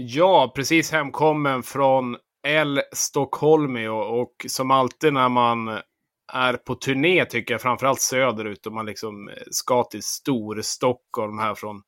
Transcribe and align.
Ja, 0.00 0.52
precis 0.54 0.92
hemkommen 0.92 1.62
från 1.62 2.16
El 2.46 2.80
Stockholmio 2.92 3.88
och, 3.88 4.20
och 4.20 4.32
som 4.48 4.70
alltid 4.70 5.12
när 5.12 5.28
man 5.28 5.68
är 6.32 6.54
på 6.54 6.74
turné 6.74 7.24
tycker 7.24 7.54
jag, 7.54 7.62
framförallt 7.62 8.00
söderut 8.00 8.66
och 8.66 8.72
man 8.72 8.86
liksom 8.86 9.28
eh, 9.28 9.34
ska 9.50 9.84
till 9.84 10.02
Storstockholm 10.02 11.38
här 11.38 11.54
från 11.54 11.82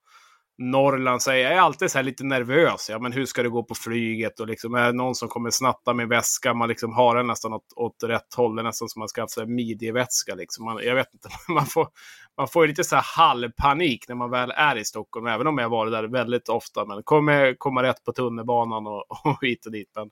Norrland 0.58 1.22
så 1.22 1.30
jag 1.30 1.40
är 1.40 1.58
alltid 1.60 1.90
så 1.90 2.02
lite 2.02 2.24
nervös. 2.24 2.90
Ja, 2.90 2.98
men 2.98 3.12
hur 3.12 3.26
ska 3.26 3.42
det 3.42 3.48
gå 3.48 3.62
på 3.62 3.74
flyget? 3.74 4.40
Och 4.40 4.46
liksom, 4.46 4.74
är 4.74 4.86
det 4.86 4.92
någon 4.92 5.14
som 5.14 5.28
kommer 5.28 5.50
snatta 5.50 5.94
min 5.94 6.08
väska? 6.08 6.54
Man 6.54 6.68
liksom 6.68 6.92
har 6.92 7.16
den 7.16 7.26
nästan 7.26 7.52
åt, 7.52 7.72
åt 7.76 8.02
rätt 8.04 8.34
håll. 8.36 8.56
Det 8.56 8.62
är 8.62 8.64
nästan 8.64 8.88
som 8.88 9.00
man 9.00 9.08
ska 9.08 9.26
ha 9.36 9.46
midjevätska. 9.46 10.34
Liksom. 10.34 10.64
Man, 10.64 10.84
jag 10.84 10.94
vet 10.94 11.14
inte, 11.14 11.28
man 11.48 11.66
får, 11.66 11.88
man 12.36 12.48
får 12.48 12.66
lite 12.66 12.84
så 12.84 12.96
här 12.96 13.04
halvpanik 13.16 14.08
när 14.08 14.14
man 14.14 14.30
väl 14.30 14.52
är 14.56 14.76
i 14.76 14.84
Stockholm. 14.84 15.26
Även 15.26 15.46
om 15.46 15.58
jag 15.58 15.68
varit 15.68 15.92
där 15.92 16.04
väldigt 16.04 16.48
ofta. 16.48 16.84
Men 16.84 17.02
kommer 17.02 17.54
komma 17.54 17.82
rätt 17.82 18.04
på 18.04 18.12
tunnelbanan 18.12 18.86
och, 18.86 19.04
och 19.26 19.38
hit 19.42 19.66
och 19.66 19.72
dit. 19.72 19.90
Men 19.94 20.10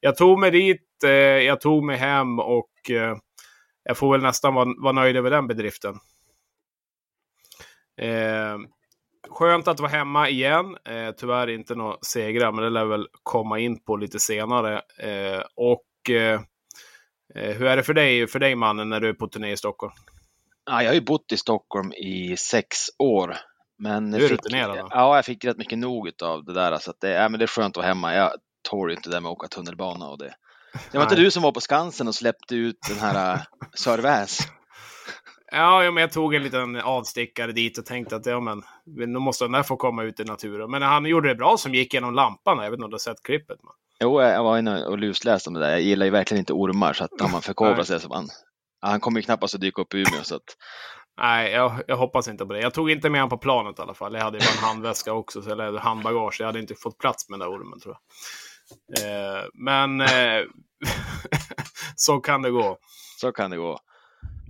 jag 0.00 0.16
tog 0.16 0.38
mig 0.38 0.50
dit, 0.50 1.04
eh, 1.04 1.10
jag 1.10 1.60
tog 1.60 1.84
mig 1.84 1.96
hem 1.96 2.38
och 2.38 2.90
eh, 2.90 3.16
jag 3.82 3.96
får 3.98 4.12
väl 4.12 4.22
nästan 4.22 4.54
vara, 4.54 4.74
vara 4.78 4.92
nöjd 4.92 5.16
över 5.16 5.30
den 5.30 5.46
bedriften. 5.46 5.94
Eh, 8.00 8.58
skönt 9.30 9.68
att 9.68 9.80
vara 9.80 9.90
hemma 9.90 10.28
igen. 10.28 10.76
Eh, 10.84 11.10
tyvärr 11.16 11.48
inte 11.48 11.74
några 11.74 11.96
segrar, 12.02 12.52
men 12.52 12.64
det 12.64 12.70
lär 12.70 12.84
väl 12.84 13.08
komma 13.22 13.58
in 13.58 13.84
på 13.84 13.96
lite 13.96 14.18
senare. 14.18 14.82
Eh, 14.98 15.42
och 15.54 16.10
eh, 16.10 16.40
eh, 17.34 17.56
hur 17.56 17.66
är 17.66 17.76
det 17.76 17.82
för 17.82 17.94
dig, 17.94 18.26
för 18.26 18.38
dig 18.38 18.54
mannen, 18.54 18.88
när 18.88 19.00
du 19.00 19.08
är 19.08 19.12
på 19.12 19.28
turné 19.28 19.52
i 19.52 19.56
Stockholm? 19.56 19.92
Ja, 20.68 20.82
jag 20.82 20.90
har 20.90 20.94
ju 20.94 21.00
bott 21.00 21.32
i 21.32 21.36
Stockholm 21.36 21.92
i 21.92 22.36
sex 22.36 22.76
år. 22.98 23.36
Men 23.78 24.10
du 24.10 24.16
är 24.16 24.28
fick, 24.28 24.30
rutinerad? 24.30 24.88
Ja, 24.90 25.16
jag 25.16 25.24
fick 25.24 25.44
rätt 25.44 25.56
mycket 25.56 25.78
nog 25.78 26.10
av 26.22 26.44
det 26.44 26.54
där. 26.54 26.78
Så 26.78 26.92
det, 27.00 27.10
ja, 27.10 27.28
men 27.28 27.38
det 27.38 27.44
är 27.44 27.46
skönt 27.46 27.72
att 27.72 27.76
vara 27.76 27.86
hemma. 27.86 28.14
Jag 28.14 28.32
tål 28.70 28.90
inte 28.90 29.08
det 29.08 29.16
där 29.16 29.20
med 29.20 29.30
att 29.30 29.36
åka 29.36 29.48
tunnelbana 29.48 30.08
och 30.08 30.18
det. 30.18 30.34
Det 30.92 30.98
var 30.98 31.04
inte 31.04 31.16
du 31.16 31.30
som 31.30 31.42
var 31.42 31.52
på 31.52 31.60
Skansen 31.60 32.08
och 32.08 32.14
släppte 32.14 32.54
ut 32.54 32.76
den 32.88 32.98
här 32.98 33.40
Sörväs? 33.74 34.38
Ja, 35.52 35.84
ja, 35.84 35.90
men 35.90 36.00
jag 36.00 36.12
tog 36.12 36.34
en 36.34 36.42
liten 36.42 36.76
avstickare 36.76 37.52
dit 37.52 37.78
och 37.78 37.86
tänkte 37.86 38.16
att 38.16 38.26
ja, 38.26 38.40
men, 38.40 38.62
nu 38.84 39.18
måste 39.18 39.44
den 39.44 39.52
där 39.52 39.62
få 39.62 39.76
komma 39.76 40.02
ut 40.02 40.20
i 40.20 40.24
naturen. 40.24 40.70
Men 40.70 40.82
han 40.82 41.06
gjorde 41.06 41.28
det 41.28 41.34
bra 41.34 41.56
som 41.56 41.74
gick 41.74 41.94
genom 41.94 42.14
lampan. 42.14 42.58
Jag 42.58 42.70
vet 42.70 42.72
inte 42.72 42.84
om 42.84 42.90
du 42.90 42.94
har 42.94 42.98
sett 42.98 43.22
klippet? 43.22 43.62
Man. 43.62 43.74
Jo, 44.00 44.22
jag 44.22 44.44
var 44.44 44.58
inne 44.58 44.84
och 44.84 44.98
lusläste 44.98 45.50
om 45.50 45.54
det 45.54 45.60
där. 45.60 45.70
Jag 45.70 45.80
gillar 45.80 46.06
ju 46.06 46.12
verkligen 46.12 46.38
inte 46.38 46.52
ormar, 46.52 46.92
så 46.92 47.04
att 47.04 47.20
när 47.20 47.28
man 47.28 47.42
förkovrar 47.42 47.82
sig 47.82 48.00
så 48.00 48.08
man... 48.08 48.28
Han 48.80 49.00
kommer 49.00 49.20
ju 49.20 49.24
knappast 49.24 49.54
att 49.54 49.60
dyka 49.60 49.82
upp 49.82 49.94
i 49.94 49.98
Umeå. 49.98 50.22
Så 50.22 50.34
att... 50.36 50.56
Nej, 51.20 51.52
jag, 51.52 51.82
jag, 51.86 51.96
hoppas 51.96 52.28
inte 52.28 52.46
på 52.46 52.52
det. 52.52 52.60
Jag 52.60 52.74
tog 52.74 52.90
inte 52.90 53.10
med 53.10 53.20
honom 53.20 53.30
på 53.30 53.38
planet 53.38 53.78
i 53.78 53.82
alla 53.82 53.94
fall. 53.94 54.14
Jag 54.14 54.22
hade 54.22 54.38
ju 54.38 54.44
bara 54.44 54.50
en 54.50 54.64
handväska 54.68 55.12
också, 55.12 55.42
så 55.42 55.50
eller 55.50 55.78
handbagage. 55.78 56.36
Jag 56.40 56.46
hade 56.46 56.60
inte 56.60 56.74
fått 56.74 56.98
plats 56.98 57.28
med 57.28 57.40
den 57.40 57.48
där 57.48 57.56
ormen 57.56 57.80
tror 57.80 57.94
jag. 57.94 58.08
Eh, 58.98 59.44
men 59.54 60.00
eh, 60.00 60.44
så 61.96 62.20
kan 62.20 62.42
det 62.42 62.50
gå. 62.50 62.78
Så 63.20 63.32
kan 63.32 63.50
det 63.50 63.56
gå. 63.56 63.78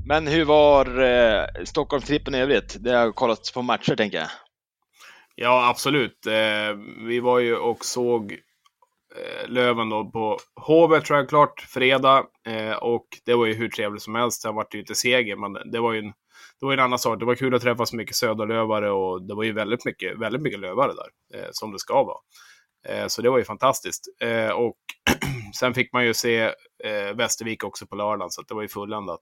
Men 0.06 0.26
hur 0.26 0.44
var 0.44 1.00
eh, 1.00 1.44
Stockholmstrippen 1.64 2.34
i 2.34 2.38
övrigt? 2.38 2.76
Det 2.80 2.92
har 2.92 3.12
kollat 3.12 3.50
på 3.54 3.62
matcher 3.62 3.96
tänker 3.96 4.18
jag. 4.18 4.28
Ja, 5.34 5.68
absolut. 5.68 6.26
Eh, 6.26 6.76
vi 7.06 7.20
var 7.20 7.38
ju 7.38 7.56
och 7.56 7.84
såg 7.84 8.38
Löven 9.46 9.88
då 9.88 10.10
på 10.10 10.38
Hovet 10.54 11.04
tror 11.04 11.18
jag 11.18 11.28
klart, 11.28 11.60
fredag. 11.60 12.26
Eh, 12.46 12.76
och 12.76 13.06
det 13.24 13.34
var 13.34 13.46
ju 13.46 13.54
hur 13.54 13.68
trevligt 13.68 14.02
som 14.02 14.14
helst. 14.14 14.42
Sen 14.42 14.54
vart 14.54 14.70
det 14.70 14.76
ju 14.76 14.82
inte 14.82 14.94
seger, 14.94 15.36
men 15.36 15.70
det 15.72 15.80
var 15.80 15.92
ju 15.92 15.98
en, 15.98 16.12
det 16.60 16.66
var 16.66 16.72
en 16.72 16.80
annan 16.80 16.98
sak. 16.98 17.18
Det 17.18 17.24
var 17.24 17.34
kul 17.34 17.54
att 17.54 17.62
träffa 17.62 17.86
så 17.86 17.96
mycket 17.96 18.16
söderlövare 18.16 18.90
och 18.90 19.22
det 19.22 19.34
var 19.34 19.42
ju 19.42 19.52
väldigt 19.52 19.84
mycket, 19.84 20.18
väldigt 20.18 20.42
mycket 20.42 20.60
lövare 20.60 20.92
där, 20.92 21.38
eh, 21.40 21.48
som 21.52 21.72
det 21.72 21.78
ska 21.78 22.02
vara. 22.02 22.18
Eh, 22.88 23.06
så 23.06 23.22
det 23.22 23.30
var 23.30 23.38
ju 23.38 23.44
fantastiskt. 23.44 24.04
Eh, 24.20 24.50
och 24.50 24.76
sen 25.58 25.74
fick 25.74 25.92
man 25.92 26.04
ju 26.04 26.14
se 26.14 26.42
eh, 26.84 27.16
Västervik 27.16 27.64
också 27.64 27.86
på 27.86 27.96
lördagen, 27.96 28.30
så 28.30 28.42
det 28.42 28.54
var 28.54 28.62
ju 28.62 28.68
fulländat. 28.68 29.20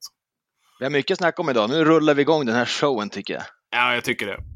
Vi 0.79 0.84
har 0.84 0.92
mycket 0.92 1.19
snack 1.19 1.39
om 1.39 1.51
idag. 1.51 1.70
Nu 1.70 1.85
rullar 1.85 2.14
vi 2.14 2.23
igång 2.23 2.46
den 2.46 2.55
här 2.55 2.67
showen 2.67 3.11
tycker 3.11 3.35
jag. 3.35 3.42
Ja, 3.70 3.95
jag 3.95 4.05
tycker 4.05 4.27
det. 4.27 4.55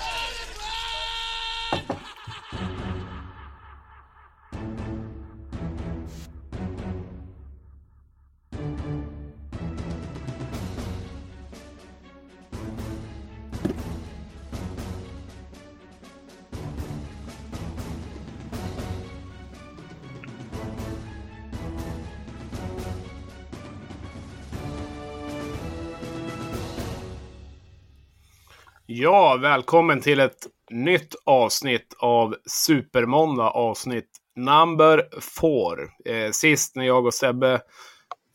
Ja, 29.03 29.37
välkommen 29.41 30.01
till 30.01 30.19
ett 30.19 30.47
nytt 30.71 31.15
avsnitt 31.25 31.95
av 31.99 32.35
Supermåndag 32.45 33.49
avsnitt 33.49 34.09
number 34.35 35.03
four. 35.21 35.89
Eh, 36.05 36.31
sist 36.31 36.75
när 36.75 36.85
jag 36.85 37.05
och 37.05 37.13
Sebbe 37.13 37.61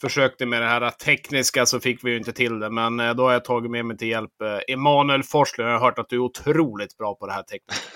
försökte 0.00 0.46
med 0.46 0.62
det 0.62 0.68
här 0.68 0.90
tekniska 0.90 1.66
så 1.66 1.80
fick 1.80 2.04
vi 2.04 2.10
ju 2.10 2.16
inte 2.16 2.32
till 2.32 2.58
det, 2.58 2.70
men 2.70 3.00
eh, 3.00 3.14
då 3.14 3.22
har 3.22 3.32
jag 3.32 3.44
tagit 3.44 3.70
med 3.70 3.84
mig 3.84 3.96
till 3.96 4.08
hjälp 4.08 4.42
eh, 4.42 4.74
Emanuel 4.74 5.22
Forslund. 5.22 5.70
Jag 5.70 5.78
har 5.78 5.86
hört 5.86 5.98
att 5.98 6.08
du 6.08 6.16
är 6.16 6.20
otroligt 6.20 6.96
bra 6.96 7.14
på 7.14 7.26
det 7.26 7.32
här 7.32 7.42
tekniska. 7.42 7.88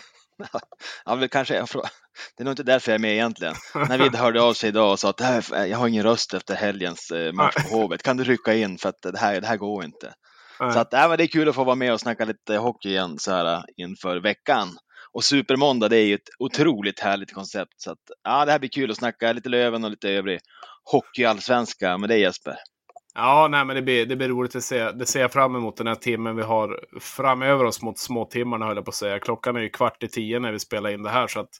ja, 1.05 1.15
väl 1.15 1.29
kanske 1.29 1.55
jag 1.55 1.69
Det 2.37 2.43
är 2.43 2.45
nog 2.45 2.53
inte 2.53 2.63
därför 2.63 2.93
jag 2.93 2.95
är 2.95 3.03
med 3.03 3.13
egentligen. 3.13 3.55
Navid 3.89 4.15
hörde 4.15 4.43
av 4.43 4.55
sig 4.55 4.69
idag 4.69 4.93
och 4.93 4.99
sa 4.99 5.11
att 5.11 5.51
jag 5.51 5.79
har 5.79 5.89
ingen 5.89 6.03
röst 6.03 6.35
efter 6.35 6.55
helgens 6.55 7.11
eh, 7.11 7.33
match 7.33 7.55
på 7.55 7.77
Hovet. 7.77 8.03
Kan 8.03 8.17
du 8.17 8.25
rycka 8.25 8.55
in 8.55 8.79
för 8.79 8.89
att 8.89 9.03
det 9.03 9.19
här, 9.19 9.41
det 9.41 9.47
här 9.47 9.57
går 9.57 9.85
inte. 9.85 10.15
Så 10.61 10.79
att, 10.79 10.95
äh, 10.95 11.13
det 11.17 11.25
är 11.25 11.27
kul 11.27 11.49
att 11.49 11.55
få 11.55 11.65
vara 11.65 11.77
med 11.77 11.93
och 11.93 12.01
snacka 12.01 12.25
lite 12.25 12.57
hockey 12.57 12.89
igen 12.89 13.19
så 13.19 13.31
här 13.31 13.55
äh, 13.55 13.63
inför 13.77 14.17
veckan. 14.17 14.69
Och 15.13 15.25
Supermåndag, 15.25 15.89
det 15.89 15.97
är 15.97 16.05
ju 16.05 16.15
ett 16.15 16.29
otroligt 16.39 17.01
härligt 17.01 17.35
koncept. 17.35 17.75
Så 17.77 17.91
att, 17.91 17.99
ja, 18.25 18.45
det 18.45 18.53
här 18.53 18.59
blir 18.59 18.71
kul 18.71 18.91
att 18.91 18.97
snacka 18.97 19.33
lite 19.33 19.49
Löven 19.49 19.85
och 19.85 19.91
lite 19.91 20.09
övrig 20.09 20.41
hockeyallsvenska 20.85 21.99
med 21.99 22.09
dig 22.09 22.21
Jesper. 22.21 22.57
Ja, 23.15 23.49
nej, 23.51 23.65
men 23.65 23.77
det 23.77 23.83
blir, 23.83 24.07
det 24.07 24.17
blir 24.17 24.29
roligt 24.29 24.57
att 24.57 24.63
se. 24.63 24.91
Det 24.91 25.07
ser 25.07 25.21
jag 25.21 25.33
fram 25.33 25.57
emot 25.57 25.77
den 25.77 25.87
här 25.87 25.95
timmen 25.95 26.37
vi 26.37 26.43
har 26.43 26.81
framöver 27.01 27.65
oss 27.65 27.83
mot 27.83 27.99
småtimmarna 27.99 28.67
höll 28.67 28.77
jag 28.77 28.85
på 28.85 28.89
att 28.89 28.95
säga. 28.95 29.19
Klockan 29.19 29.57
är 29.57 29.61
ju 29.61 29.69
kvart 29.69 30.03
i 30.03 30.09
tio 30.09 30.41
när 30.41 30.53
vi 30.53 30.59
spelar 30.59 30.91
in 30.91 31.03
det 31.03 31.11
här. 31.11 31.27
Så 31.27 31.41
att 31.41 31.51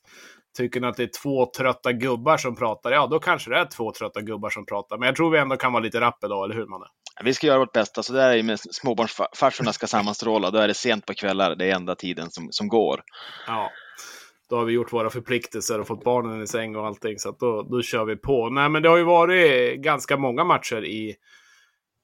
tycker 0.57 0.81
ni 0.81 0.87
att 0.87 0.97
det 0.97 1.03
är 1.03 1.11
två 1.23 1.47
trötta 1.57 1.93
gubbar 1.93 2.37
som 2.37 2.57
pratar, 2.57 2.93
ja 2.93 3.07
då 3.07 3.19
kanske 3.19 3.51
det 3.51 3.57
är 3.57 3.65
två 3.65 3.93
trötta 3.93 4.21
gubbar 4.21 4.51
som 4.51 4.67
pratar. 4.67 4.99
Men 4.99 5.07
jag 5.07 5.17
tror 5.17 5.31
vi 5.31 5.39
ändå 5.39 5.57
kan 5.57 5.73
vara 5.73 5.83
lite 5.83 6.01
rapp 6.01 6.25
idag, 6.25 6.45
eller 6.45 6.55
hur 6.55 6.67
mannen? 6.67 6.89
Vi 7.25 7.35
ska 7.35 7.47
göra 7.47 7.59
vårt 7.59 7.73
bästa, 7.73 8.03
så 8.03 8.13
det 8.13 8.23
är 8.23 8.43
med 8.43 8.61
småbarnsfarsorna 8.61 9.73
ska 9.73 9.87
sammanstråla, 9.87 10.51
då 10.51 10.59
är 10.59 10.69
det 10.69 10.75
sent 10.75 11.07
på 11.07 11.15
kvällar, 11.15 11.55
det 11.55 11.71
är 11.71 11.75
enda 11.75 11.95
tiden 11.95 12.31
som, 12.31 12.49
som 12.51 12.69
går. 12.69 13.01
Ja, 13.47 13.71
då 14.51 14.57
har 14.57 14.65
vi 14.65 14.73
gjort 14.73 14.93
våra 14.93 15.11
förpliktelser 15.11 15.81
och 15.81 15.87
fått 15.87 16.05
barnen 16.05 16.43
i 16.43 16.47
säng 16.47 16.77
och 16.77 16.87
allting, 16.87 17.19
så 17.19 17.37
då, 17.41 17.63
då 17.63 17.83
kör 17.83 18.05
vi 18.05 18.17
på. 18.17 18.51
Nej, 18.51 18.69
men 18.69 18.83
det 18.83 18.89
har 18.89 18.97
ju 18.97 19.05
varit 19.05 19.81
ganska 19.81 20.17
många 20.17 20.45
matcher 20.45 20.85
i, 20.85 21.15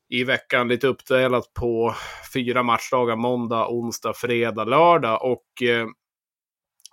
i 0.08 0.24
veckan, 0.24 0.68
lite 0.68 0.86
uppdelat 0.86 1.54
på 1.54 1.94
fyra 2.34 2.62
matchdagar, 2.62 3.16
måndag, 3.16 3.68
onsdag, 3.68 4.12
fredag, 4.16 4.64
lördag 4.64 5.24
och 5.24 5.62
eh, 5.68 5.86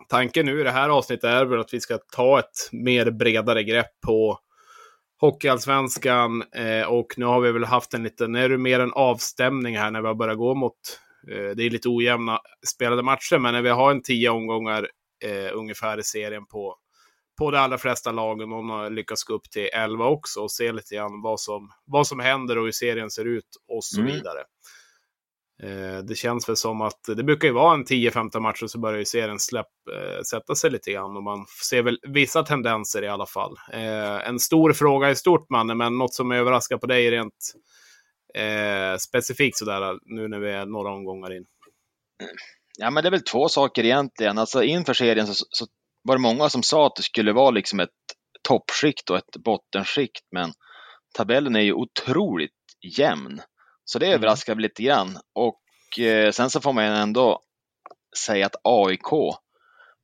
tanken 0.10 0.46
nu 0.46 0.62
i 0.62 0.64
det 0.64 0.72
här 0.72 0.90
avsnittet 0.90 1.24
är 1.24 1.46
väl 1.46 1.60
att 1.60 1.74
vi 1.74 1.80
ska 1.80 1.98
ta 1.98 2.40
ett 2.40 2.70
mer 2.72 3.12
bredare 3.12 3.64
grepp 3.64 3.92
på 4.06 4.40
Hockeyallsvenskan 5.20 6.44
eh, 6.56 6.88
och 6.88 7.14
nu 7.18 7.26
har 7.26 7.42
vi 7.42 7.52
väl 7.52 7.64
haft 7.64 7.94
en 7.94 8.04
liten, 8.04 8.32
nu 8.32 8.40
är 8.40 8.50
det 8.50 8.58
mer 8.58 8.80
en 8.80 8.94
avstämning 8.94 9.78
här 9.78 9.92
när 9.92 10.02
vi 10.02 10.08
har 10.08 10.16
börjat 10.16 10.38
gå 10.38 10.56
mot, 10.56 10.74
eh, 11.32 11.56
det 11.56 11.64
är 11.64 11.70
lite 11.70 11.90
ojämna 11.90 12.40
spelade 12.68 13.04
matcher, 13.04 13.38
men 13.38 13.54
när 13.54 13.62
vi 13.62 13.70
har 13.70 13.92
en 13.92 14.02
tio 14.02 14.30
omgångar 14.30 14.90
eh, 15.26 15.58
ungefär 15.58 16.00
i 16.00 16.04
serien 16.04 16.46
på, 16.46 16.76
på 17.38 17.52
de 17.52 17.58
allra 17.58 17.78
flesta 17.78 18.12
lagen, 18.12 18.50
de 18.50 18.70
har 18.70 18.90
lyckats 18.90 19.24
gå 19.24 19.34
upp 19.34 19.50
till 19.52 19.70
elva 19.74 20.06
också 20.06 20.40
och 20.40 20.52
se 20.52 20.72
lite 20.72 20.96
grann 20.96 21.22
vad 21.22 21.40
som, 21.40 21.70
vad 21.86 22.08
som 22.08 22.20
händer 22.20 22.58
och 22.58 22.66
hur 22.66 22.72
serien 22.72 23.10
ser 23.10 23.26
ut 23.26 23.50
och 23.68 23.84
så 23.84 24.02
mm. 24.02 24.14
vidare. 24.14 24.40
Eh, 25.64 25.98
det 25.98 26.16
känns 26.16 26.50
väl 26.50 26.56
som 26.56 26.82
att 26.82 27.00
det 27.08 27.24
brukar 27.24 27.48
ju 27.48 27.54
vara 27.54 27.74
en 27.74 27.86
10-15 27.86 28.40
matcher 28.40 28.68
så 28.68 28.80
börjar 28.80 29.00
ju 29.00 29.06
serien 29.06 29.40
släpp, 29.40 29.68
eh, 29.92 30.22
sätta 30.22 30.56
sig 30.56 30.72
lite 30.72 30.92
grann 30.92 31.18
och 31.18 31.24
man 31.24 31.46
ser 31.70 31.84
väl 31.84 32.00
vissa 32.08 32.44
tendenser 32.44 33.04
i 33.04 33.08
alla 33.08 33.26
fall. 33.26 33.56
Eh, 33.74 34.28
en 34.28 34.40
stor 34.40 34.74
fråga 34.74 35.10
i 35.10 35.16
stort, 35.16 35.50
mannen, 35.50 35.78
men 35.78 35.98
något 35.98 36.14
som 36.14 36.32
överraskar 36.32 36.78
på 36.78 36.86
dig 36.86 37.12
rent 37.12 37.54
eh, 38.36 38.98
specifikt 38.98 39.58
sådär 39.58 40.00
nu 40.06 40.28
när 40.28 40.40
vi 40.40 40.52
är 40.52 40.66
några 40.66 40.92
omgångar 40.92 41.38
in? 41.38 41.46
Ja, 42.80 42.90
men 42.90 43.04
det 43.04 43.10
är 43.10 43.12
väl 43.12 43.24
två 43.24 43.50
saker 43.50 43.86
egentligen. 43.86 44.38
Alltså 44.38 44.64
inför 44.64 44.94
serien 44.94 45.28
så, 45.28 45.46
så 45.50 45.66
var 46.04 46.16
det 46.16 46.22
många 46.22 46.50
som 46.50 46.64
sa 46.64 46.88
att 46.88 46.96
det 46.96 47.04
skulle 47.04 47.34
vara 47.34 47.52
liksom 47.52 47.80
ett 47.80 47.90
toppskikt 48.48 49.10
och 49.10 49.18
ett 49.18 49.38
bottenskikt, 49.46 50.28
men 50.32 50.52
tabellen 51.14 51.56
är 51.56 51.62
ju 51.62 51.74
otroligt 51.74 52.52
jämn. 52.98 53.42
Så 53.86 54.00
det 54.00 54.06
mm. 54.06 54.16
överraskar 54.16 54.54
mm. 54.54 54.62
lite 54.62 54.84
grann. 54.84 55.18
Och 55.34 56.00
eh, 56.00 56.32
sen 56.32 56.50
så 56.50 56.62
får 56.62 56.74
man 56.74 56.84
ändå 56.84 57.40
säga 58.18 58.46
att 58.46 58.56
AIK, 58.64 59.12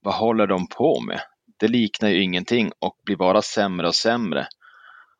vad 0.02 0.14
håller 0.14 0.48
de 0.48 0.68
på 0.68 1.02
med? 1.02 1.22
Det 1.60 1.68
liknar 1.68 2.10
ju 2.10 2.24
ingenting 2.24 2.72
och 2.80 2.96
blir 3.06 3.16
bara 3.16 3.42
sämre 3.42 3.88
och 3.88 3.96
sämre. 3.96 4.48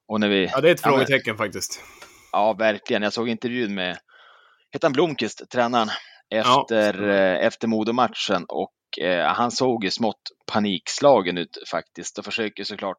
Och 0.08 0.20
när 0.20 0.30
vi, 0.30 0.46
ja, 0.46 0.62
det 0.62 0.70
är 0.70 0.74
ett 0.74 0.82
frågetecken 0.82 1.22
ja, 1.26 1.34
men, 1.34 1.38
faktiskt. 1.38 1.84
Ja, 2.32 2.54
verkligen. 2.54 3.04
Jag 3.04 3.14
såg 3.14 3.30
intervjun 3.30 3.76
med, 3.76 3.98
heter 4.72 4.88
han 4.88 4.94
Blomqvist, 4.94 5.50
tränaren, 5.52 5.90
efter, 6.30 7.02
ja. 7.02 7.14
eh, 7.14 7.46
efter 7.46 7.68
Modomatchen 7.68 8.46
och 8.48 9.00
eh, 9.02 9.26
han 9.26 9.52
såg 9.52 9.84
ju 9.84 9.92
smått 9.92 10.22
panikslagen 10.52 11.38
ut 11.38 11.58
faktiskt 11.72 12.18
och 12.18 12.26
försöker 12.26 12.64
såklart 12.64 12.98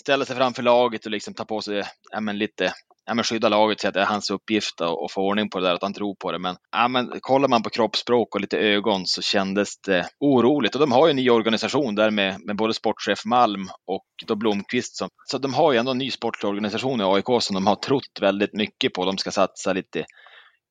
ställa 0.00 0.24
sig 0.24 0.36
framför 0.36 0.62
laget 0.62 1.04
och 1.06 1.10
liksom 1.10 1.34
ta 1.34 1.44
på 1.44 1.60
sig 1.60 1.82
ja, 2.10 2.20
men 2.20 2.38
lite 2.38 2.72
ja, 3.06 3.14
men 3.14 3.24
skydda 3.24 3.48
laget, 3.48 3.80
säga 3.80 3.88
att 3.88 3.94
det 3.94 4.00
är 4.00 4.06
hans 4.06 4.30
uppgift 4.30 4.80
att, 4.80 5.12
få 5.12 5.20
ordning 5.22 5.50
på 5.50 5.58
det 5.58 5.66
där, 5.66 5.74
att 5.74 5.82
han 5.82 5.94
tror 5.94 6.14
på 6.14 6.32
det. 6.32 6.38
Men, 6.38 6.56
ja, 6.72 6.88
men 6.88 7.12
kollar 7.20 7.48
man 7.48 7.62
på 7.62 7.70
kroppsspråk 7.70 8.34
och 8.34 8.40
lite 8.40 8.58
ögon 8.58 9.02
så 9.06 9.22
kändes 9.22 9.80
det 9.80 10.08
oroligt. 10.20 10.74
Och 10.74 10.80
de 10.80 10.92
har 10.92 11.06
ju 11.06 11.10
en 11.10 11.16
ny 11.16 11.30
organisation 11.30 11.94
där 11.94 12.10
med, 12.10 12.40
med 12.46 12.56
både 12.56 12.74
sportchef 12.74 13.24
Malm 13.24 13.68
och 13.86 14.06
då 14.26 14.34
Blomqvist. 14.34 14.96
Som, 14.96 15.08
så 15.30 15.38
de 15.38 15.54
har 15.54 15.72
ju 15.72 15.78
ändå 15.78 15.90
en 15.90 15.98
ny 15.98 16.10
sportlig 16.10 16.48
organisation 16.48 17.00
i 17.00 17.04
AIK 17.04 17.42
som 17.42 17.54
de 17.54 17.66
har 17.66 17.76
trott 17.76 18.18
väldigt 18.20 18.52
mycket 18.52 18.92
på. 18.92 19.04
De 19.04 19.18
ska 19.18 19.30
satsa 19.30 19.72
lite 19.72 20.04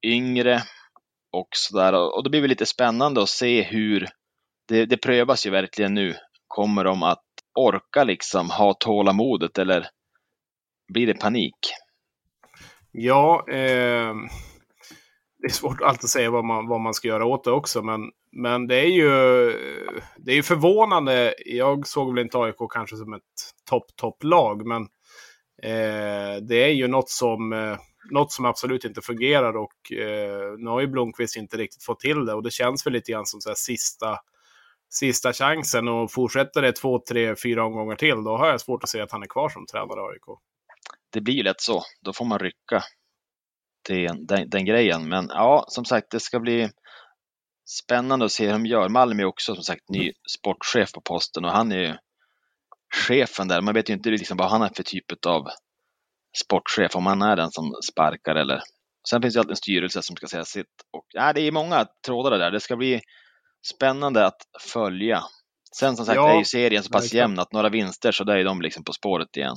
yngre 0.06 0.62
och 1.34 1.48
sådär. 1.52 1.94
Och 1.94 2.24
då 2.24 2.30
blir 2.30 2.42
det 2.42 2.48
lite 2.48 2.66
spännande 2.66 3.24
att 3.24 3.30
se 3.30 3.62
hur 3.62 4.08
det, 4.68 4.86
det 4.86 4.98
prövas 4.98 5.46
ju 5.46 5.50
verkligen 5.50 5.94
nu. 5.94 6.16
Kommer 6.48 6.84
de 6.84 7.04
att 7.04 7.24
orka 7.60 8.04
liksom 8.04 8.50
ha 8.50 8.74
tålamodet 8.74 9.58
eller 9.58 9.88
blir 10.94 11.08
det 11.08 11.14
panik? 11.14 11.56
Ja, 12.96 13.46
eh, 13.48 14.16
det 15.44 15.48
är 15.48 15.52
svårt 15.52 15.82
alltid 15.82 16.04
att 16.04 16.10
säga 16.10 16.32
vad 16.32 16.46
man, 16.46 16.68
vad 16.68 16.82
man 16.82 16.94
ska 16.94 17.08
göra 17.08 17.26
åt 17.26 17.44
det 17.44 17.52
också, 17.52 17.82
men, 17.82 18.02
men 18.32 18.68
det 18.68 18.76
är 18.76 18.88
ju 18.88 19.10
det 20.18 20.32
är 20.38 20.42
förvånande. 20.42 21.36
Jag 21.46 21.88
såg 21.88 22.14
väl 22.14 22.24
inte 22.24 22.38
AIK 22.38 22.56
kanske 22.70 22.98
som 22.98 23.14
ett 23.14 23.22
topp-topp-lag. 23.70 24.66
men 24.68 24.82
eh, 25.64 26.42
det 26.42 26.64
är 26.64 26.74
ju 26.74 26.88
något 26.88 27.10
som, 27.10 27.54
eh, 27.54 27.78
något 28.12 28.32
som 28.32 28.46
absolut 28.46 28.86
inte 28.86 29.02
fungerar 29.02 29.58
och 29.58 29.92
eh, 29.92 30.54
nu 30.58 30.70
har 30.70 30.82
ju 30.82 30.88
Blomqvist 30.88 31.38
inte 31.38 31.58
riktigt 31.58 31.84
fått 31.84 32.00
till 32.00 32.26
det 32.26 32.34
och 32.34 32.44
det 32.44 32.52
känns 32.52 32.86
väl 32.86 32.94
lite 32.94 33.12
grann 33.12 33.26
som 33.26 33.42
så 33.42 33.50
här 33.50 33.56
sista 33.56 34.20
sista 34.90 35.34
chansen 35.34 35.88
och 35.88 36.12
fortsätter 36.12 36.62
det 36.62 36.72
två, 36.72 37.00
tre, 37.00 37.36
fyra 37.36 37.66
omgångar 37.66 37.96
till, 37.96 38.24
då 38.24 38.38
har 38.38 38.48
jag 38.48 38.62
svårt 38.62 38.84
att 38.84 38.90
se 38.90 39.02
att 39.02 39.12
han 39.12 39.24
är 39.24 39.28
kvar 39.28 39.50
som 39.50 39.66
tränare 39.66 40.00
i 40.00 40.14
AIK 40.14 40.40
det 41.14 41.22
blir 41.22 41.34
ju 41.34 41.44
lätt 41.44 41.62
så. 41.62 41.84
Då 42.02 42.14
får 42.14 42.26
man 42.26 42.40
rycka 42.40 42.84
den, 43.88 44.26
den, 44.26 44.50
den, 44.50 44.66
grejen. 44.66 45.10
Men 45.10 45.28
ja, 45.30 45.66
som 45.68 45.86
sagt, 45.86 46.12
det 46.12 46.20
ska 46.20 46.40
bli 46.40 46.70
spännande 47.66 48.26
att 48.26 48.32
se 48.32 48.46
hur 48.46 48.54
de 48.54 48.66
gör. 48.66 48.90
Malm 48.90 49.20
är 49.20 49.26
också 49.26 49.56
som 49.56 49.64
sagt 49.64 49.90
ny 49.90 50.12
sportchef 50.38 50.92
på 50.92 51.02
posten 51.02 51.46
och 51.46 51.52
han 51.52 51.72
är 51.72 51.80
ju 51.80 51.96
chefen 53.08 53.48
där. 53.48 53.62
Man 53.62 53.74
vet 53.74 53.90
ju 53.90 53.94
inte 53.94 54.10
liksom 54.10 54.38
vad 54.38 54.50
han 54.50 54.62
är 54.62 54.72
för 54.76 54.84
typ 54.84 55.26
av 55.28 55.48
sportchef, 56.44 56.96
om 56.96 57.06
han 57.06 57.22
är 57.22 57.36
den 57.36 57.52
som 57.52 57.74
sparkar 57.92 58.36
eller 58.36 58.62
Sen 59.10 59.22
finns 59.22 59.34
det 59.34 59.40
alltid 59.40 59.52
en 59.52 59.56
styrelse 59.56 60.02
som 60.02 60.16
ska 60.16 60.28
säga 60.28 60.46
sitt. 60.46 60.66
Och, 60.94 61.06
ja, 61.10 61.34
det 61.34 61.42
är 61.42 61.52
många 61.52 61.88
trådar 62.06 62.38
där. 62.38 62.52
Det 62.52 62.60
ska 62.60 62.76
bli 62.76 63.02
spännande 63.76 64.26
att 64.26 64.38
följa. 64.74 65.24
Sen 65.80 65.96
som 65.96 66.06
sagt 66.06 66.16
ja, 66.16 66.34
är 66.34 66.38
ju 66.38 66.46
serien 66.46 66.84
så 66.84 66.92
pass 66.92 67.14
jämn 67.14 67.40
att 67.40 67.52
några 67.52 67.70
vinster 67.70 68.12
så 68.12 68.24
där 68.24 68.38
är 68.38 68.44
de 68.44 68.62
liksom 68.62 68.84
på 68.84 68.94
spåret 68.94 69.38
igen. 69.38 69.56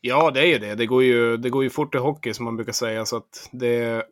Ja, 0.00 0.30
det 0.30 0.40
är 0.40 0.46
ju 0.46 0.58
det. 0.58 0.74
Det 0.74 0.86
går 0.86 1.02
ju, 1.02 1.36
det 1.36 1.50
går 1.50 1.62
ju 1.62 1.70
fort 1.70 1.94
i 1.94 1.98
hockey 1.98 2.34
som 2.34 2.44
man 2.44 2.56
brukar 2.56 2.72
säga. 2.72 3.06
Så 3.06 3.16
att 3.16 3.48
det, 3.52 4.06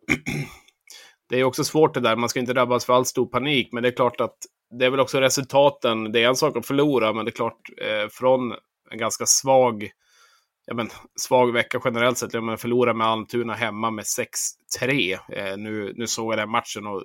det 1.29 1.41
är 1.41 1.45
också 1.45 1.65
svårt 1.65 1.95
det 1.95 2.01
där. 2.01 2.17
Man 2.17 2.29
ska 2.29 2.41
inte 2.41 2.53
drabbas 2.53 2.85
för 2.85 2.93
allt 2.93 3.09
stor 3.09 3.27
panik. 3.27 3.73
Men 3.73 3.83
det 3.83 3.89
är 3.89 3.97
klart 3.97 4.21
att 4.21 4.37
det 4.79 4.87
är 4.87 4.91
väl 4.91 5.01
också 5.01 5.21
resultaten. 5.21 6.13
Det 6.13 6.23
är 6.23 6.29
en 6.29 6.37
sak 6.37 6.57
att 6.57 6.67
förlora, 6.67 7.13
men 7.13 7.25
det 7.25 7.29
är 7.29 7.33
klart 7.33 7.71
eh, 7.83 8.09
från 8.11 8.55
en 8.91 8.99
ganska 8.99 9.27
svag, 9.27 9.91
ja, 10.67 10.75
men, 10.75 10.89
svag 11.21 11.53
vecka 11.53 11.81
generellt 11.85 12.19
sett. 12.19 12.35
Ja, 12.35 12.57
förlora 12.57 12.95
med 12.95 13.07
Almtuna 13.07 13.55
hemma 13.55 13.91
med 13.91 14.05
6-3. 14.81 15.19
Eh, 15.33 15.57
nu, 15.57 15.93
nu 15.97 16.07
såg 16.07 16.33
jag 16.33 16.39
den 16.39 16.51
matchen 16.51 16.87
och 16.87 17.03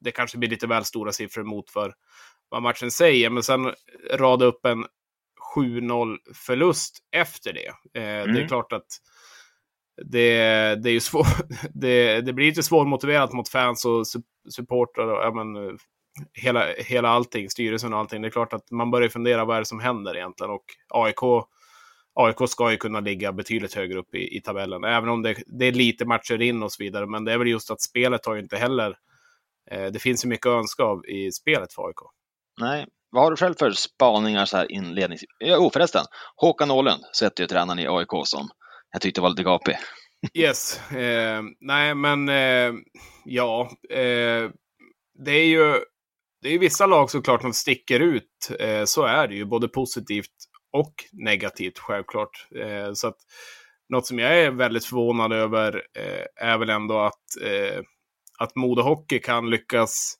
det 0.00 0.10
kanske 0.10 0.38
blir 0.38 0.50
lite 0.50 0.66
väl 0.66 0.84
stora 0.84 1.12
siffror 1.12 1.42
mot 1.42 1.70
för 1.70 1.94
vad 2.48 2.62
matchen 2.62 2.90
säger. 2.90 3.30
Men 3.30 3.42
sen 3.42 3.72
rada 4.14 4.44
upp 4.44 4.66
en 4.66 4.86
7-0 5.56 6.16
förlust 6.34 6.98
efter 7.16 7.52
det. 7.52 7.68
Eh, 8.00 8.14
mm. 8.14 8.26
Det 8.26 8.30
är 8.32 8.36
mm. 8.36 8.48
klart 8.48 8.72
att 8.72 8.86
det, 10.04 10.36
det 10.82 10.90
är 10.90 10.92
ju 10.92 11.00
svår, 11.00 11.26
det, 11.80 12.20
det 12.20 12.32
blir 12.32 12.46
lite 12.46 12.62
svårmotiverat 12.62 13.32
mot 13.32 13.48
fans 13.48 13.84
och 13.84 14.06
supportrar 14.50 15.06
och 15.06 15.22
ja, 15.22 15.44
men, 15.44 15.78
hela, 16.32 16.66
hela 16.78 17.08
allting, 17.08 17.50
styrelsen 17.50 17.92
och 17.92 17.98
allting. 17.98 18.22
Det 18.22 18.28
är 18.28 18.32
klart 18.32 18.52
att 18.52 18.70
man 18.70 18.90
börjar 18.90 19.08
fundera 19.08 19.44
vad 19.44 19.56
är 19.56 19.60
det 19.60 19.66
som 19.66 19.80
händer 19.80 20.16
egentligen 20.16 20.50
och 20.50 20.64
AIK 20.88 21.46
AIK 22.14 22.48
ska 22.48 22.70
ju 22.70 22.76
kunna 22.76 23.00
ligga 23.00 23.32
betydligt 23.32 23.74
högre 23.74 23.98
upp 23.98 24.14
i, 24.14 24.36
i 24.36 24.40
tabellen, 24.40 24.84
även 24.84 25.08
om 25.08 25.22
det, 25.22 25.36
det, 25.46 25.64
är 25.64 25.72
lite 25.72 26.04
matcher 26.04 26.42
in 26.42 26.62
och 26.62 26.72
så 26.72 26.82
vidare. 26.82 27.06
Men 27.06 27.24
det 27.24 27.32
är 27.32 27.38
väl 27.38 27.48
just 27.48 27.70
att 27.70 27.80
spelet 27.80 28.26
har 28.26 28.34
ju 28.34 28.40
inte 28.40 28.56
heller... 28.56 28.96
Eh, 29.70 29.86
det 29.86 29.98
finns 29.98 30.24
ju 30.24 30.28
mycket 30.28 30.46
att 30.46 30.58
önska 30.58 30.82
av 30.82 31.06
i 31.06 31.32
spelet 31.32 31.72
för 31.72 31.86
AIK. 31.86 31.96
Nej, 32.60 32.86
vad 33.12 33.22
har 33.22 33.30
du 33.30 33.36
själv 33.36 33.54
för 33.58 33.70
spaningar 33.70 34.44
så 34.44 34.56
här 34.56 34.72
inledningsvis? 34.72 35.30
Jo 35.40 35.54
oh, 35.54 35.72
förresten, 35.72 36.04
Håkan 36.36 36.70
Åhlund 36.70 37.02
sätter 37.16 37.42
ju 37.42 37.48
tränaren 37.48 37.78
i 37.78 37.88
AIK 37.88 38.10
som 38.24 38.48
jag 38.92 39.02
tyckte 39.02 39.20
var 39.20 39.30
lite 39.30 39.42
gapig. 39.42 39.76
Yes, 40.34 40.92
eh, 40.92 41.42
nej 41.60 41.94
men 41.94 42.28
eh, 42.28 42.72
ja, 43.24 43.70
eh, 43.90 44.50
det 45.24 45.32
är 45.32 45.46
ju 45.46 45.80
det 46.42 46.54
är 46.54 46.58
vissa 46.58 46.86
lag 46.86 47.10
såklart 47.10 47.42
som 47.42 47.52
sticker 47.52 48.00
ut. 48.00 48.50
Eh, 48.58 48.84
så 48.84 49.02
är 49.04 49.28
det 49.28 49.34
ju, 49.34 49.44
både 49.44 49.68
positivt 49.68 50.34
och 50.72 50.94
negativt 51.12 51.78
självklart. 51.78 52.46
Eh, 52.56 52.92
så 52.92 53.08
att 53.08 53.16
något 53.88 54.06
som 54.06 54.18
jag 54.18 54.38
är 54.38 54.50
väldigt 54.50 54.84
förvånad 54.84 55.32
över 55.32 55.82
eh, 55.98 56.48
är 56.48 56.58
väl 56.58 56.70
ändå 56.70 56.98
att, 56.98 57.42
eh, 57.42 57.80
att 58.38 58.56
Modo 58.56 58.82
Hockey 58.82 59.18
kan 59.18 59.50
lyckas 59.50 60.14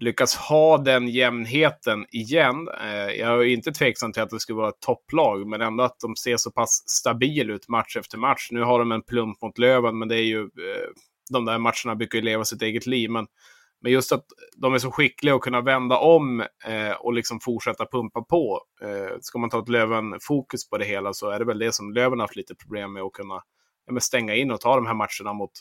lyckas 0.00 0.36
ha 0.36 0.78
den 0.78 1.08
jämnheten 1.08 2.06
igen. 2.10 2.68
Eh, 2.80 3.10
jag 3.20 3.40
är 3.40 3.44
inte 3.44 3.72
tveksam 3.72 4.12
till 4.12 4.22
att 4.22 4.30
det 4.30 4.40
skulle 4.40 4.56
vara 4.56 4.68
ett 4.68 4.80
topplag, 4.80 5.46
men 5.46 5.60
ändå 5.60 5.84
att 5.84 6.00
de 6.00 6.16
ser 6.16 6.36
så 6.36 6.50
pass 6.50 6.82
stabil 6.86 7.50
ut 7.50 7.68
match 7.68 7.96
efter 7.96 8.18
match. 8.18 8.48
Nu 8.50 8.62
har 8.62 8.78
de 8.78 8.92
en 8.92 9.02
plump 9.02 9.42
mot 9.42 9.58
Löven, 9.58 9.98
men 9.98 10.08
det 10.08 10.16
är 10.16 10.24
ju 10.24 10.40
eh, 10.40 10.88
de 11.30 11.44
där 11.44 11.58
matcherna 11.58 11.96
brukar 11.96 12.18
ju 12.18 12.24
leva 12.24 12.44
sitt 12.44 12.62
eget 12.62 12.86
liv. 12.86 13.10
Men, 13.10 13.26
men 13.82 13.92
just 13.92 14.12
att 14.12 14.24
de 14.56 14.74
är 14.74 14.78
så 14.78 14.90
skickliga 14.90 15.34
att 15.34 15.40
kunna 15.40 15.60
vända 15.60 15.98
om 15.98 16.40
eh, 16.40 16.92
och 17.00 17.12
liksom 17.12 17.40
fortsätta 17.40 17.86
pumpa 17.86 18.22
på. 18.22 18.60
Ska 19.20 19.38
man 19.38 19.50
ta 19.50 19.58
ett 19.58 19.68
Löven-fokus 19.68 20.68
på 20.68 20.78
det 20.78 20.84
hela 20.84 21.12
så 21.12 21.30
är 21.30 21.38
det 21.38 21.44
väl 21.44 21.58
det 21.58 21.74
som 21.74 21.92
Löven 21.92 22.18
har 22.18 22.26
haft 22.26 22.36
lite 22.36 22.54
problem 22.54 22.92
med 22.92 23.02
att 23.02 23.12
kunna 23.12 23.42
ja, 23.86 24.00
stänga 24.00 24.34
in 24.34 24.50
och 24.50 24.60
ta 24.60 24.76
de 24.76 24.86
här 24.86 24.94
matcherna 24.94 25.32
mot 25.32 25.52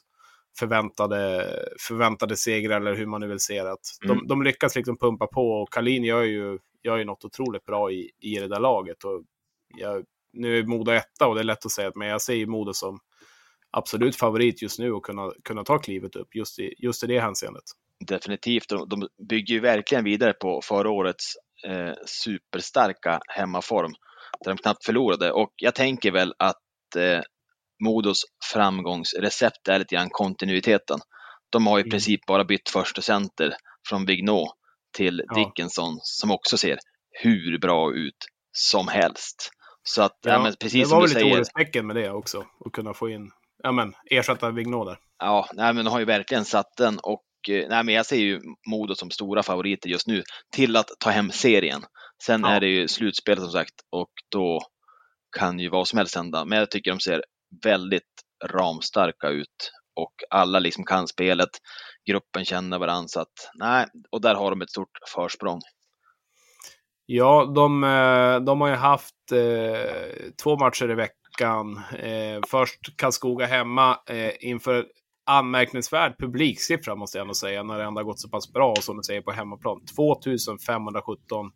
förväntade, 0.59 1.49
förväntade 1.87 2.35
segrar 2.35 2.81
eller 2.81 2.95
hur 2.95 3.05
man 3.05 3.21
nu 3.21 3.27
vill 3.27 3.39
se 3.39 3.63
det. 3.63 3.75
De, 4.01 4.11
mm. 4.11 4.27
de 4.27 4.43
lyckas 4.43 4.75
liksom 4.75 4.97
pumpa 4.97 5.27
på 5.27 5.51
och 5.51 5.73
Kalin 5.73 6.03
gör 6.03 6.23
ju, 6.23 6.59
gör 6.83 6.97
ju 6.97 7.05
något 7.05 7.25
otroligt 7.25 7.65
bra 7.65 7.91
i, 7.91 8.11
i 8.19 8.35
det 8.35 8.47
där 8.47 8.59
laget. 8.59 9.03
Och 9.03 9.23
jag, 9.77 10.03
nu 10.33 10.57
är 10.57 10.63
Modo 10.63 10.91
etta 10.91 11.27
och 11.27 11.35
det 11.35 11.41
är 11.41 11.45
lätt 11.45 11.65
att 11.65 11.71
säga, 11.71 11.91
men 11.95 12.07
jag 12.07 12.21
ser 12.21 12.33
ju 12.33 12.47
Modo 12.47 12.73
som 12.73 12.99
absolut 13.71 14.15
favorit 14.15 14.61
just 14.61 14.79
nu 14.79 14.91
och 14.91 15.05
kunna, 15.05 15.31
kunna 15.43 15.63
ta 15.63 15.77
klivet 15.77 16.15
upp 16.15 16.35
just 16.35 16.59
i, 16.59 16.73
just 16.77 17.03
i 17.03 17.07
det 17.07 17.19
hänseendet. 17.19 17.63
Definitivt, 18.05 18.69
de, 18.69 18.89
de 18.89 19.07
bygger 19.29 19.53
ju 19.53 19.59
verkligen 19.59 20.03
vidare 20.03 20.33
på 20.33 20.61
förra 20.63 20.89
årets 20.89 21.33
eh, 21.67 21.93
superstarka 22.05 23.19
hemmaform 23.27 23.91
där 24.43 24.51
de 24.51 24.57
knappt 24.57 24.85
förlorade 24.85 25.31
och 25.31 25.53
jag 25.55 25.75
tänker 25.75 26.11
väl 26.11 26.33
att 26.39 26.95
eh, 26.95 27.21
Modos 27.83 28.21
framgångsrecept 28.53 29.67
är 29.67 29.79
lite 29.79 29.95
grann 29.95 30.09
kontinuiteten. 30.09 30.99
De 31.49 31.67
har 31.67 31.79
i 31.79 31.81
mm. 31.81 31.89
princip 31.89 32.25
bara 32.25 32.43
bytt 32.43 32.69
första 32.69 33.01
center 33.01 33.53
från 33.89 34.05
Vignot 34.05 34.49
till 34.97 35.23
ja. 35.27 35.35
Dickinson 35.35 35.99
som 36.01 36.31
också 36.31 36.57
ser 36.57 36.79
hur 37.11 37.59
bra 37.59 37.93
ut 37.93 38.25
som 38.51 38.87
helst. 38.87 39.51
Så 39.83 40.01
att, 40.01 40.17
ja, 40.21 40.47
ja 40.47 40.53
precis 40.59 40.89
det 40.89 40.95
var 40.95 41.01
väl 41.01 41.09
lite 41.09 41.37
orestecken 41.37 41.87
med 41.87 41.95
det 41.95 42.11
också, 42.11 42.45
att 42.65 42.71
kunna 42.71 42.93
få 42.93 43.09
in, 43.09 43.31
ja 43.63 43.71
men 43.71 43.93
ersätta 44.11 44.51
Vignot 44.51 44.87
där. 44.87 44.97
Ja, 45.19 45.47
nej 45.53 45.73
men 45.73 45.85
de 45.85 45.91
har 45.91 45.99
ju 45.99 46.05
verkligen 46.05 46.45
satt 46.45 46.77
den 46.77 46.99
och 46.99 47.23
eh, 47.49 47.69
nej 47.69 47.83
men 47.83 47.95
jag 47.95 48.05
ser 48.05 48.17
ju 48.17 48.41
Modo 48.69 48.95
som 48.95 49.11
stora 49.11 49.43
favoriter 49.43 49.89
just 49.89 50.07
nu 50.07 50.23
till 50.55 50.75
att 50.75 50.89
ta 50.99 51.09
hem 51.09 51.31
serien. 51.31 51.81
Sen 52.23 52.41
ja. 52.41 52.49
är 52.49 52.59
det 52.59 52.67
ju 52.67 52.87
slutspel 52.87 53.37
som 53.37 53.51
sagt 53.51 53.73
och 53.89 54.11
då 54.31 54.59
kan 55.37 55.59
ju 55.59 55.69
vad 55.69 55.87
som 55.87 55.97
helst 55.97 56.15
hända. 56.15 56.45
Men 56.45 56.57
jag 56.57 56.71
tycker 56.71 56.91
de 56.91 56.99
ser 56.99 57.23
väldigt 57.63 58.03
ramstarka 58.45 59.29
ut 59.29 59.71
och 59.95 60.13
alla 60.29 60.59
liksom 60.59 60.85
kan 60.85 61.07
spelet. 61.07 61.49
Gruppen 62.05 62.45
känner 62.45 62.79
varandra 62.79 63.07
så 63.07 63.19
att 63.19 63.51
nej, 63.53 63.85
och 64.11 64.21
där 64.21 64.35
har 64.35 64.49
de 64.49 64.61
ett 64.61 64.69
stort 64.69 64.99
försprång. 65.15 65.59
Ja, 67.05 67.51
de, 67.55 67.83
eh, 67.83 68.39
de 68.39 68.61
har 68.61 68.67
ju 68.67 68.75
haft 68.75 69.31
eh, 69.31 70.31
två 70.43 70.57
matcher 70.57 70.91
i 70.91 70.95
veckan. 70.95 71.81
Eh, 71.99 72.39
först 72.47 72.79
Karlskoga 72.97 73.45
hemma 73.45 73.99
eh, 74.09 74.31
inför 74.39 74.85
anmärkningsvärd 75.25 76.15
publiksiffra 76.19 76.95
måste 76.95 77.17
jag 77.17 77.23
ändå 77.23 77.33
säga, 77.33 77.63
när 77.63 77.77
det 77.77 77.83
ändå 77.83 77.99
har 77.99 78.05
gått 78.05 78.19
så 78.19 78.29
pass 78.29 78.53
bra 78.53 78.75
som 78.75 78.97
du 78.97 79.03
säger 79.03 79.21
på 79.21 79.31
hemmaplan. 79.31 79.85
2517 79.95 81.51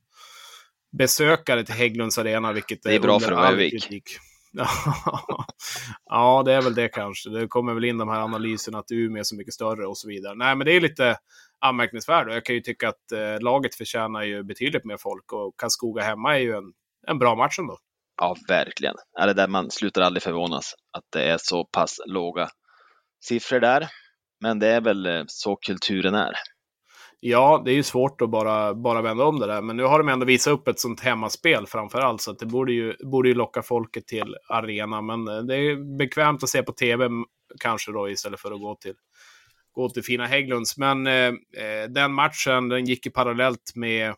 besökare 0.97 1.65
till 1.65 1.75
Hägglunds 1.75 2.17
Arena, 2.17 2.53
vilket 2.53 2.85
är, 2.85 2.89
det 2.89 2.95
är 2.95 2.99
bra 2.99 3.19
för 3.19 3.31
att 3.31 3.37
vara 3.37 3.49
Övik. 3.49 4.17
ja, 6.05 6.43
det 6.45 6.53
är 6.53 6.61
väl 6.61 6.75
det 6.75 6.87
kanske. 6.87 7.29
Det 7.29 7.47
kommer 7.47 7.73
väl 7.73 7.85
in 7.85 7.97
de 7.97 8.09
här 8.09 8.21
analyserna 8.21 8.79
att 8.79 8.91
Umeå 8.91 9.19
är 9.19 9.23
så 9.23 9.35
mycket 9.35 9.53
större 9.53 9.87
och 9.87 9.97
så 9.97 10.07
vidare. 10.07 10.35
Nej, 10.35 10.55
men 10.55 10.65
det 10.65 10.71
är 10.71 10.81
lite 10.81 11.17
anmärkningsvärt 11.59 12.27
och 12.27 12.33
jag 12.33 12.45
kan 12.45 12.55
ju 12.55 12.61
tycka 12.61 12.89
att 12.89 13.11
eh, 13.11 13.41
laget 13.41 13.75
förtjänar 13.75 14.23
ju 14.23 14.43
betydligt 14.43 14.85
mer 14.85 14.97
folk 14.97 15.33
och 15.33 15.53
Karlskoga 15.57 16.03
hemma 16.03 16.35
är 16.35 16.39
ju 16.39 16.51
en, 16.51 16.73
en 17.07 17.19
bra 17.19 17.35
match 17.35 17.59
ändå. 17.59 17.77
Ja, 18.21 18.35
verkligen. 18.47 18.95
Ja, 19.19 19.25
det 19.25 19.33
där 19.33 19.47
man 19.47 19.71
slutar 19.71 20.01
aldrig 20.01 20.23
förvånas 20.23 20.73
att 20.97 21.03
det 21.09 21.23
är 21.23 21.37
så 21.41 21.65
pass 21.65 21.99
låga 22.05 22.49
siffror 23.25 23.59
där. 23.59 23.87
Men 24.41 24.59
det 24.59 24.67
är 24.67 24.81
väl 24.81 25.05
eh, 25.05 25.23
så 25.27 25.55
kulturen 25.55 26.15
är. 26.15 26.33
Ja, 27.25 27.61
det 27.65 27.71
är 27.71 27.75
ju 27.75 27.83
svårt 27.83 28.21
att 28.21 28.29
bara, 28.29 28.73
bara 28.73 29.01
vända 29.01 29.23
om 29.23 29.39
det 29.39 29.47
där. 29.47 29.61
Men 29.61 29.77
nu 29.77 29.83
har 29.83 29.97
de 29.97 30.09
ändå 30.09 30.25
visat 30.25 30.53
upp 30.53 30.67
ett 30.67 30.79
sånt 30.79 30.99
hemmaspel 30.99 31.67
framför 31.67 31.99
allt. 31.99 32.21
Så 32.21 32.31
att 32.31 32.39
det 32.39 32.45
borde 32.45 32.73
ju, 32.73 32.93
borde 33.03 33.29
ju 33.29 33.35
locka 33.35 33.61
folket 33.61 34.07
till 34.07 34.35
arenan. 34.49 35.05
Men 35.05 35.27
eh, 35.27 35.43
det 35.43 35.55
är 35.55 35.97
bekvämt 35.97 36.43
att 36.43 36.49
se 36.49 36.63
på 36.63 36.71
tv 36.71 37.09
kanske 37.59 37.91
då 37.91 38.09
istället 38.09 38.39
för 38.39 38.51
att 38.51 38.61
gå 38.61 38.75
till, 38.75 38.93
gå 39.73 39.89
till 39.89 40.03
fina 40.03 40.25
Hägglunds. 40.25 40.77
Men 40.77 41.07
eh, 41.07 41.27
eh 41.27 41.89
den 41.89 42.13
matchen 42.13 42.69
den 42.69 42.85
gick 42.85 43.05
ju 43.05 43.11
parallellt 43.11 43.71
med 43.75 44.13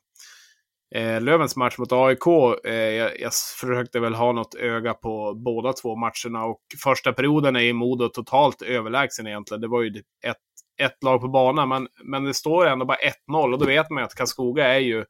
eh, 0.96 1.22
Lövens 1.22 1.56
match 1.56 1.78
mot 1.78 1.92
AIK. 1.92 2.28
Eh, 2.66 2.74
jag, 2.74 3.20
jag 3.20 3.32
försökte 3.60 4.00
väl 4.00 4.16
ha 4.16 4.32
något 4.32 4.56
öga 4.56 4.94
på 4.94 5.34
båda 5.34 5.74
två 5.74 5.96
matcherna. 5.96 6.46
Och 6.46 6.62
första 6.84 7.14
perioden 7.14 7.56
är 7.56 7.60
ju 7.62 7.74
Modo 7.74 8.10
totalt 8.10 8.62
överlägsen 8.62 9.28
egentligen. 9.28 9.62
Det 9.62 9.68
var 9.68 9.82
ju 9.82 9.90
ett 10.24 10.38
ett 10.77 11.03
lag 11.03 11.22
på 11.22 11.27
banan, 11.27 11.70
men, 11.70 11.88
men 12.03 12.24
det 12.24 12.34
står 12.34 12.65
ändå 12.65 12.86
bara 12.86 12.98
1-0 13.27 13.53
och 13.53 13.60
då 13.60 13.65
vet 13.65 13.89
man 13.89 14.01
ju 14.01 14.05
att 14.05 14.15
Karlskoga 14.15 14.74
är 14.74 14.79
ju 14.79 15.05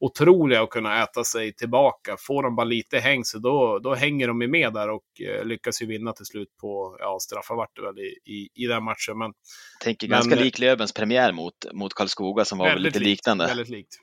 otroliga 0.00 0.62
att 0.62 0.70
kunna 0.70 1.02
äta 1.02 1.24
sig 1.24 1.54
tillbaka. 1.54 2.16
Får 2.18 2.42
de 2.42 2.56
bara 2.56 2.64
lite 2.64 2.98
häng 2.98 3.24
så 3.24 3.38
då, 3.38 3.78
då 3.78 3.94
hänger 3.94 4.28
de 4.28 4.42
ju 4.42 4.48
med 4.48 4.72
där 4.72 4.90
och 4.90 5.04
eh, 5.20 5.44
lyckas 5.44 5.82
ju 5.82 5.86
vinna 5.86 6.12
till 6.12 6.26
slut 6.26 6.48
på, 6.60 6.96
ja 6.98 7.18
straffar 7.20 7.54
vart 7.54 7.76
det 7.76 7.82
väl 7.82 7.98
i, 7.98 8.32
i, 8.32 8.48
i 8.54 8.66
den 8.66 8.84
matchen. 8.84 9.18
Men, 9.18 9.32
Jag 9.78 9.84
tänker 9.84 10.08
men, 10.08 10.16
ganska 10.16 10.34
lik 10.34 10.58
Lövens 10.58 10.92
premiär 10.92 11.32
mot, 11.32 11.54
mot 11.72 11.94
Karlskoga 11.94 12.44
som 12.44 12.58
var 12.58 12.76
lite 12.76 12.98
likt, 12.98 13.08
liknande. 13.08 13.46
Väldigt 13.46 13.68
likt. 13.68 13.94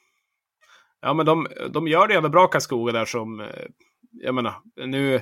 Ja 1.02 1.14
men 1.14 1.26
de, 1.26 1.48
de 1.70 1.88
gör 1.88 2.08
det 2.08 2.16
ändå 2.16 2.30
bra 2.30 2.48
Karlskoga 2.48 2.94
där 2.94 3.06
som, 3.06 3.40
eh, 3.40 3.48
jag 4.12 4.36
menar, 4.36 4.56
nu 4.86 5.22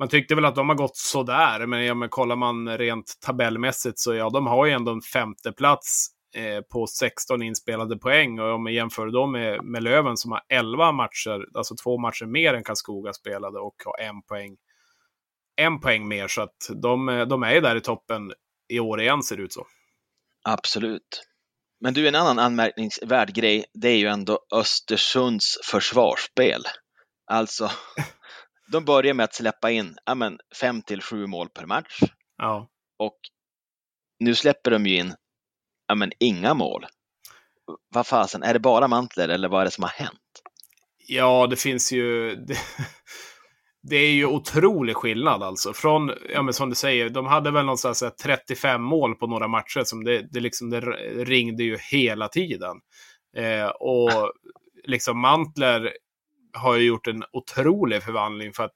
man 0.00 0.08
tyckte 0.08 0.34
väl 0.34 0.44
att 0.44 0.54
de 0.54 0.68
har 0.68 0.76
gått 0.76 0.96
sådär, 0.96 1.66
men 1.66 1.84
ja, 1.84 1.94
men 1.94 2.08
kollar 2.08 2.36
man 2.36 2.78
rent 2.78 3.14
tabellmässigt 3.26 3.98
så 3.98 4.14
ja, 4.14 4.30
de 4.30 4.46
har 4.46 4.66
ju 4.66 4.72
ändå 4.72 4.92
en 4.92 5.02
femte 5.02 5.52
plats 5.52 6.06
eh, 6.36 6.60
på 6.60 6.86
16 6.86 7.42
inspelade 7.42 7.98
poäng. 7.98 8.40
Och 8.40 8.54
om 8.54 8.62
man 8.62 8.72
jämför 8.72 9.06
dem 9.06 9.32
med, 9.32 9.64
med 9.64 9.82
Löven 9.82 10.16
som 10.16 10.32
har 10.32 10.42
11 10.48 10.92
matcher, 10.92 11.46
alltså 11.54 11.74
två 11.84 11.98
matcher 11.98 12.26
mer 12.26 12.54
än 12.54 12.64
Karlskoga 12.64 13.12
spelade 13.12 13.58
och 13.58 13.74
har 13.84 14.06
en 14.06 14.22
poäng, 14.22 14.56
en 15.56 15.80
poäng 15.80 16.08
mer. 16.08 16.28
Så 16.28 16.42
att 16.42 16.70
de, 16.82 17.26
de 17.28 17.42
är 17.42 17.54
ju 17.54 17.60
där 17.60 17.76
i 17.76 17.80
toppen 17.80 18.32
i 18.68 18.80
år 18.80 19.00
igen 19.00 19.22
ser 19.22 19.36
det 19.36 19.42
ut 19.42 19.52
så. 19.52 19.66
Absolut. 20.44 21.22
Men 21.80 21.94
du, 21.94 22.08
en 22.08 22.14
annan 22.14 22.38
anmärkningsvärd 22.38 23.34
grej, 23.34 23.64
det 23.74 23.88
är 23.88 23.96
ju 23.96 24.06
ändå 24.06 24.38
Östersunds 24.54 25.58
försvarsspel. 25.64 26.62
Alltså, 27.26 27.70
de 28.70 28.84
börjar 28.84 29.14
med 29.14 29.24
att 29.24 29.34
släppa 29.34 29.70
in 29.70 29.96
ja, 30.04 30.14
men, 30.14 30.38
fem 30.60 30.82
till 30.82 31.02
sju 31.02 31.26
mål 31.26 31.48
per 31.48 31.66
match. 31.66 32.00
Ja. 32.36 32.68
Och 32.98 33.18
nu 34.18 34.34
släpper 34.34 34.70
de 34.70 34.86
ju 34.86 34.96
in 34.96 35.14
ja, 35.88 35.94
men, 35.94 36.12
inga 36.18 36.54
mål. 36.54 36.86
Vad 37.88 38.06
fasen, 38.06 38.42
är 38.42 38.52
det 38.52 38.60
bara 38.60 38.88
mantler 38.88 39.28
eller 39.28 39.48
vad 39.48 39.60
är 39.60 39.64
det 39.64 39.70
som 39.70 39.84
har 39.84 39.90
hänt? 39.90 40.42
Ja, 41.06 41.46
det 41.46 41.56
finns 41.56 41.92
ju... 41.92 42.36
Det, 42.36 42.58
det 43.82 43.96
är 43.96 44.12
ju 44.12 44.26
otrolig 44.26 44.96
skillnad 44.96 45.42
alltså. 45.42 45.72
Från, 45.72 46.12
ja 46.32 46.42
men 46.42 46.54
som 46.54 46.68
du 46.68 46.74
säger, 46.74 47.10
de 47.10 47.26
hade 47.26 47.50
väl 47.50 47.64
någonstans 47.64 48.04
35 48.22 48.82
mål 48.82 49.14
på 49.14 49.26
några 49.26 49.48
matcher. 49.48 49.84
Som 49.84 50.04
det, 50.04 50.32
det, 50.32 50.40
liksom, 50.40 50.70
det 50.70 50.80
ringde 51.24 51.64
ju 51.64 51.78
hela 51.90 52.28
tiden. 52.28 52.76
Eh, 53.36 53.68
och 53.68 54.32
liksom 54.84 55.20
Mantler 55.20 55.92
har 56.52 56.76
ju 56.76 56.86
gjort 56.86 57.06
en 57.06 57.24
otrolig 57.32 58.02
förvandling 58.02 58.52
för 58.52 58.64
att 58.64 58.74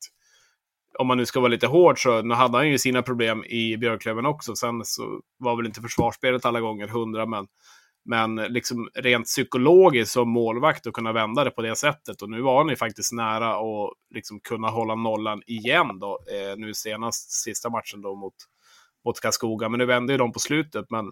om 0.99 1.07
man 1.07 1.19
nu 1.19 1.27
ska 1.27 1.41
vara 1.41 1.49
lite 1.49 1.67
hård 1.67 2.03
så 2.03 2.23
nu 2.23 2.35
hade 2.35 2.57
han 2.57 2.69
ju 2.69 2.79
sina 2.79 3.03
problem 3.03 3.45
i 3.45 3.77
Björklöven 3.77 4.27
också. 4.27 4.57
Sen 4.57 4.85
så 4.85 5.21
var 5.39 5.57
väl 5.57 5.67
inte 5.67 5.81
försvarsspelet 5.81 6.45
alla 6.45 6.61
gånger 6.61 6.89
hundra, 6.89 7.27
men, 7.27 7.47
men 8.05 8.35
liksom 8.35 8.89
rent 8.95 9.27
psykologiskt 9.27 10.13
som 10.13 10.29
målvakt 10.29 10.87
att 10.87 10.93
kunna 10.93 11.13
vända 11.13 11.45
det 11.45 11.51
på 11.51 11.63
det 11.63 11.77
sättet. 11.77 12.23
Och 12.23 12.31
nu 12.31 12.41
var 12.41 12.59
han 12.59 12.69
ju 12.69 12.77
faktiskt 12.77 13.13
nära 13.13 13.51
att 13.51 13.93
liksom 14.15 14.41
kunna 14.41 14.69
hålla 14.69 14.95
nollan 14.95 15.43
igen 15.47 15.99
då, 15.99 16.19
eh, 16.33 16.57
nu 16.57 16.75
senast 16.75 17.31
sista 17.31 17.71
matchen 17.71 18.03
då 18.03 18.15
mot, 18.15 18.35
mot 19.05 19.21
Karlskoga. 19.21 19.69
Men 19.69 19.79
nu 19.79 19.87
vände 19.87 20.13
ju 20.13 20.19
de 20.19 20.33
på 20.33 20.39
slutet, 20.39 20.87
men 20.91 21.07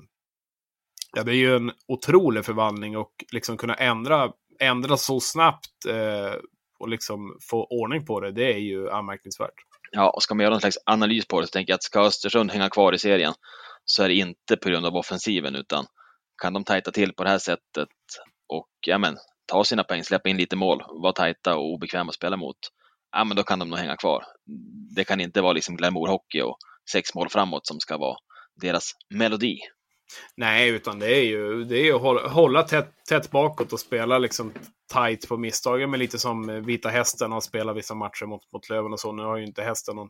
ja, 1.16 1.22
det 1.22 1.32
är 1.32 1.36
ju 1.36 1.56
en 1.56 1.72
otrolig 1.86 2.44
förvandling 2.44 2.96
och 2.96 3.12
liksom 3.32 3.56
kunna 3.56 3.74
ändra 3.74 4.32
ändra 4.62 4.96
så 4.96 5.20
snabbt 5.20 5.86
eh, 5.88 6.34
och 6.78 6.88
liksom 6.88 7.38
få 7.50 7.66
ordning 7.70 8.06
på 8.06 8.20
det, 8.20 8.32
det 8.32 8.52
är 8.54 8.58
ju 8.58 8.90
anmärkningsvärt. 8.90 9.54
Ja, 9.90 10.10
och 10.10 10.22
ska 10.22 10.34
man 10.34 10.42
göra 10.42 10.54
någon 10.54 10.60
slags 10.60 10.78
analys 10.86 11.26
på 11.26 11.40
det 11.40 11.46
så 11.46 11.50
tänker 11.50 11.70
jag 11.70 11.76
att 11.76 11.82
ska 11.82 12.00
Östersund 12.00 12.50
hänga 12.50 12.70
kvar 12.70 12.92
i 12.92 12.98
serien 12.98 13.34
så 13.84 14.02
är 14.02 14.08
det 14.08 14.14
inte 14.14 14.56
på 14.56 14.68
grund 14.68 14.86
av 14.86 14.96
offensiven 14.96 15.54
utan 15.54 15.86
kan 16.42 16.52
de 16.52 16.64
tajta 16.64 16.90
till 16.90 17.12
på 17.12 17.24
det 17.24 17.30
här 17.30 17.38
sättet 17.38 17.88
och 18.48 18.68
ja, 18.86 18.98
men, 18.98 19.16
ta 19.46 19.64
sina 19.64 19.84
poäng, 19.84 20.04
släppa 20.04 20.28
in 20.28 20.36
lite 20.36 20.56
mål, 20.56 20.82
vara 21.02 21.12
tajta 21.12 21.56
och 21.56 21.72
obekväma 21.72 22.08
att 22.08 22.14
spela 22.14 22.36
mot, 22.36 22.56
ja 23.12 23.24
men 23.24 23.36
då 23.36 23.42
kan 23.42 23.58
de 23.58 23.70
nog 23.70 23.78
hänga 23.78 23.96
kvar. 23.96 24.24
Det 24.96 25.04
kan 25.04 25.20
inte 25.20 25.40
vara 25.40 25.52
liksom 25.52 25.76
glamourhockey 25.76 26.42
och 26.42 26.56
sex 26.92 27.14
mål 27.14 27.28
framåt 27.28 27.66
som 27.66 27.80
ska 27.80 27.98
vara 27.98 28.16
deras 28.60 28.92
melodi. 29.14 29.58
Nej, 30.36 30.68
utan 30.68 30.98
det 30.98 31.16
är 31.16 31.24
ju, 31.24 31.64
det 31.64 31.78
är 31.78 31.84
ju 31.84 31.92
att 31.92 32.00
hålla, 32.00 32.28
hålla 32.28 32.62
tätt, 32.62 32.92
tätt 33.08 33.30
bakåt 33.30 33.72
och 33.72 33.80
spela 33.80 34.18
liksom 34.18 34.52
tight 34.92 35.28
på 35.28 35.36
misstagen. 35.36 35.90
Men 35.90 36.00
lite 36.00 36.18
som 36.18 36.64
Vita 36.64 36.88
Hästen 36.88 37.32
har 37.32 37.40
spelat 37.40 37.76
vissa 37.76 37.94
matcher 37.94 38.26
mot, 38.26 38.52
mot 38.52 38.68
Löven 38.68 38.92
och 38.92 39.00
så. 39.00 39.12
Nu 39.12 39.22
har 39.22 39.36
ju 39.36 39.46
inte 39.46 39.62
Hästen 39.62 39.96
någon 39.96 40.08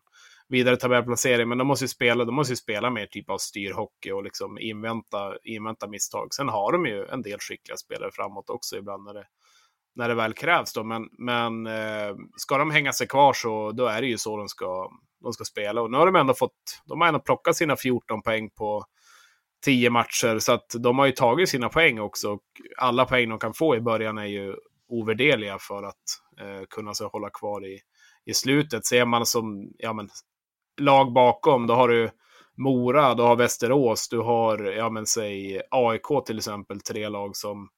vidare 0.49 0.77
tabellplacering, 0.77 1.49
men 1.49 1.59
de 1.59 1.67
måste 1.67 1.85
ju 1.85 1.89
spela, 1.89 2.25
de 2.25 2.35
måste 2.35 2.53
ju 2.53 2.57
spela 2.57 2.91
mer 2.91 3.07
typ 3.07 3.31
av 3.31 3.39
styrhockey 3.39 4.11
och 4.11 4.23
liksom 4.23 4.59
invänta, 4.59 5.37
invänta 5.43 5.89
misstag. 5.89 6.35
Sen 6.35 6.49
har 6.49 6.73
de 6.73 6.87
ju 6.87 7.07
en 7.07 7.23
del 7.23 7.39
skickliga 7.39 7.77
spelare 7.77 8.11
framåt 8.13 8.51
också 8.51 8.77
ibland 8.77 9.05
när 9.05 9.15
det, 9.15 9.27
när 9.95 10.09
det 10.09 10.15
väl 10.15 10.33
krävs. 10.33 10.73
Då. 10.73 10.85
Men, 10.85 11.09
men 11.19 11.67
eh, 11.67 12.17
ska 12.37 12.59
de 12.59 12.71
hänga 12.71 12.93
sig 12.93 13.07
kvar 13.07 13.33
så 13.33 13.73
då 13.73 13.87
är 13.87 14.01
det 14.01 14.07
ju 14.07 14.19
så 14.19 14.37
de 14.37 14.49
ska, 14.49 14.91
de 15.23 15.33
ska 15.33 15.45
spela. 15.45 15.83
Och 15.83 15.91
nu 15.91 15.99
har 15.99 16.07
de 16.07 16.17
ändå 16.17 16.35
fått, 16.35 16.83
de 16.85 17.01
har 17.01 17.09
ändå 17.09 17.21
plockat 17.21 17.57
sina 17.57 17.77
14 17.77 18.23
poäng 18.23 18.51
på 18.51 18.85
tio 19.65 19.91
matcher. 19.91 20.39
Så 20.39 20.53
att 20.53 20.75
de 20.79 20.99
har 20.99 21.07
ju 21.07 21.13
tagit 21.13 21.49
sina 21.49 21.69
poäng 21.69 22.01
också. 22.01 22.31
Och 22.31 22.43
alla 22.79 23.05
poäng 23.05 23.29
de 23.29 23.39
kan 23.39 23.55
få 23.55 23.77
i 23.77 23.81
början 23.81 24.19
är 24.19 24.27
ju 24.27 24.57
ovärderliga 24.89 25.59
för 25.61 25.83
att 25.83 26.03
eh, 26.41 26.67
kunna 26.71 26.95
så 26.95 27.09
hålla 27.09 27.31
kvar 27.31 27.67
i, 27.67 27.81
i 28.25 28.35
slutet. 28.35 28.87
Ser 28.87 29.05
man 29.05 29.27
som 29.27 29.73
ja, 29.79 29.93
men, 29.93 30.09
lag 30.81 31.13
bakom, 31.13 31.67
då 31.67 31.75
har 31.75 31.89
du 31.89 32.11
Mora, 32.57 33.15
du 33.15 33.23
har 33.23 33.37
Västerås, 33.37 34.09
du 34.09 34.19
har, 34.19 34.59
ja 34.59 34.91
men 34.91 35.07
säg 35.07 35.63
AIK 35.71 36.27
till 36.27 36.39
exempel, 36.39 36.81
tre 36.81 37.09
lag 37.09 37.37
som 37.37 37.69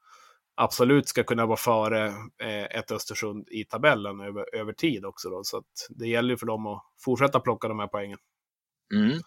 absolut 0.56 1.08
ska 1.08 1.24
kunna 1.24 1.46
vara 1.46 1.56
före 1.56 2.06
eh, 2.42 2.64
ett 2.78 2.90
Östersund 2.90 3.48
i 3.48 3.64
tabellen 3.64 4.20
över, 4.20 4.54
över 4.54 4.72
tid 4.72 5.04
också. 5.04 5.30
Då. 5.30 5.40
Så 5.44 5.62
det 5.88 6.08
gäller 6.08 6.36
för 6.36 6.46
dem 6.46 6.66
att 6.66 6.82
fortsätta 7.04 7.40
plocka 7.40 7.68
de 7.68 7.78
här 7.78 7.86
poängen. 7.86 8.18
Mm. 8.94 9.18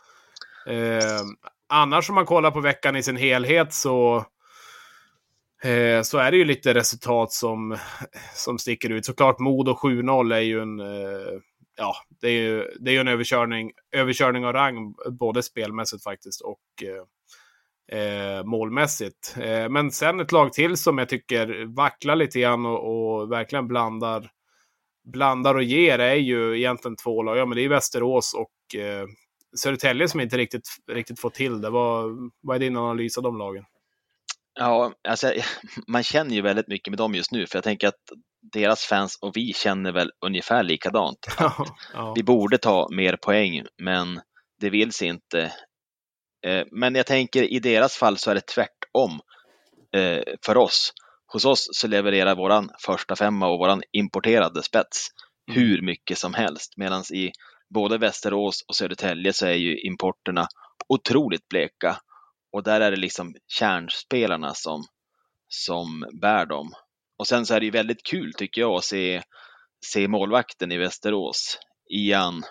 Eh, 0.67 1.21
annars 1.67 2.09
om 2.09 2.15
man 2.15 2.25
kollar 2.25 2.51
på 2.51 2.59
veckan 2.59 2.95
i 2.95 3.03
sin 3.03 3.17
helhet 3.17 3.73
så, 3.73 4.17
eh, 5.63 6.01
så 6.01 6.17
är 6.17 6.31
det 6.31 6.37
ju 6.37 6.45
lite 6.45 6.73
resultat 6.73 7.31
som, 7.31 7.77
som 8.33 8.57
sticker 8.57 8.89
ut. 8.89 9.05
Såklart 9.05 9.39
Modo 9.39 9.73
7-0 9.73 10.35
är 10.35 10.39
ju 10.39 10.61
en, 10.61 10.79
eh, 10.79 11.39
ja, 11.77 11.95
det 12.21 12.27
är 12.27 12.41
ju 12.41 12.63
det 12.79 12.95
är 12.95 12.99
en 12.99 13.07
överkörning, 13.07 13.71
överkörning 13.91 14.45
av 14.45 14.53
rang, 14.53 14.95
både 15.11 15.43
spelmässigt 15.43 16.03
faktiskt 16.03 16.41
och 16.41 16.83
eh, 16.83 17.03
eh, 17.99 18.43
målmässigt. 18.43 19.35
Eh, 19.37 19.69
men 19.69 19.91
sen 19.91 20.19
ett 20.19 20.31
lag 20.31 20.53
till 20.53 20.77
som 20.77 20.97
jag 20.97 21.09
tycker 21.09 21.75
vacklar 21.75 22.15
lite 22.15 22.39
grann 22.39 22.65
och, 22.65 23.19
och 23.21 23.31
verkligen 23.31 23.67
blandar 23.67 24.31
blandar 25.07 25.55
och 25.55 25.63
ger 25.63 25.99
är 25.99 26.15
ju 26.15 26.57
egentligen 26.57 26.95
två 26.95 27.23
lag. 27.23 27.37
Ja, 27.37 27.45
men 27.45 27.55
det 27.55 27.65
är 27.65 27.69
Västerås 27.69 28.33
och 28.33 28.79
eh, 28.79 29.07
Södertälje 29.57 30.07
som 30.07 30.19
inte 30.19 30.37
riktigt, 30.37 30.67
riktigt 30.91 31.19
får 31.19 31.29
till 31.29 31.61
det. 31.61 31.69
Vad, 31.69 32.31
vad 32.41 32.55
är 32.55 32.59
din 32.59 32.77
analys 32.77 33.17
av 33.17 33.23
de 33.23 33.37
lagen? 33.37 33.63
Ja, 34.59 34.93
alltså, 35.07 35.33
man 35.87 36.03
känner 36.03 36.35
ju 36.35 36.41
väldigt 36.41 36.67
mycket 36.67 36.91
med 36.91 36.97
dem 36.97 37.15
just 37.15 37.31
nu, 37.31 37.47
för 37.47 37.57
jag 37.57 37.63
tänker 37.63 37.87
att 37.87 38.01
deras 38.53 38.85
fans 38.85 39.17
och 39.21 39.37
vi 39.37 39.53
känner 39.53 39.91
väl 39.91 40.11
ungefär 40.25 40.63
likadant. 40.63 41.27
Ja, 41.39 41.65
ja. 41.93 42.13
Vi 42.15 42.23
borde 42.23 42.57
ta 42.57 42.87
mer 42.91 43.15
poäng, 43.15 43.63
men 43.81 44.21
det 44.59 44.69
vill 44.69 44.91
sig 44.91 45.07
inte 45.07 45.51
Eh, 46.45 46.65
men 46.71 46.95
jag 46.95 47.05
tänker 47.05 47.43
i 47.43 47.59
deras 47.59 47.97
fall 47.97 48.17
så 48.17 48.31
är 48.31 48.35
det 48.35 48.47
tvärtom 48.47 49.19
eh, 49.95 50.35
för 50.45 50.57
oss. 50.57 50.93
Hos 51.33 51.45
oss 51.45 51.69
så 51.71 51.87
levererar 51.87 52.35
våran 52.35 52.69
första 52.85 53.15
femma 53.15 53.47
och 53.47 53.59
våran 53.59 53.83
importerade 53.91 54.63
spets 54.63 55.07
mm. 55.49 55.61
hur 55.61 55.81
mycket 55.81 56.17
som 56.17 56.33
helst. 56.33 56.73
Medan 56.77 57.03
i 57.13 57.31
både 57.73 57.97
Västerås 57.97 58.65
och 58.67 58.75
Södertälje 58.75 59.33
så 59.33 59.45
är 59.45 59.53
ju 59.53 59.79
importerna 59.79 60.47
otroligt 60.89 61.47
bleka. 61.49 61.97
Och 62.51 62.63
där 62.63 62.81
är 62.81 62.91
det 62.91 62.97
liksom 62.97 63.35
kärnspelarna 63.47 64.53
som, 64.53 64.83
som 65.47 66.05
bär 66.21 66.45
dem. 66.45 66.73
Och 67.17 67.27
sen 67.27 67.45
så 67.45 67.53
är 67.53 67.59
det 67.59 67.65
ju 67.65 67.71
väldigt 67.71 68.03
kul 68.03 68.33
tycker 68.33 68.61
jag 68.61 68.73
att 68.73 68.83
se, 68.83 69.21
se 69.85 70.07
målvakten 70.07 70.71
i 70.71 70.77
Västerås, 70.77 71.59
Ian 71.89 72.43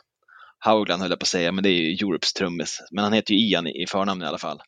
Haugland 0.59 1.03
höll 1.03 1.11
jag 1.11 1.19
på 1.19 1.25
att 1.25 1.29
säga, 1.29 1.53
men 1.53 1.65
det 1.65 1.71
är 1.71 1.73
ju 1.73 1.93
Europes 1.93 2.33
trummis. 2.33 2.79
Men 2.91 3.05
han 3.05 3.13
heter 3.13 3.35
ju 3.35 3.41
Ian 3.41 3.67
i 3.67 3.87
förnamn 3.91 4.23
i 4.23 4.27
alla 4.27 4.39
fall. 4.39 4.61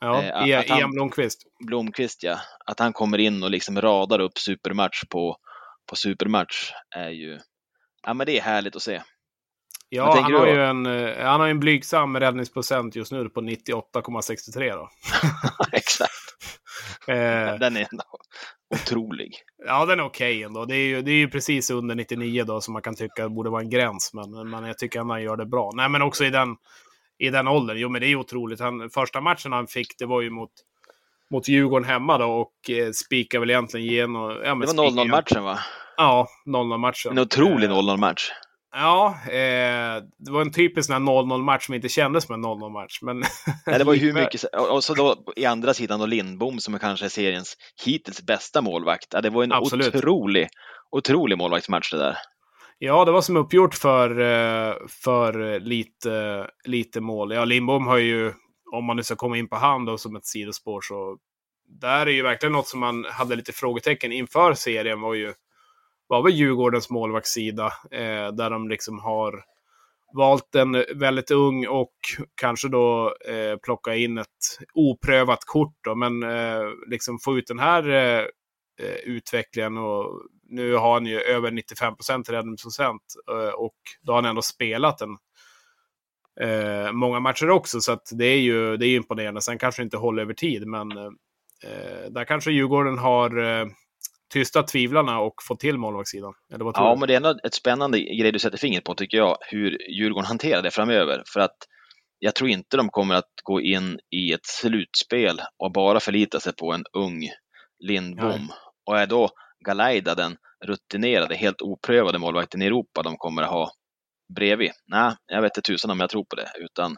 Ja, 0.00 0.22
eh, 0.22 0.78
Ian 0.78 0.90
Blomqvist. 0.90 1.42
Blomqvist 1.66 2.22
ja. 2.22 2.40
Att 2.66 2.78
han 2.78 2.92
kommer 2.92 3.18
in 3.18 3.42
och 3.42 3.50
liksom 3.50 3.80
radar 3.80 4.20
upp 4.20 4.38
supermatch 4.38 5.04
på, 5.10 5.36
på 5.90 5.96
supermatch 5.96 6.72
är 6.96 7.10
ju, 7.10 7.40
ja 8.02 8.14
men 8.14 8.26
det 8.26 8.38
är 8.38 8.42
härligt 8.42 8.76
att 8.76 8.82
se. 8.82 9.02
Ja, 9.96 10.20
han 10.22 10.34
har, 10.34 10.46
ju 10.46 10.64
en, 10.64 10.86
eh, 10.86 11.26
han 11.26 11.40
har 11.40 11.48
en 11.48 11.60
blygsam 11.60 12.20
räddningsprocent 12.20 12.96
just 12.96 13.12
nu 13.12 13.28
på 13.28 13.40
98,63 13.40 14.72
då. 14.72 14.88
Exakt. 15.72 16.10
Eh, 17.06 17.54
den 17.58 17.76
är 17.76 17.86
otrolig. 18.74 19.34
Ja, 19.66 19.86
den 19.86 20.00
är 20.00 20.04
okej 20.04 20.36
okay 20.36 20.42
ändå. 20.42 20.64
Det 20.64 20.76
är, 20.76 20.86
ju, 20.86 21.02
det 21.02 21.10
är 21.10 21.16
ju 21.16 21.28
precis 21.28 21.70
under 21.70 21.94
99 21.94 22.44
då 22.44 22.60
som 22.60 22.72
man 22.72 22.82
kan 22.82 22.94
tycka 22.94 23.28
borde 23.28 23.50
vara 23.50 23.62
en 23.62 23.70
gräns. 23.70 24.10
Men, 24.14 24.50
men 24.50 24.64
jag 24.64 24.78
tycker 24.78 25.00
att 25.00 25.06
han 25.06 25.22
gör 25.22 25.36
det 25.36 25.46
bra. 25.46 25.70
Nej, 25.74 25.88
men 25.88 26.02
också 26.02 26.24
i 26.24 26.30
den, 26.30 26.56
i 27.18 27.30
den 27.30 27.48
åldern. 27.48 27.78
Jo, 27.78 27.88
men 27.88 28.00
det 28.00 28.06
är 28.06 28.16
otroligt. 28.16 28.60
Han, 28.60 28.90
första 28.90 29.20
matchen 29.20 29.52
han 29.52 29.66
fick, 29.66 29.98
det 29.98 30.06
var 30.06 30.20
ju 30.20 30.30
mot, 30.30 30.50
mot 31.30 31.48
Djurgården 31.48 31.88
hemma 31.88 32.18
då 32.18 32.26
och 32.26 32.70
eh, 32.70 32.90
spikade 32.90 33.40
väl 33.40 33.50
egentligen 33.50 33.86
igenom... 33.86 34.30
Ja, 34.30 34.54
det 34.54 34.66
var 34.66 34.90
0-0 34.90 35.08
matchen 35.08 35.44
va? 35.44 35.58
Ja, 35.96 36.28
0-0 36.46 36.78
matchen. 36.78 37.12
En 37.12 37.18
otrolig 37.18 37.70
0-0 37.70 37.96
match. 37.96 38.30
Ja, 38.76 39.18
eh, 39.26 40.02
det 40.18 40.30
var 40.30 40.40
en 40.40 40.52
typisk 40.52 40.90
0-0 40.90 41.42
match 41.42 41.66
som 41.66 41.74
inte 41.74 41.88
kändes 41.88 42.24
som 42.24 42.34
en 42.34 42.44
0-0 42.44 42.70
match. 42.72 42.98
Men 43.02 43.22
Nej, 43.66 43.78
det 43.78 43.84
var 43.84 43.94
hur 43.94 44.12
mycket, 44.22 44.44
och 44.44 44.84
så 44.84 44.94
då 44.94 45.24
i 45.36 45.44
andra 45.44 45.74
sidan 45.74 46.00
då 46.00 46.06
Lindbom 46.06 46.58
som 46.58 46.74
är 46.74 46.78
kanske 46.78 47.10
seriens 47.10 47.56
hittills 47.84 48.22
bästa 48.22 48.62
målvakt. 48.62 49.06
Ja, 49.12 49.20
det 49.20 49.30
var 49.30 49.44
en 49.44 49.52
Absolut. 49.52 49.94
otrolig, 49.94 50.48
otrolig 50.90 51.38
målvaktsmatch 51.38 51.90
det 51.90 51.98
där. 51.98 52.16
Ja, 52.78 53.04
det 53.04 53.12
var 53.12 53.20
som 53.20 53.36
uppgjort 53.36 53.74
för, 53.74 54.10
eh, 54.10 54.74
för 55.02 55.60
lite, 55.60 56.46
lite 56.64 57.00
mål. 57.00 57.32
Ja, 57.34 57.44
Lindbom 57.44 57.86
har 57.86 57.98
ju, 57.98 58.32
om 58.72 58.84
man 58.84 58.96
nu 58.96 59.02
ska 59.02 59.16
komma 59.16 59.38
in 59.38 59.48
på 59.48 59.56
han 59.56 59.84
då 59.84 59.98
som 59.98 60.16
ett 60.16 60.26
sidospår, 60.26 60.80
så 60.80 61.18
där 61.80 62.06
är 62.06 62.10
ju 62.10 62.22
verkligen 62.22 62.52
något 62.52 62.68
som 62.68 62.80
man 62.80 63.04
hade 63.04 63.36
lite 63.36 63.52
frågetecken 63.52 64.12
inför 64.12 64.54
serien 64.54 65.00
var 65.00 65.14
ju 65.14 65.34
var 66.06 66.22
väl 66.22 66.32
Djurgårdens 66.32 66.90
målvaktssida, 66.90 67.66
eh, 67.90 68.32
där 68.32 68.50
de 68.50 68.68
liksom 68.68 68.98
har 68.98 69.44
valt 70.14 70.54
en 70.54 70.84
väldigt 70.94 71.30
ung 71.30 71.66
och 71.66 71.94
kanske 72.40 72.68
då 72.68 73.16
eh, 73.28 73.56
plocka 73.56 73.94
in 73.94 74.18
ett 74.18 74.28
oprövat 74.74 75.44
kort 75.44 75.76
då, 75.84 75.94
men 75.94 76.22
eh, 76.22 76.62
liksom 76.86 77.18
få 77.18 77.38
ut 77.38 77.46
den 77.46 77.58
här 77.58 77.88
eh, 77.88 78.24
eh 78.80 78.96
utvecklingen 79.04 79.78
och 79.78 80.22
nu 80.48 80.74
har 80.74 80.92
han 80.94 81.06
ju 81.06 81.20
över 81.20 81.50
95 81.50 81.96
procent 81.96 82.30
räddningsprocent 82.30 83.02
eh, 83.30 83.54
och 83.54 83.76
då 84.02 84.12
har 84.12 84.22
han 84.22 84.30
ändå 84.30 84.42
spelat 84.42 85.00
en 85.00 85.16
eh, 86.40 86.92
många 86.92 87.20
matcher 87.20 87.50
också 87.50 87.80
så 87.80 87.92
att 87.92 88.08
det 88.12 88.26
är 88.26 88.40
ju 88.40 88.76
det 88.76 88.86
är 88.86 88.96
imponerande. 88.96 89.40
Sen 89.40 89.58
kanske 89.58 89.82
det 89.82 89.84
inte 89.84 89.96
håller 89.96 90.22
över 90.22 90.34
tid, 90.34 90.66
men 90.66 90.92
eh, 90.92 92.10
där 92.10 92.24
kanske 92.24 92.52
Djurgården 92.52 92.98
har 92.98 93.30
tysta 94.34 94.62
tvivlarna 94.62 95.20
och 95.20 95.34
få 95.48 95.56
till 95.56 95.78
målvaktssidan? 95.78 96.32
Eller 96.54 96.64
vad 96.64 96.74
tror 96.74 96.86
ja, 96.86 96.94
du? 96.94 97.00
men 97.00 97.06
det 97.06 97.12
är 97.12 97.16
ändå 97.16 97.38
ett 97.44 97.54
spännande 97.54 97.98
grej 98.00 98.32
du 98.32 98.38
sätter 98.38 98.58
fingret 98.58 98.84
på 98.84 98.94
tycker 98.94 99.18
jag, 99.18 99.36
hur 99.40 99.90
Djurgården 99.90 100.26
hanterar 100.26 100.62
det 100.62 100.70
framöver. 100.70 101.22
För 101.32 101.40
att 101.40 101.56
jag 102.18 102.34
tror 102.34 102.50
inte 102.50 102.76
de 102.76 102.88
kommer 102.88 103.14
att 103.14 103.32
gå 103.42 103.60
in 103.60 103.98
i 104.10 104.32
ett 104.32 104.46
slutspel 104.46 105.40
och 105.58 105.72
bara 105.72 106.00
förlita 106.00 106.40
sig 106.40 106.52
på 106.56 106.72
en 106.72 106.84
ung 106.92 107.28
Lindbom. 107.78 108.28
Nej. 108.28 108.56
Och 108.86 108.98
är 108.98 109.06
då 109.06 109.30
Galaida 109.66 110.14
den 110.14 110.36
rutinerade, 110.64 111.34
helt 111.34 111.62
oprövade 111.62 112.18
målvakten 112.18 112.62
i 112.62 112.66
Europa 112.66 113.02
de 113.02 113.16
kommer 113.16 113.42
att 113.42 113.50
ha 113.50 113.70
bredvid? 114.34 114.70
Nej, 114.86 115.12
jag 115.26 115.42
vet 115.42 115.56
inte 115.56 115.72
tusan 115.72 115.90
om 115.90 116.00
jag 116.00 116.10
tror 116.10 116.24
på 116.24 116.36
det, 116.36 116.50
utan 116.58 116.96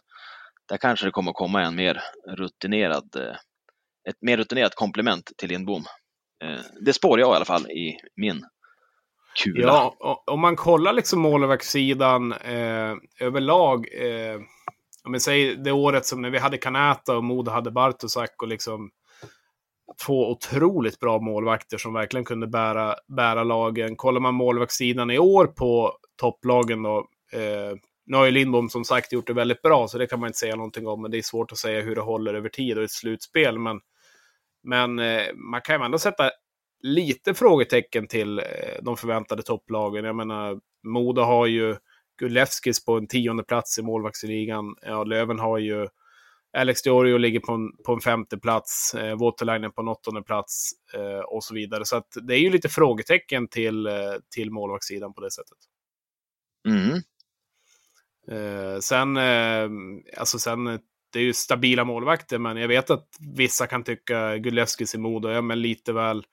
där 0.69 0.77
kanske 0.77 1.07
det 1.07 1.11
kommer 1.11 1.31
att 1.31 1.37
komma 1.37 1.63
en 1.63 1.77
mer 1.77 2.03
rutinerad, 2.37 3.17
eh, 3.17 3.37
ett 4.09 4.23
mer 4.23 4.37
rutinerat 4.37 4.75
komplement 4.75 5.33
till 5.39 5.49
Lindbom. 5.49 5.85
Eh, 6.45 6.61
det 6.81 6.93
spår 6.93 7.21
jag 7.21 7.33
i 7.33 7.37
alla 7.37 7.45
fall 7.45 7.71
i 7.71 7.99
min 8.17 8.45
kula. 9.45 9.93
Ja, 9.99 10.25
om 10.27 10.41
man 10.41 10.57
kollar 10.57 10.93
liksom 10.93 11.21
målvaktssidan 11.21 12.33
eh, 12.33 12.95
överlag. 13.21 13.89
Eh, 13.95 14.41
men 15.09 15.21
säg 15.21 15.57
det 15.57 15.73
året 15.73 16.07
som 16.07 16.23
när 16.23 16.31
vi 16.31 16.39
hade 16.39 16.59
Kanäta 16.59 17.17
och 17.17 17.25
Modo 17.25 17.51
hade 17.51 17.71
Bartosak 17.71 18.43
och 18.43 18.49
liksom 18.49 18.91
två 20.07 20.31
otroligt 20.31 21.01
bra 21.01 21.21
målvakter 21.21 21.79
som 21.79 21.93
verkligen 21.93 22.25
kunde 22.25 22.47
bära, 22.47 22.95
bära 23.17 23.45
lagen. 23.45 23.97
Kollar 23.97 24.21
man 24.21 24.35
målvaktssidan 24.35 25.11
i 25.11 25.19
år 25.19 25.47
på 25.47 25.93
topplagen 26.17 26.83
då. 26.83 26.99
Eh, 27.33 27.77
nu 28.07 28.17
har 28.17 28.25
ju 28.25 28.31
Lindbom 28.31 28.69
som 28.69 28.85
sagt 28.85 29.13
gjort 29.13 29.27
det 29.27 29.33
väldigt 29.33 29.63
bra, 29.63 29.89
så 29.89 29.99
det 29.99 30.07
kan 30.07 30.21
man 30.21 30.27
inte 30.27 30.39
säga 30.39 30.57
någonting 30.57 30.87
om. 30.87 31.03
Men 31.03 31.11
det 31.11 31.19
är 31.19 31.23
svårt 31.23 31.53
att 31.53 31.59
säga 31.59 31.81
hur 31.81 31.95
det 31.95 32.01
håller 32.01 32.35
över 32.35 32.49
tid 32.49 32.79
och 32.79 32.85
ett 32.85 32.91
slutspel. 32.91 33.59
Men 33.59 33.81
men 34.67 34.99
eh, 34.99 35.35
man 35.35 35.61
kan 35.61 35.81
ju 35.81 35.85
ändå 35.85 35.99
sätta 35.99 36.31
lite 36.83 37.35
frågetecken 37.35 38.09
till 38.09 38.39
eh, 38.39 38.45
de 38.83 38.97
förväntade 38.97 39.43
topplagen. 39.43 40.05
Jag 40.05 40.17
menar, 40.17 40.61
Moda 40.87 41.23
har 41.23 41.47
ju 41.47 41.77
Gulevskis 42.19 42.85
på 42.85 42.97
en 42.97 43.07
tionde 43.07 43.45
plats 43.45 43.79
i 43.79 43.83
målvaktsligan. 43.83 44.77
Ja, 44.83 45.05
Löven 45.05 45.39
har 45.39 45.59
ju 45.59 45.89
Alex 46.57 46.83
Diorio 46.83 47.19
ligger 47.19 47.41
på 47.41 47.53
en, 47.53 47.77
på 47.85 47.93
en 47.93 48.01
femte 48.01 48.39
plats, 48.39 48.95
eh, 48.95 49.19
Waterlinen 49.19 49.73
på 49.73 49.81
en 49.81 49.89
åttonde 49.89 50.23
plats 50.23 50.71
eh, 50.95 51.19
och 51.19 51.45
så 51.45 51.55
vidare. 51.55 51.85
Så 51.85 51.97
att 51.97 52.17
det 52.23 52.35
är 52.35 52.39
ju 52.39 52.51
lite 52.51 52.69
frågetecken 52.69 53.49
till, 53.49 53.87
eh, 53.87 54.15
till 54.35 54.51
målvaktssidan 54.51 55.15
på 55.15 55.21
det 55.21 55.31
sättet. 55.31 55.59
Mm. 56.69 57.03
Eh, 58.31 58.79
sen, 58.81 59.17
eh, 59.17 59.69
alltså 60.19 60.39
sen 60.39 60.81
det 61.17 61.21
är 61.21 61.25
ju 61.25 61.33
stabila 61.33 61.85
målvakter, 61.85 62.39
men 62.39 62.57
jag 62.57 62.69
vet 62.69 62.91
att 62.91 63.09
vissa 63.37 63.67
kan 63.67 63.85
tycka 63.85 64.37
Gulevskis 64.37 64.95
i 64.95 64.99
Modo, 64.99 65.29
ja 65.29 65.43
men 65.43 65.63
lite 65.63 65.93
väl 65.93 66.25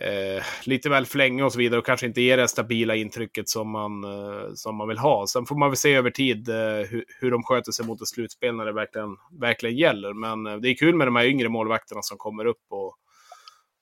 eh, 0.00 0.44
lite 0.64 0.88
väl 0.88 1.06
flänga 1.06 1.44
och 1.44 1.52
så 1.52 1.58
vidare 1.58 1.78
och 1.78 1.86
kanske 1.86 2.06
inte 2.06 2.22
ger 2.22 2.36
det 2.36 2.48
stabila 2.48 2.94
intrycket 2.94 3.48
som 3.48 3.70
man, 3.70 4.04
eh, 4.04 4.54
som 4.54 4.76
man 4.76 4.88
vill 4.88 4.98
ha. 4.98 5.26
Sen 5.26 5.46
får 5.46 5.56
man 5.56 5.70
väl 5.70 5.76
se 5.76 5.94
över 5.94 6.10
tid 6.10 6.48
eh, 6.48 6.54
hur, 6.90 7.04
hur 7.20 7.30
de 7.30 7.42
sköter 7.42 7.72
sig 7.72 7.86
mot 7.86 8.02
ett 8.02 8.08
slutspel 8.08 8.56
när 8.56 8.64
det 8.64 8.72
verkligen, 8.72 9.16
verkligen 9.40 9.76
gäller. 9.76 10.12
Men 10.12 10.46
eh, 10.46 10.56
det 10.56 10.68
är 10.68 10.74
kul 10.74 10.94
med 10.94 11.06
de 11.06 11.16
här 11.16 11.24
yngre 11.24 11.48
målvakterna 11.48 12.02
som 12.02 12.18
kommer 12.18 12.44
upp 12.44 12.64
och, 12.70 12.96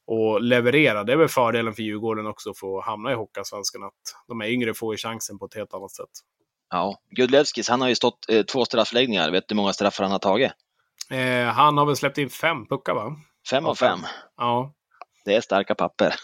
och 0.06 0.42
levererar. 0.42 1.04
Det 1.04 1.12
är 1.12 1.16
väl 1.16 1.28
fördelen 1.28 1.74
för 1.74 1.82
Djurgården 1.82 2.26
också 2.26 2.50
att 2.50 2.58
få 2.58 2.80
hamna 2.80 3.12
i 3.12 3.14
Hockeyallsvenskan, 3.14 3.82
att 3.82 4.24
de 4.28 4.40
här 4.40 4.48
yngre 4.48 4.74
får 4.74 4.94
ju 4.94 4.98
chansen 4.98 5.38
på 5.38 5.44
ett 5.44 5.54
helt 5.54 5.74
annat 5.74 5.90
sätt. 5.90 6.10
Ja, 6.72 6.96
Gudlevskis, 7.10 7.68
han 7.68 7.80
har 7.80 7.88
ju 7.88 7.94
stått 7.94 8.28
eh, 8.28 8.42
två 8.42 8.64
straffläggningar. 8.64 9.30
Vet 9.30 9.48
du 9.48 9.54
hur 9.54 9.56
många 9.56 9.72
straffar 9.72 10.04
han 10.04 10.12
har 10.12 10.18
tagit? 10.18 10.52
Eh, 11.10 11.46
han 11.46 11.78
har 11.78 11.86
väl 11.86 11.96
släppt 11.96 12.18
in 12.18 12.30
fem 12.30 12.66
puckar, 12.66 12.94
va? 12.94 13.16
Fem 13.50 13.66
av 13.66 13.74
fem. 13.74 13.98
Ja. 14.36 14.72
Det 15.24 15.34
är 15.34 15.40
starka 15.40 15.74
papper. 15.74 16.14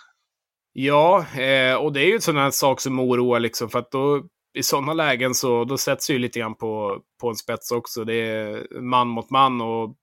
Ja, 0.72 1.26
eh, 1.38 1.74
och 1.74 1.92
det 1.92 2.00
är 2.00 2.06
ju 2.06 2.14
en 2.14 2.20
sån 2.20 2.36
här 2.36 2.50
sak 2.50 2.80
som 2.80 3.00
oroar 3.00 3.40
liksom, 3.40 3.68
för 3.68 3.78
att 3.78 3.90
då 3.90 4.22
i 4.54 4.62
sådana 4.62 4.92
lägen 4.92 5.34
så 5.34 5.64
då 5.64 5.78
sätts 5.78 6.10
ju 6.10 6.18
lite 6.18 6.38
grann 6.38 6.54
på, 6.54 7.00
på 7.20 7.28
en 7.28 7.36
spets 7.36 7.72
också. 7.72 8.04
Det 8.04 8.14
är 8.14 8.80
man 8.80 9.08
mot 9.08 9.30
man 9.30 9.60
och 9.60 9.94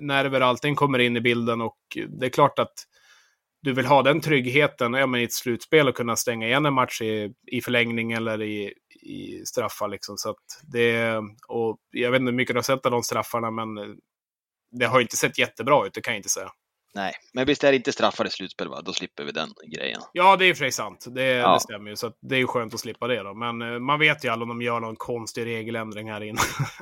nerver 0.00 0.40
allting 0.40 0.74
kommer 0.74 0.98
in 0.98 1.16
i 1.16 1.20
bilden 1.20 1.60
och 1.60 1.78
det 2.08 2.26
är 2.26 2.30
klart 2.30 2.58
att 2.58 2.74
du 3.68 3.74
vill 3.74 3.86
ha 3.86 4.02
den 4.02 4.20
tryggheten 4.20 4.94
ja, 4.94 5.06
men 5.06 5.20
i 5.20 5.24
ett 5.24 5.32
slutspel 5.32 5.88
och 5.88 5.96
kunna 5.96 6.16
stänga 6.16 6.46
igen 6.46 6.66
en 6.66 6.74
match 6.74 7.02
i, 7.02 7.32
i 7.46 7.60
förlängning 7.60 8.12
eller 8.12 8.42
i, 8.42 8.72
i 9.02 9.42
straffar. 9.46 9.88
Liksom. 9.88 10.16
Så 10.16 10.34
det, 10.62 11.16
och 11.48 11.78
jag 11.90 12.10
vet 12.10 12.20
inte 12.20 12.30
hur 12.30 12.36
mycket 12.36 12.54
du 12.54 12.58
har 12.58 12.62
sett 12.62 12.86
av 12.86 12.92
de 12.92 13.02
straffarna, 13.02 13.50
men 13.50 13.66
det 14.70 14.86
har 14.86 15.00
inte 15.00 15.16
sett 15.16 15.38
jättebra 15.38 15.86
ut, 15.86 15.94
det 15.94 16.00
kan 16.00 16.14
jag 16.14 16.18
inte 16.18 16.28
säga. 16.28 16.50
Nej, 16.94 17.12
men 17.32 17.46
visst 17.46 17.64
är 17.64 17.70
det 17.70 17.76
inte 17.76 17.92
straffar 17.92 18.26
i 18.26 18.30
slutspel, 18.30 18.68
va? 18.68 18.82
Då 18.82 18.92
slipper 18.92 19.24
vi 19.24 19.32
den 19.32 19.52
grejen. 19.66 20.00
Ja, 20.12 20.36
det 20.36 20.44
är 20.44 20.54
för 20.54 20.58
sig 20.58 20.72
sant. 20.72 21.06
Det, 21.10 21.22
ja. 21.24 21.54
det 21.54 21.60
stämmer 21.60 21.90
ju. 21.90 21.96
Så 21.96 22.12
det 22.20 22.34
är 22.34 22.38
ju 22.38 22.46
skönt 22.46 22.74
att 22.74 22.80
slippa 22.80 23.06
det 23.06 23.22
då. 23.22 23.34
Men 23.34 23.62
uh, 23.62 23.78
man 23.78 23.98
vet 23.98 24.24
ju 24.24 24.28
aldrig 24.28 24.50
om 24.50 24.58
de 24.58 24.64
gör 24.64 24.80
någon 24.80 24.96
konstig 24.96 25.46
regeländring 25.46 26.10
här 26.10 26.20
inne. 26.20 26.40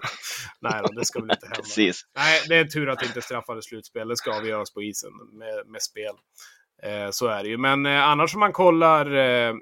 Nej 0.61 0.83
då, 0.83 0.89
det 0.89 1.05
ska 1.05 1.21
väl 1.21 1.31
inte 1.31 1.47
hända. 1.47 1.63
Precis. 1.63 2.03
Nej, 2.17 2.43
det 2.49 2.57
är 2.57 2.65
tur 2.65 2.89
att 2.89 2.99
det 2.99 3.07
inte 3.07 3.23
straffar 3.23 3.59
i 3.59 3.63
slutspel. 3.63 4.09
Det 4.09 4.17
ska 4.17 4.37
avgöras 4.37 4.75
på 4.75 4.83
isen 4.83 5.13
med, 5.33 5.67
med 5.67 5.83
spel. 5.83 6.15
Eh, 6.83 7.11
så 7.11 7.27
är 7.27 7.43
det 7.43 7.49
ju. 7.49 7.59
Men 7.59 7.87
eh, 7.87 8.09
annars 8.09 8.35
om 8.35 8.41
man 8.41 8.53
kollar, 8.53 9.15
eh, 9.15 9.55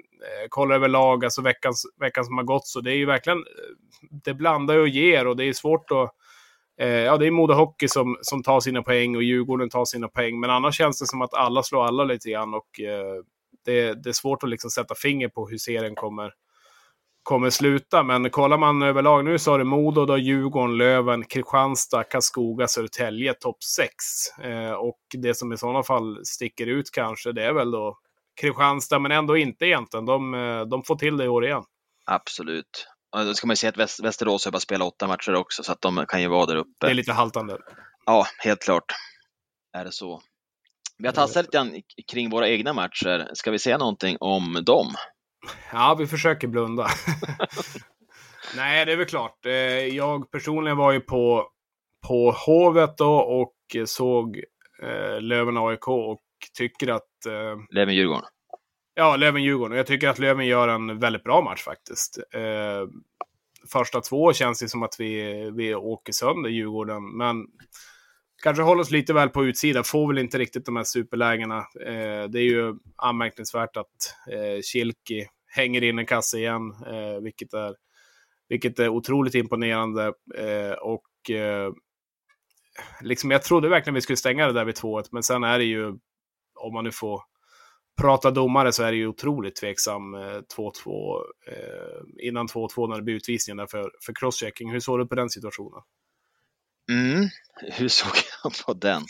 kollar 0.49 0.75
överlag, 0.75 1.25
alltså 1.25 1.41
veckan, 1.41 1.73
veckan 1.99 2.25
som 2.25 2.37
har 2.37 2.43
gått, 2.43 2.67
så 2.67 2.81
det 2.81 2.91
är 2.91 2.95
ju 2.95 3.05
verkligen, 3.05 3.43
det 4.23 4.33
blandar 4.33 4.77
och 4.77 4.87
ger 4.87 5.27
och 5.27 5.35
det 5.35 5.45
är 5.45 5.53
svårt 5.53 5.91
att 5.91 6.11
ja, 6.77 7.17
det 7.17 7.27
är 7.27 7.31
Modo 7.31 7.53
Hockey 7.53 7.87
som, 7.87 8.17
som 8.21 8.43
tar 8.43 8.59
sina 8.59 8.81
poäng 8.81 9.15
och 9.15 9.23
Djurgården 9.23 9.69
tar 9.69 9.85
sina 9.85 10.07
poäng. 10.07 10.39
Men 10.39 10.49
annars 10.49 10.77
känns 10.77 10.99
det 10.99 11.07
som 11.07 11.21
att 11.21 11.33
alla 11.33 11.63
slår 11.63 11.85
alla 11.85 12.03
lite 12.03 12.29
grann 12.29 12.53
och 12.53 12.79
eh, 12.79 13.23
det, 13.65 14.03
det, 14.03 14.09
är 14.09 14.13
svårt 14.13 14.43
att 14.43 14.49
liksom 14.49 14.69
sätta 14.69 14.95
finger 14.95 15.29
på 15.29 15.47
hur 15.47 15.57
serien 15.57 15.95
kommer, 15.95 16.31
kommer 17.25 17.49
sluta. 17.49 18.03
Men 18.03 18.29
kollar 18.29 18.57
man 18.57 18.81
överlag 18.81 19.25
nu 19.25 19.39
så 19.39 19.51
har 19.51 19.59
det 19.59 19.65
Modo, 19.65 20.05
då 20.05 20.17
Djurgården, 20.17 20.77
Löven, 20.77 21.25
Kristianstad, 21.25 22.03
Karlskoga, 22.03 22.67
Södertälje 22.67 23.33
topp 23.33 23.63
6. 23.63 23.89
Eh, 24.43 24.71
och 24.71 24.99
det 25.17 25.35
som 25.35 25.53
i 25.53 25.57
sådana 25.57 25.83
fall 25.83 26.25
sticker 26.25 26.67
ut 26.67 26.91
kanske, 26.91 27.31
det 27.31 27.43
är 27.43 27.53
väl 27.53 27.71
då 27.71 27.97
Kristianstad, 28.41 28.99
men 28.99 29.11
ändå 29.11 29.37
inte 29.37 29.65
egentligen. 29.65 30.05
De, 30.05 30.33
eh, 30.33 30.61
de 30.61 30.83
får 30.83 30.95
till 30.95 31.17
det 31.17 31.25
i 31.25 31.27
år 31.27 31.45
igen. 31.45 31.63
Absolut. 32.05 32.87
Då 33.11 33.33
ska 33.33 33.47
man 33.47 33.51
ju 33.51 33.57
säga 33.57 33.69
att 33.69 33.77
Väst, 33.77 34.03
Västerås 34.03 34.45
har 34.45 34.51
bara 34.51 34.59
spelat 34.59 34.87
åtta 34.87 35.07
matcher 35.07 35.35
också, 35.35 35.63
så 35.63 35.71
att 35.71 35.81
de 35.81 36.05
kan 36.07 36.21
ju 36.21 36.27
vara 36.27 36.45
där 36.45 36.55
uppe. 36.55 36.87
Det 36.87 36.89
är 36.89 36.93
lite 36.93 37.13
haltande. 37.13 37.57
Ja, 38.05 38.25
helt 38.43 38.61
klart. 38.61 38.91
Är 39.73 39.85
det 39.85 39.91
så. 39.91 40.21
Vi 40.97 41.07
har 41.07 41.13
tassat 41.13 41.45
lite 41.45 41.81
kring 42.11 42.29
våra 42.29 42.49
egna 42.49 42.73
matcher. 42.73 43.29
Ska 43.33 43.51
vi 43.51 43.59
säga 43.59 43.77
någonting 43.77 44.17
om 44.19 44.63
dem? 44.65 44.87
Ja, 45.71 45.95
vi 45.99 46.07
försöker 46.07 46.47
blunda. 46.47 46.87
Nej, 48.55 48.85
det 48.85 48.91
är 48.91 48.97
väl 48.97 49.05
klart. 49.05 49.45
Eh, 49.45 49.53
jag 49.87 50.31
personligen 50.31 50.77
var 50.77 50.91
ju 50.91 50.99
på, 50.99 51.49
på 52.07 52.31
Hovet 52.31 52.97
då 52.97 53.15
och 53.15 53.55
såg 53.85 54.41
eh, 54.81 55.21
Löven 55.21 55.57
AIK 55.57 55.87
och 55.87 56.21
tycker 56.57 56.87
att... 56.87 57.25
Eh, 57.27 57.57
Löven-Djurgården? 57.75 58.25
Ja, 58.93 59.15
Löven-Djurgården. 59.15 59.71
Och 59.71 59.77
jag 59.77 59.87
tycker 59.87 60.09
att 60.09 60.19
Löven 60.19 60.45
gör 60.45 60.67
en 60.67 60.99
väldigt 60.99 61.23
bra 61.23 61.41
match 61.41 61.63
faktiskt. 61.63 62.19
Eh, 62.33 62.87
första 63.71 64.01
två 64.01 64.33
känns 64.33 64.59
det 64.59 64.69
som 64.69 64.83
att 64.83 64.99
vi, 64.99 65.51
vi 65.55 65.75
åker 65.75 66.13
sönder 66.13 66.49
Djurgården, 66.49 67.17
men 67.17 67.45
kanske 68.43 68.63
håller 68.63 68.81
oss 68.81 68.91
lite 68.91 69.13
väl 69.13 69.29
på 69.29 69.45
utsidan. 69.45 69.83
Får 69.83 70.07
väl 70.07 70.17
inte 70.17 70.37
riktigt 70.37 70.65
de 70.65 70.75
här 70.75 70.83
superlägena. 70.83 71.57
Eh, 71.57 72.23
det 72.29 72.39
är 72.39 72.49
ju 72.49 72.75
anmärkningsvärt 72.95 73.77
att 73.77 74.15
eh, 74.31 74.61
Kilki 74.61 75.27
hänger 75.55 75.83
in 75.83 75.99
en 75.99 76.05
kasse 76.05 76.37
igen, 76.37 76.71
eh, 76.87 77.21
vilket, 77.23 77.53
är, 77.53 77.75
vilket 78.49 78.79
är 78.79 78.89
otroligt 78.89 79.35
imponerande. 79.35 80.13
Eh, 80.35 80.71
och 80.71 81.31
eh, 81.31 81.73
liksom, 83.01 83.31
jag 83.31 83.43
trodde 83.43 83.69
verkligen 83.69 83.95
vi 83.95 84.01
skulle 84.01 84.17
stänga 84.17 84.47
det 84.47 84.53
där 84.53 84.65
vid 84.65 84.75
2-1, 84.75 85.07
men 85.11 85.23
sen 85.23 85.43
är 85.43 85.59
det 85.59 85.65
ju, 85.65 85.87
om 86.55 86.73
man 86.73 86.83
nu 86.83 86.91
får 86.91 87.21
prata 88.01 88.31
domare 88.31 88.71
så 88.71 88.83
är 88.83 88.91
det 88.91 88.97
ju 88.97 89.07
otroligt 89.07 89.55
tveksam 89.55 90.13
eh, 90.13 90.19
2-2 90.19 91.21
eh, 91.47 92.27
innan 92.27 92.47
2-2 92.47 92.89
när 92.89 92.95
det 92.95 93.03
blir 93.03 93.15
utvisningar 93.15 93.67
för, 93.67 93.91
för 94.05 94.13
crosschecking. 94.13 94.71
Hur 94.71 94.79
såg 94.79 94.99
du 94.99 95.07
på 95.07 95.15
den 95.15 95.29
situationen? 95.29 95.81
Mm, 96.91 97.29
hur 97.71 97.87
såg 97.87 98.13
jag 98.43 98.53
på 98.65 98.73
den? 98.73 99.01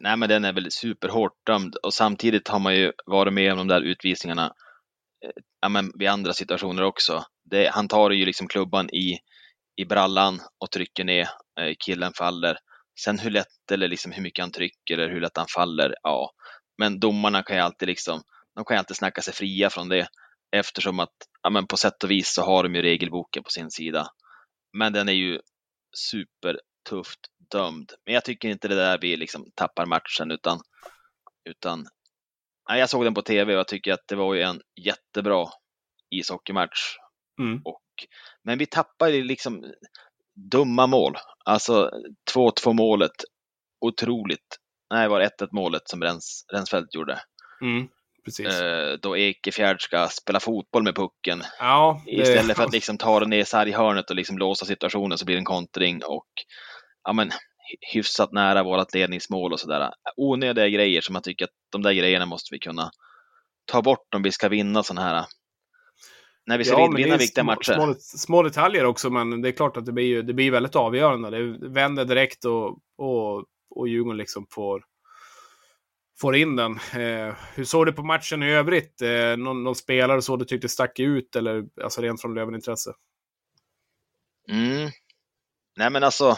Nej, 0.00 0.16
men 0.16 0.28
den 0.28 0.44
är 0.44 0.52
väl 0.52 0.70
superhårt 0.70 1.46
dömd 1.46 1.76
och 1.76 1.94
samtidigt 1.94 2.48
har 2.48 2.58
man 2.58 2.76
ju 2.76 2.92
varit 3.06 3.32
med 3.32 3.52
om 3.52 3.58
de 3.58 3.68
där 3.68 3.80
utvisningarna 3.80 4.52
ja, 5.60 5.68
men 5.68 5.92
vid 5.98 6.08
andra 6.08 6.32
situationer 6.32 6.82
också. 6.82 7.24
Det, 7.50 7.68
han 7.68 7.88
tar 7.88 8.10
ju 8.10 8.24
liksom 8.24 8.48
klubban 8.48 8.90
i, 8.90 9.18
i 9.76 9.84
brallan 9.84 10.40
och 10.58 10.70
trycker 10.70 11.04
ner, 11.04 11.28
eh, 11.60 11.74
killen 11.78 12.12
faller. 12.12 12.58
Sen 13.00 13.18
hur 13.18 13.30
lätt 13.30 13.70
eller 13.72 13.88
liksom 13.88 14.12
hur 14.12 14.22
mycket 14.22 14.42
han 14.42 14.52
trycker 14.52 14.98
eller 14.98 15.12
hur 15.12 15.20
lätt 15.20 15.36
han 15.36 15.46
faller, 15.54 15.94
ja. 16.02 16.30
Men 16.78 17.00
domarna 17.00 17.42
kan 17.42 17.56
ju 17.56 17.62
alltid 17.62 17.88
liksom, 17.88 18.22
de 18.54 18.64
kan 18.64 18.74
ju 18.74 18.78
alltid 18.78 18.96
snacka 18.96 19.22
sig 19.22 19.34
fria 19.34 19.70
från 19.70 19.88
det 19.88 20.08
eftersom 20.56 21.00
att, 21.00 21.14
ja 21.42 21.50
men 21.50 21.66
på 21.66 21.76
sätt 21.76 22.04
och 22.04 22.10
vis 22.10 22.34
så 22.34 22.42
har 22.42 22.62
de 22.62 22.74
ju 22.74 22.82
regelboken 22.82 23.42
på 23.42 23.50
sin 23.50 23.70
sida. 23.70 24.08
Men 24.78 24.92
den 24.92 25.08
är 25.08 25.12
ju 25.12 25.40
supertufft 25.96 27.20
dömd. 27.50 27.92
Men 28.04 28.14
jag 28.14 28.24
tycker 28.24 28.48
inte 28.48 28.68
det 28.68 28.74
där 28.74 28.98
vi 29.00 29.16
liksom 29.16 29.50
tappar 29.54 29.86
matchen 29.86 30.30
utan, 30.30 30.60
utan 31.50 31.86
nej, 32.68 32.80
jag 32.80 32.90
såg 32.90 33.04
den 33.04 33.14
på 33.14 33.22
tv 33.22 33.52
och 33.52 33.58
jag 33.58 33.68
tycker 33.68 33.92
att 33.92 34.08
det 34.08 34.16
var 34.16 34.34
ju 34.34 34.42
en 34.42 34.60
jättebra 34.84 35.46
ishockeymatch. 36.10 36.96
Mm. 37.40 37.60
Och, 37.64 37.82
men 38.44 38.58
vi 38.58 38.66
tappar 38.66 39.08
ju 39.08 39.24
liksom 39.24 39.64
dumma 40.50 40.86
mål. 40.86 41.16
Alltså 41.44 41.90
2-2 42.34 42.72
målet, 42.72 43.12
otroligt. 43.80 44.58
Nej, 44.90 45.08
var 45.08 45.20
1-1 45.20 45.48
målet 45.52 45.88
som 45.88 46.02
Rens, 46.02 46.44
Rensfeldt 46.52 46.94
gjorde. 46.94 47.20
Mm. 47.62 47.88
Precis. 48.24 48.60
Eh, 48.60 48.98
då 49.02 49.16
Ekefjärd 49.16 49.82
ska 49.82 50.08
spela 50.08 50.40
fotboll 50.40 50.82
med 50.82 50.94
pucken. 50.94 51.42
Ja, 51.58 52.02
det... 52.04 52.12
Istället 52.12 52.56
för 52.56 52.64
att 52.64 52.72
liksom 52.72 52.98
ta 52.98 53.20
den 53.20 53.30
ner 53.30 53.44
sarghörnet 53.44 54.10
och 54.10 54.16
liksom 54.16 54.38
låsa 54.38 54.66
situationen 54.66 55.18
så 55.18 55.24
blir 55.24 55.36
det 55.36 55.40
en 55.40 55.44
kontring 55.44 56.04
och 56.04 56.28
ja, 57.04 57.12
men, 57.12 57.30
hyfsat 57.92 58.32
nära 58.32 58.62
vårt 58.62 58.94
ledningsmål 58.94 59.52
och 59.52 59.60
sådär. 59.60 59.90
Onödiga 60.16 60.68
grejer 60.68 61.00
som 61.00 61.12
man 61.12 61.22
tycker 61.22 61.44
att 61.44 61.50
de 61.72 61.82
där 61.82 61.92
grejerna 61.92 62.26
måste 62.26 62.54
vi 62.54 62.58
kunna 62.58 62.90
ta 63.64 63.82
bort 63.82 64.14
om 64.14 64.22
vi 64.22 64.32
ska 64.32 64.48
vinna 64.48 64.82
sådana 64.82 65.02
här 65.02 65.26
när 66.46 66.58
vi 66.58 66.64
ska 66.64 66.80
ja, 66.80 66.92
vinna 66.96 67.16
viktiga 67.16 67.42
små, 67.42 67.52
matcher. 67.52 67.72
Små, 67.72 67.94
små, 67.98 68.42
detaljer 68.42 68.84
också, 68.84 69.10
men 69.10 69.42
det 69.42 69.48
är 69.48 69.52
klart 69.52 69.76
att 69.76 69.86
det 69.86 69.92
blir, 69.92 70.22
det 70.22 70.34
blir 70.34 70.50
väldigt 70.50 70.76
avgörande. 70.76 71.30
Det 71.30 71.68
vänder 71.68 72.04
direkt 72.04 72.44
och, 72.44 72.78
och, 72.98 73.44
och 73.70 73.88
Djurgården 73.88 74.16
liksom 74.16 74.46
får, 74.50 74.84
får 76.20 76.36
in 76.36 76.56
den. 76.56 76.72
Eh, 76.72 77.34
hur 77.54 77.64
såg 77.64 77.86
du 77.86 77.92
på 77.92 78.02
matchen 78.02 78.42
i 78.42 78.52
övrigt? 78.52 79.02
Eh, 79.02 79.36
någon, 79.36 79.64
någon, 79.64 79.74
spelare 79.74 80.22
så 80.22 80.36
du 80.36 80.44
tyckte 80.44 80.68
stack 80.68 80.98
ut, 80.98 81.36
eller 81.36 81.64
alltså 81.82 82.00
rent 82.00 82.20
från 82.20 82.34
Löven-intresse? 82.34 82.92
Mm. 84.48 84.90
Nej, 85.76 85.90
men 85.90 86.04
alltså, 86.04 86.36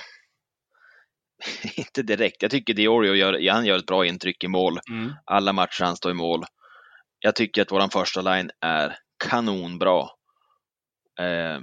inte 1.77 2.03
direkt. 2.03 2.42
Jag 2.42 2.51
tycker 2.51 2.74
Diorio 2.74 3.14
gör, 3.14 3.51
han 3.53 3.66
gör 3.66 3.79
ett 3.79 3.87
bra 3.87 4.07
intryck 4.07 4.44
i 4.44 4.48
mål. 4.48 4.79
Mm. 4.90 5.12
Alla 5.24 5.53
matcher 5.53 5.85
han 5.85 5.96
står 5.96 6.11
i 6.11 6.14
mål. 6.14 6.44
Jag 7.20 7.35
tycker 7.35 7.62
att 7.62 7.72
vår 7.72 7.92
första 7.92 8.20
line 8.20 8.51
är 8.61 8.96
kanonbra. 9.29 10.01
Eh, 11.20 11.61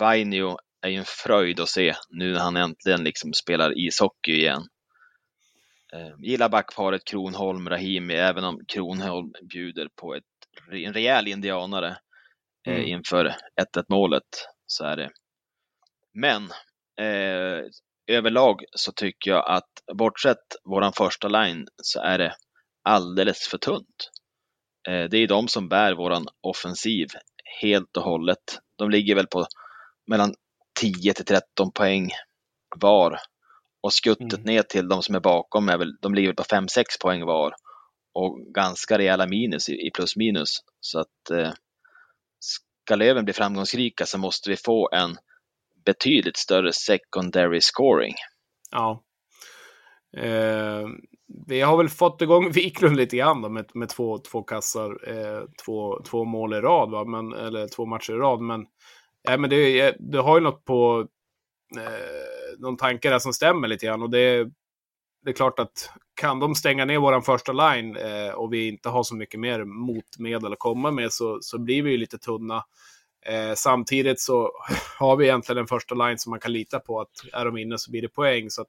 Vainio 0.00 0.56
är 0.82 0.88
ju 0.88 0.96
en 0.96 1.04
fröjd 1.04 1.60
att 1.60 1.68
se 1.68 1.94
nu 2.10 2.32
när 2.32 2.40
han 2.40 2.56
äntligen 2.56 3.04
liksom 3.04 3.32
spelar 3.32 3.78
ishockey 3.78 4.32
igen. 4.32 4.62
Eh, 5.92 6.14
gillar 6.18 6.48
backparet 6.48 7.04
Kronholm-Rahimi, 7.04 8.14
även 8.14 8.44
om 8.44 8.60
Kronholm 8.68 9.32
bjuder 9.50 9.88
på 10.00 10.14
ett, 10.14 10.24
en 10.72 10.92
rejäl 10.92 11.28
indianare 11.28 11.96
eh, 12.66 12.74
mm. 12.74 12.86
inför 12.86 13.24
1-1 13.76 13.84
målet. 13.88 14.46
Så 14.66 14.84
är 14.84 14.96
det. 14.96 15.10
Men 16.14 16.42
eh, 17.06 17.64
överlag 18.08 18.64
så 18.72 18.92
tycker 18.92 19.30
jag 19.30 19.50
att 19.50 19.96
bortsett 19.98 20.56
våran 20.64 20.92
första 20.92 21.28
line 21.28 21.66
så 21.82 22.00
är 22.00 22.18
det 22.18 22.34
alldeles 22.84 23.48
för 23.48 23.58
tunt. 23.58 24.10
Eh, 24.88 25.04
det 25.10 25.18
är 25.18 25.26
de 25.26 25.48
som 25.48 25.68
bär 25.68 25.94
våran 25.94 26.26
offensiv 26.40 27.06
helt 27.60 27.96
och 27.96 28.02
hållet. 28.02 28.58
De 28.78 28.90
ligger 28.90 29.14
väl 29.14 29.26
på 29.26 29.46
mellan 30.06 30.34
10 30.80 31.14
till 31.14 31.24
13 31.24 31.72
poäng 31.74 32.10
var 32.76 33.20
och 33.80 33.92
skuttet 33.92 34.32
mm. 34.32 34.42
ner 34.44 34.62
till 34.62 34.88
de 34.88 35.02
som 35.02 35.14
är 35.14 35.20
bakom 35.20 35.68
är 35.68 35.78
väl, 35.78 35.96
de 36.02 36.14
ligger 36.14 36.32
på 36.32 36.42
5-6 36.42 36.84
poäng 37.02 37.24
var 37.24 37.54
och 38.14 38.38
ganska 38.54 38.98
rejäla 38.98 39.26
minus 39.26 39.68
i, 39.68 39.90
plus 39.94 40.16
minus. 40.16 40.58
Så 40.80 41.00
att 41.00 41.30
eh, 41.32 41.52
ska 42.40 42.96
Löven 42.96 43.24
bli 43.24 43.34
framgångsrika 43.34 44.06
så 44.06 44.18
måste 44.18 44.50
vi 44.50 44.56
få 44.56 44.90
en 44.92 45.16
betydligt 45.84 46.36
större 46.36 46.72
secondary 46.72 47.60
scoring. 47.60 48.14
Ja. 48.70 49.02
Eh, 50.16 50.88
vi 51.46 51.60
har 51.60 51.76
väl 51.76 51.88
fått 51.88 52.22
igång 52.22 52.50
Wiklund 52.52 52.96
lite 52.96 53.16
grann 53.16 53.42
då, 53.42 53.48
med, 53.48 53.70
med 53.74 53.88
två, 53.88 54.18
två 54.18 54.42
kassar, 54.42 55.08
eh, 55.08 55.42
två, 55.64 56.02
två 56.02 56.24
mål 56.24 56.54
i 56.54 56.60
rad, 56.60 56.90
va? 56.90 57.04
Men, 57.04 57.32
eller 57.32 57.68
två 57.68 57.86
matcher 57.86 58.12
i 58.12 58.16
rad. 58.16 58.40
Men, 58.40 58.66
eh, 59.28 59.38
men 59.38 59.50
det, 59.50 59.80
eh, 59.80 59.94
det 59.98 60.18
har 60.18 60.38
ju 60.38 60.44
något 60.44 60.64
på 60.64 61.06
eh, 61.76 62.58
någon 62.58 62.76
tanke 62.76 63.10
där 63.10 63.18
som 63.18 63.32
stämmer 63.32 63.68
lite 63.68 63.86
grann. 63.86 64.02
Och 64.02 64.10
det, 64.10 64.44
det 65.24 65.30
är 65.30 65.34
klart 65.34 65.58
att 65.58 65.90
kan 66.14 66.40
de 66.40 66.54
stänga 66.54 66.84
ner 66.84 66.98
våran 66.98 67.22
första 67.22 67.52
line 67.52 67.96
eh, 67.96 68.30
och 68.30 68.52
vi 68.52 68.68
inte 68.68 68.88
har 68.88 69.02
så 69.02 69.14
mycket 69.14 69.40
mer 69.40 69.64
motmedel 69.64 70.52
att 70.52 70.58
komma 70.58 70.90
med 70.90 71.12
så, 71.12 71.38
så 71.40 71.58
blir 71.58 71.82
vi 71.82 71.90
ju 71.90 71.96
lite 71.96 72.18
tunna. 72.18 72.64
Eh, 73.26 73.54
samtidigt 73.54 74.20
så 74.20 74.52
har 74.98 75.16
vi 75.16 75.24
egentligen 75.24 75.56
den 75.56 75.66
första 75.66 75.94
line 75.94 76.18
som 76.18 76.30
man 76.30 76.40
kan 76.40 76.52
lita 76.52 76.80
på 76.80 77.00
att 77.00 77.10
är 77.32 77.44
de 77.44 77.56
inne 77.56 77.78
så 77.78 77.90
blir 77.90 78.02
det 78.02 78.08
poäng. 78.08 78.50
Så 78.50 78.62
att, 78.62 78.68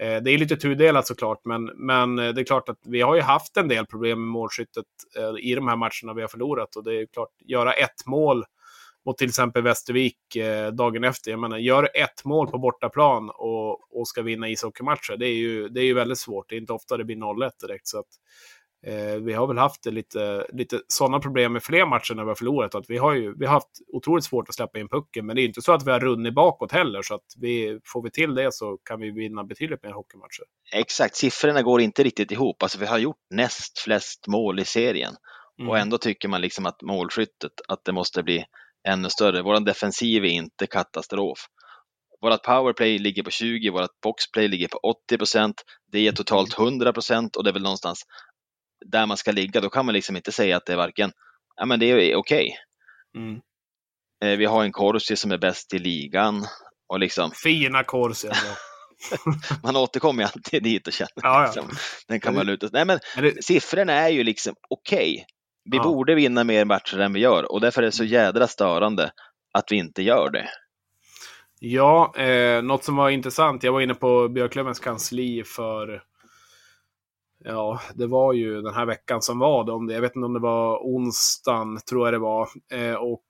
eh, 0.00 0.22
det 0.22 0.30
är 0.30 0.38
lite 0.38 0.56
tudelat 0.56 1.06
såklart, 1.06 1.40
men, 1.44 1.64
men 1.64 2.18
eh, 2.18 2.28
det 2.28 2.40
är 2.40 2.44
klart 2.44 2.68
att 2.68 2.80
vi 2.84 3.00
har 3.00 3.14
ju 3.14 3.20
haft 3.20 3.56
en 3.56 3.68
del 3.68 3.86
problem 3.86 4.20
med 4.20 4.28
målskyttet 4.28 4.86
eh, 5.16 5.50
i 5.50 5.54
de 5.54 5.68
här 5.68 5.76
matcherna 5.76 6.14
vi 6.14 6.20
har 6.20 6.28
förlorat. 6.28 6.76
Och 6.76 6.84
det 6.84 6.94
är 6.94 7.06
klart, 7.06 7.32
göra 7.44 7.72
ett 7.72 8.06
mål 8.06 8.44
mot 9.08 9.18
till 9.18 9.28
exempel 9.28 9.62
Västervik 9.62 10.36
eh, 10.36 10.72
dagen 10.72 11.04
efter. 11.04 11.30
Jag 11.30 11.40
menar, 11.40 11.58
gör 11.58 11.90
ett 11.94 12.24
mål 12.24 12.46
på 12.46 12.58
bortaplan 12.58 13.30
och, 13.30 13.98
och 14.00 14.08
ska 14.08 14.22
vinna 14.22 14.48
ishockeymatcher, 14.48 15.16
det 15.16 15.26
är, 15.26 15.34
ju, 15.34 15.68
det 15.68 15.80
är 15.80 15.84
ju 15.84 15.94
väldigt 15.94 16.18
svårt. 16.18 16.48
Det 16.48 16.54
är 16.54 16.60
inte 16.60 16.72
ofta 16.72 16.96
det 16.96 17.04
blir 17.04 17.16
0-1 17.16 17.50
direkt. 17.60 17.86
Så 17.86 17.98
att, 17.98 18.06
Eh, 18.86 19.22
vi 19.22 19.32
har 19.32 19.46
väl 19.46 19.58
haft 19.58 19.86
lite, 19.86 20.46
lite 20.52 20.80
sådana 20.88 21.18
problem 21.18 21.52
med 21.52 21.62
fler 21.62 21.86
matcher 21.86 22.14
när 22.14 22.22
vi 22.22 22.28
har 22.28 22.34
förlorat. 22.34 22.74
Att 22.74 22.90
vi, 22.90 22.98
har 22.98 23.14
ju, 23.14 23.34
vi 23.38 23.46
har 23.46 23.52
haft 23.52 23.68
otroligt 23.92 24.24
svårt 24.24 24.48
att 24.48 24.54
släppa 24.54 24.78
in 24.78 24.88
pucken, 24.88 25.26
men 25.26 25.36
det 25.36 25.42
är 25.42 25.46
inte 25.46 25.62
så 25.62 25.72
att 25.72 25.86
vi 25.86 25.90
har 25.90 26.00
runnit 26.00 26.34
bakåt 26.34 26.72
heller. 26.72 27.02
Så 27.02 27.14
att 27.14 27.26
vi, 27.36 27.80
får 27.84 28.02
vi 28.02 28.10
till 28.10 28.34
det 28.34 28.54
så 28.54 28.78
kan 28.84 29.00
vi 29.00 29.10
vinna 29.10 29.44
betydligt 29.44 29.82
mer 29.82 29.92
hockeymatcher. 29.92 30.44
Exakt, 30.72 31.16
siffrorna 31.16 31.62
går 31.62 31.80
inte 31.80 32.02
riktigt 32.02 32.30
ihop. 32.30 32.62
Alltså 32.62 32.78
vi 32.78 32.86
har 32.86 32.98
gjort 32.98 33.16
näst 33.30 33.78
flest 33.78 34.26
mål 34.26 34.60
i 34.60 34.64
serien. 34.64 35.14
Mm. 35.58 35.70
Och 35.70 35.78
ändå 35.78 35.98
tycker 35.98 36.28
man 36.28 36.40
liksom 36.40 36.66
att 36.66 36.82
målskyttet, 36.82 37.52
att 37.68 37.84
det 37.84 37.92
måste 37.92 38.22
bli 38.22 38.44
ännu 38.88 39.08
större. 39.10 39.42
Vår 39.42 39.60
defensiv 39.60 40.24
är 40.24 40.28
inte 40.28 40.66
katastrof. 40.66 41.38
Vårt 42.20 42.42
powerplay 42.42 42.98
ligger 42.98 43.22
på 43.22 43.30
20, 43.30 43.70
vårt 43.70 44.00
boxplay 44.02 44.48
ligger 44.48 44.68
på 44.68 44.78
80 44.78 45.18
procent. 45.18 45.64
Det 45.92 46.08
är 46.08 46.12
totalt 46.12 46.58
100 46.58 46.92
procent 46.92 47.36
och 47.36 47.44
det 47.44 47.50
är 47.50 47.52
väl 47.52 47.62
någonstans 47.62 48.02
där 48.86 49.06
man 49.06 49.16
ska 49.16 49.32
ligga. 49.32 49.60
Då 49.60 49.70
kan 49.70 49.86
man 49.86 49.92
liksom 49.92 50.16
inte 50.16 50.32
säga 50.32 50.56
att 50.56 50.66
det 50.66 50.72
är 50.72 50.76
varken, 50.76 51.12
ja 51.56 51.66
men 51.66 51.80
det 51.80 51.86
är 51.86 52.16
okej. 52.16 52.16
Okay. 52.16 52.50
Mm. 53.16 53.40
Eh, 54.24 54.38
vi 54.38 54.44
har 54.44 54.64
en 54.64 54.72
Corsi 54.72 55.16
som 55.16 55.32
är 55.32 55.38
bäst 55.38 55.74
i 55.74 55.78
ligan. 55.78 56.46
Och 56.88 57.00
liksom... 57.00 57.30
Fina 57.30 57.84
Corsi. 57.84 58.28
man 59.62 59.76
återkommer 59.76 60.22
ju 60.22 60.28
alltid 60.34 60.62
dit 60.62 60.86
och 60.86 60.92
känner 60.92 61.10
ja, 61.14 61.40
ja. 61.40 61.44
Liksom, 61.44 61.70
den 62.08 62.20
kan 62.20 62.34
man 62.34 62.46
luta 62.46 62.68
Nej 62.72 62.84
men 62.84 62.98
det... 63.16 63.44
siffrorna 63.44 63.92
är 63.92 64.08
ju 64.08 64.24
liksom 64.24 64.54
okej. 64.70 65.12
Okay. 65.12 65.24
Vi 65.70 65.76
ja. 65.76 65.82
borde 65.82 66.14
vinna 66.14 66.44
mer 66.44 66.64
matcher 66.64 66.98
än 66.98 67.12
vi 67.12 67.20
gör 67.20 67.52
och 67.52 67.60
därför 67.60 67.82
är 67.82 67.86
det 67.86 67.92
så 67.92 68.04
jädra 68.04 68.46
störande 68.46 69.10
att 69.54 69.72
vi 69.72 69.76
inte 69.76 70.02
gör 70.02 70.30
det. 70.30 70.48
Ja, 71.60 72.14
eh, 72.16 72.62
något 72.62 72.84
som 72.84 72.96
var 72.96 73.10
intressant. 73.10 73.62
Jag 73.62 73.72
var 73.72 73.80
inne 73.80 73.94
på 73.94 74.28
Björklövens 74.28 74.80
kansli 74.80 75.44
för 75.44 76.02
Ja, 77.50 77.80
det 77.94 78.06
var 78.06 78.32
ju 78.32 78.62
den 78.62 78.74
här 78.74 78.86
veckan 78.86 79.22
som 79.22 79.38
var 79.38 79.64
då. 79.64 79.72
Om 79.72 79.86
det 79.86 79.94
jag 79.94 80.00
vet 80.00 80.16
inte 80.16 80.26
om 80.26 80.32
det 80.32 80.40
var 80.40 80.78
onsdagen, 80.78 81.78
tror 81.90 82.06
jag 82.06 82.14
det 82.14 82.18
var. 82.18 82.48
Eh, 82.72 82.94
och 82.94 83.22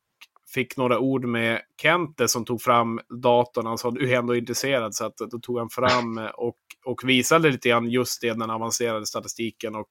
fick 0.55 0.77
några 0.77 0.99
ord 0.99 1.25
med 1.25 1.61
Kente 1.83 2.29
som 2.29 2.45
tog 2.45 2.63
fram 2.63 3.01
datorn. 3.23 3.67
Han 3.67 3.79
sa 3.79 3.91
du 3.91 4.13
är 4.13 4.19
ändå 4.19 4.37
intresserad. 4.37 4.95
Så 4.95 5.05
att, 5.05 5.17
då 5.17 5.39
tog 5.39 5.59
han 5.59 5.71
fram 5.71 6.19
eh, 6.19 6.27
och, 6.27 6.57
och 6.85 7.09
visade 7.09 7.51
lite 7.51 7.69
grann 7.69 7.91
just 7.91 8.21
det, 8.21 8.33
den 8.33 8.51
avancerade 8.51 9.07
statistiken. 9.07 9.75
Och 9.75 9.91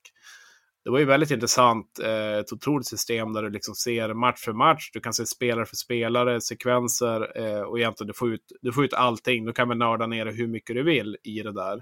det 0.83 0.89
var 0.89 0.99
ju 0.99 1.05
väldigt 1.05 1.31
intressant. 1.31 1.99
Eh, 2.03 2.37
ett 2.39 2.53
otroligt 2.53 2.87
system 2.87 3.33
där 3.33 3.43
du 3.43 3.49
liksom 3.49 3.75
ser 3.75 4.13
match 4.13 4.39
för 4.39 4.53
match. 4.53 4.89
Du 4.93 4.99
kan 4.99 5.13
se 5.13 5.25
spelare 5.25 5.65
för 5.65 5.75
spelare, 5.75 6.41
sekvenser 6.41 7.37
eh, 7.37 7.61
och 7.61 7.79
egentligen 7.79 8.07
du 8.07 8.13
får, 8.13 8.33
ut, 8.33 8.51
du 8.61 8.73
får 8.73 8.85
ut 8.85 8.93
allting. 8.93 9.45
Du 9.45 9.53
kan 9.53 9.69
väl 9.69 9.77
nörda 9.77 10.07
ner 10.07 10.25
det 10.25 10.31
hur 10.31 10.47
mycket 10.47 10.75
du 10.75 10.83
vill 10.83 11.17
i 11.23 11.41
det 11.41 11.53
där. 11.53 11.81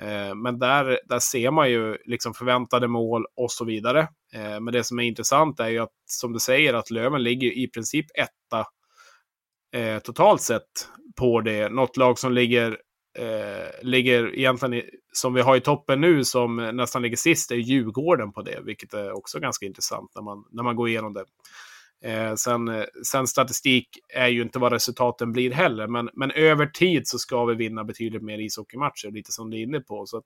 Eh, 0.00 0.34
men 0.34 0.58
där, 0.58 1.00
där 1.04 1.18
ser 1.18 1.50
man 1.50 1.70
ju 1.70 1.96
liksom 2.04 2.34
förväntade 2.34 2.88
mål 2.88 3.26
och 3.36 3.52
så 3.52 3.64
vidare. 3.64 4.00
Eh, 4.34 4.60
men 4.60 4.72
det 4.72 4.84
som 4.84 4.98
är 4.98 5.02
intressant 5.02 5.60
är 5.60 5.68
ju 5.68 5.78
att, 5.78 5.92
som 6.06 6.32
du 6.32 6.38
säger, 6.38 6.74
att 6.74 6.90
Löven 6.90 7.22
ligger 7.22 7.58
i 7.58 7.68
princip 7.68 8.06
etta 8.14 8.66
eh, 9.80 9.98
totalt 9.98 10.42
sett 10.42 10.88
på 11.16 11.40
det. 11.40 11.68
Något 11.68 11.96
lag 11.96 12.18
som 12.18 12.32
ligger, 12.32 12.78
eh, 13.18 13.82
ligger 13.82 14.34
egentligen 14.34 14.74
i, 14.74 14.90
som 15.12 15.34
vi 15.34 15.40
har 15.40 15.56
i 15.56 15.60
toppen 15.60 16.00
nu, 16.00 16.24
som 16.24 16.56
nästan 16.56 17.02
ligger 17.02 17.16
sist, 17.16 17.50
är 17.50 17.56
Djurgården 17.56 18.32
på 18.32 18.42
det, 18.42 18.60
vilket 18.64 18.94
är 18.94 19.12
också 19.12 19.40
ganska 19.40 19.66
intressant 19.66 20.10
när 20.14 20.22
man, 20.22 20.44
när 20.50 20.62
man 20.62 20.76
går 20.76 20.88
igenom 20.88 21.12
det. 21.12 21.24
Eh, 22.06 22.34
sen, 22.34 22.68
eh, 22.68 22.84
sen 23.04 23.26
statistik 23.26 23.88
är 24.14 24.28
ju 24.28 24.42
inte 24.42 24.58
vad 24.58 24.72
resultaten 24.72 25.32
blir 25.32 25.50
heller, 25.50 25.86
men, 25.86 26.10
men 26.14 26.30
över 26.30 26.66
tid 26.66 27.02
så 27.08 27.18
ska 27.18 27.44
vi 27.44 27.54
vinna 27.54 27.84
betydligt 27.84 28.22
mer 28.22 28.38
ishockeymatcher, 28.38 29.10
lite 29.12 29.32
som 29.32 29.50
du 29.50 29.58
är 29.58 29.62
inne 29.62 29.80
på. 29.80 30.06
Så 30.06 30.18
att 30.18 30.24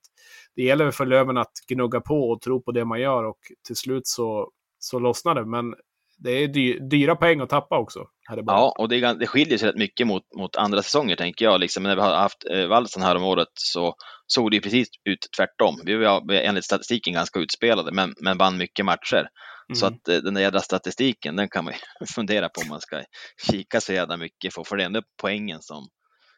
det 0.56 0.62
gäller 0.62 0.90
för 0.90 1.06
Löven 1.06 1.36
att 1.36 1.52
gnugga 1.68 2.00
på 2.00 2.30
och 2.30 2.40
tro 2.40 2.62
på 2.62 2.72
det 2.72 2.84
man 2.84 3.00
gör 3.00 3.24
och 3.24 3.38
till 3.66 3.76
slut 3.76 4.06
så, 4.06 4.50
så 4.78 4.98
lossnar 4.98 5.34
det. 5.34 5.46
Men 5.46 5.74
det 6.18 6.30
är 6.30 6.48
dy, 6.48 6.78
dyra 6.78 7.16
poäng 7.16 7.40
att 7.40 7.48
tappa 7.48 7.78
också. 7.78 8.06
Ja, 8.46 8.74
och 8.78 8.88
det, 8.88 9.14
det 9.14 9.26
skiljer 9.26 9.58
sig 9.58 9.68
rätt 9.68 9.76
mycket 9.76 10.06
mot, 10.06 10.22
mot 10.36 10.56
andra 10.56 10.82
säsonger 10.82 11.16
tänker 11.16 11.44
jag. 11.44 11.60
Liksom, 11.60 11.82
när 11.82 11.96
vi 11.96 12.02
har 12.02 12.16
haft 12.16 12.44
eh, 12.50 12.66
valsen 12.66 13.02
här 13.02 13.16
om 13.16 13.24
året 13.24 13.48
så 13.54 13.94
såg 14.26 14.50
det 14.50 14.60
precis 14.60 14.88
ut 15.04 15.26
tvärtom. 15.36 15.80
Vi 15.84 15.96
var 15.96 16.32
enligt 16.32 16.64
statistiken 16.64 17.14
ganska 17.14 17.40
utspelade, 17.40 17.92
men, 17.92 18.14
men 18.20 18.38
vann 18.38 18.58
mycket 18.58 18.84
matcher. 18.84 19.28
Mm. 19.70 19.76
Så 19.76 19.86
att 19.86 20.08
eh, 20.08 20.16
den 20.16 20.34
där 20.34 20.40
jädra 20.40 20.60
statistiken, 20.60 21.36
den 21.36 21.48
kan 21.48 21.64
man 21.64 21.74
fundera 22.14 22.48
på 22.48 22.60
om 22.60 22.68
man 22.68 22.80
ska 22.80 23.02
kika 23.50 23.80
så 23.80 23.92
jävla 23.92 24.16
mycket 24.16 24.54
för, 24.54 24.64
för 24.64 24.76
det 24.76 24.82
är 24.82 24.86
ändå 24.86 25.02
poängen 25.22 25.62
som, 25.62 25.88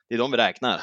det 0.09 0.14
är 0.14 0.18
de 0.18 0.31
vi 0.31 0.37
räknar. 0.37 0.81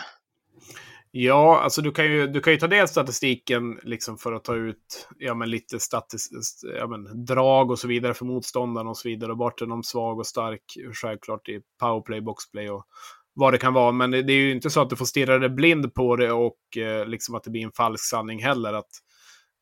Ja, 1.12 1.62
alltså 1.62 1.82
du 1.82 1.92
kan 1.92 2.06
ju, 2.06 2.28
du 2.28 2.42
kan 2.42 2.54
ju 2.54 2.60
ta 2.60 2.68
del 2.68 2.88
statistiken 2.88 3.80
liksom 3.84 4.18
för 4.18 4.34
att 4.34 4.44
ta 4.44 4.56
ut 4.56 5.08
ja, 5.18 5.34
men 5.34 5.50
lite 5.50 5.80
statis, 5.80 6.30
ja, 6.78 6.88
men, 6.88 7.26
drag 7.26 7.72
och 7.72 7.80
så 7.80 7.88
vidare 7.88 8.14
för 8.14 8.26
motståndaren 8.26 8.88
och 8.88 8.98
så 8.98 9.10
vidare. 9.10 9.32
Och 9.32 9.38
vart 9.38 9.62
är 9.62 9.66
de 9.66 9.84
svag 9.84 10.20
och 10.20 10.28
stark, 10.28 10.62
självklart 10.94 11.50
i 11.50 11.62
powerplay, 11.80 12.22
boxplay 12.22 12.70
och 12.70 12.86
vad 13.34 13.54
det 13.54 13.58
kan 13.58 13.74
vara. 13.74 13.92
Men 13.92 14.12
det, 14.12 14.22
det 14.22 14.34
är 14.34 14.38
ju 14.38 14.52
inte 14.52 14.70
så 14.70 14.82
att 14.82 14.90
du 14.90 14.96
får 14.96 15.06
stirra 15.06 15.40
dig 15.40 15.50
blind 15.50 15.94
på 15.94 16.16
det 16.16 16.32
och 16.32 16.78
eh, 16.78 17.08
liksom 17.08 17.36
att 17.36 17.44
det 17.44 17.50
blir 17.50 17.64
en 17.64 17.72
falsk 17.72 18.10
sanning 18.10 18.44
heller. 18.44 18.74
Att 18.74 18.92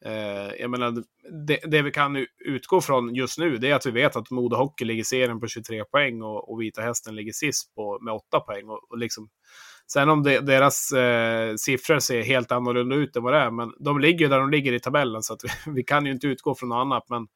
Eh, 0.05 0.61
jag 0.61 0.69
menar, 0.69 1.03
det, 1.47 1.59
det, 1.63 1.81
vi 1.81 1.91
kan 1.91 2.25
utgå 2.45 2.81
från 2.81 3.15
just 3.15 3.39
nu 3.39 3.57
det 3.57 3.71
är 3.71 3.75
att 3.75 3.85
vi 3.85 3.91
vet 3.91 4.15
att 4.15 4.31
Modo 4.31 4.55
Hockey 4.55 4.85
ligger 4.85 5.01
i 5.01 5.05
serien 5.05 5.39
på 5.39 5.47
23 5.47 5.83
poäng 5.85 6.21
och, 6.21 6.51
och 6.51 6.61
Vita 6.61 6.81
Hästen 6.81 7.15
ligger 7.15 7.31
sist 7.31 7.75
på, 7.75 7.99
med 8.01 8.13
8 8.13 8.39
poäng. 8.39 8.69
Och, 8.69 8.91
och 8.91 8.97
liksom, 8.97 9.29
sen 9.91 10.09
om 10.09 10.23
det, 10.23 10.39
deras 10.39 10.91
eh, 10.91 11.55
siffror 11.55 11.99
ser 11.99 12.21
helt 12.21 12.51
annorlunda 12.51 12.95
ut 12.95 13.15
än 13.15 13.23
vad 13.23 13.33
det 13.33 13.39
är, 13.39 13.51
men 13.51 13.73
de 13.79 13.99
ligger 13.99 14.29
där 14.29 14.39
de 14.39 14.51
ligger 14.51 14.73
i 14.73 14.79
tabellen 14.79 15.23
så 15.23 15.33
att 15.33 15.43
vi, 15.43 15.71
vi 15.71 15.83
kan 15.83 16.05
ju 16.05 16.11
inte 16.11 16.27
utgå 16.27 16.55
från 16.55 16.69
något 16.69 16.81
annat. 16.81 17.03
Men, 17.09 17.27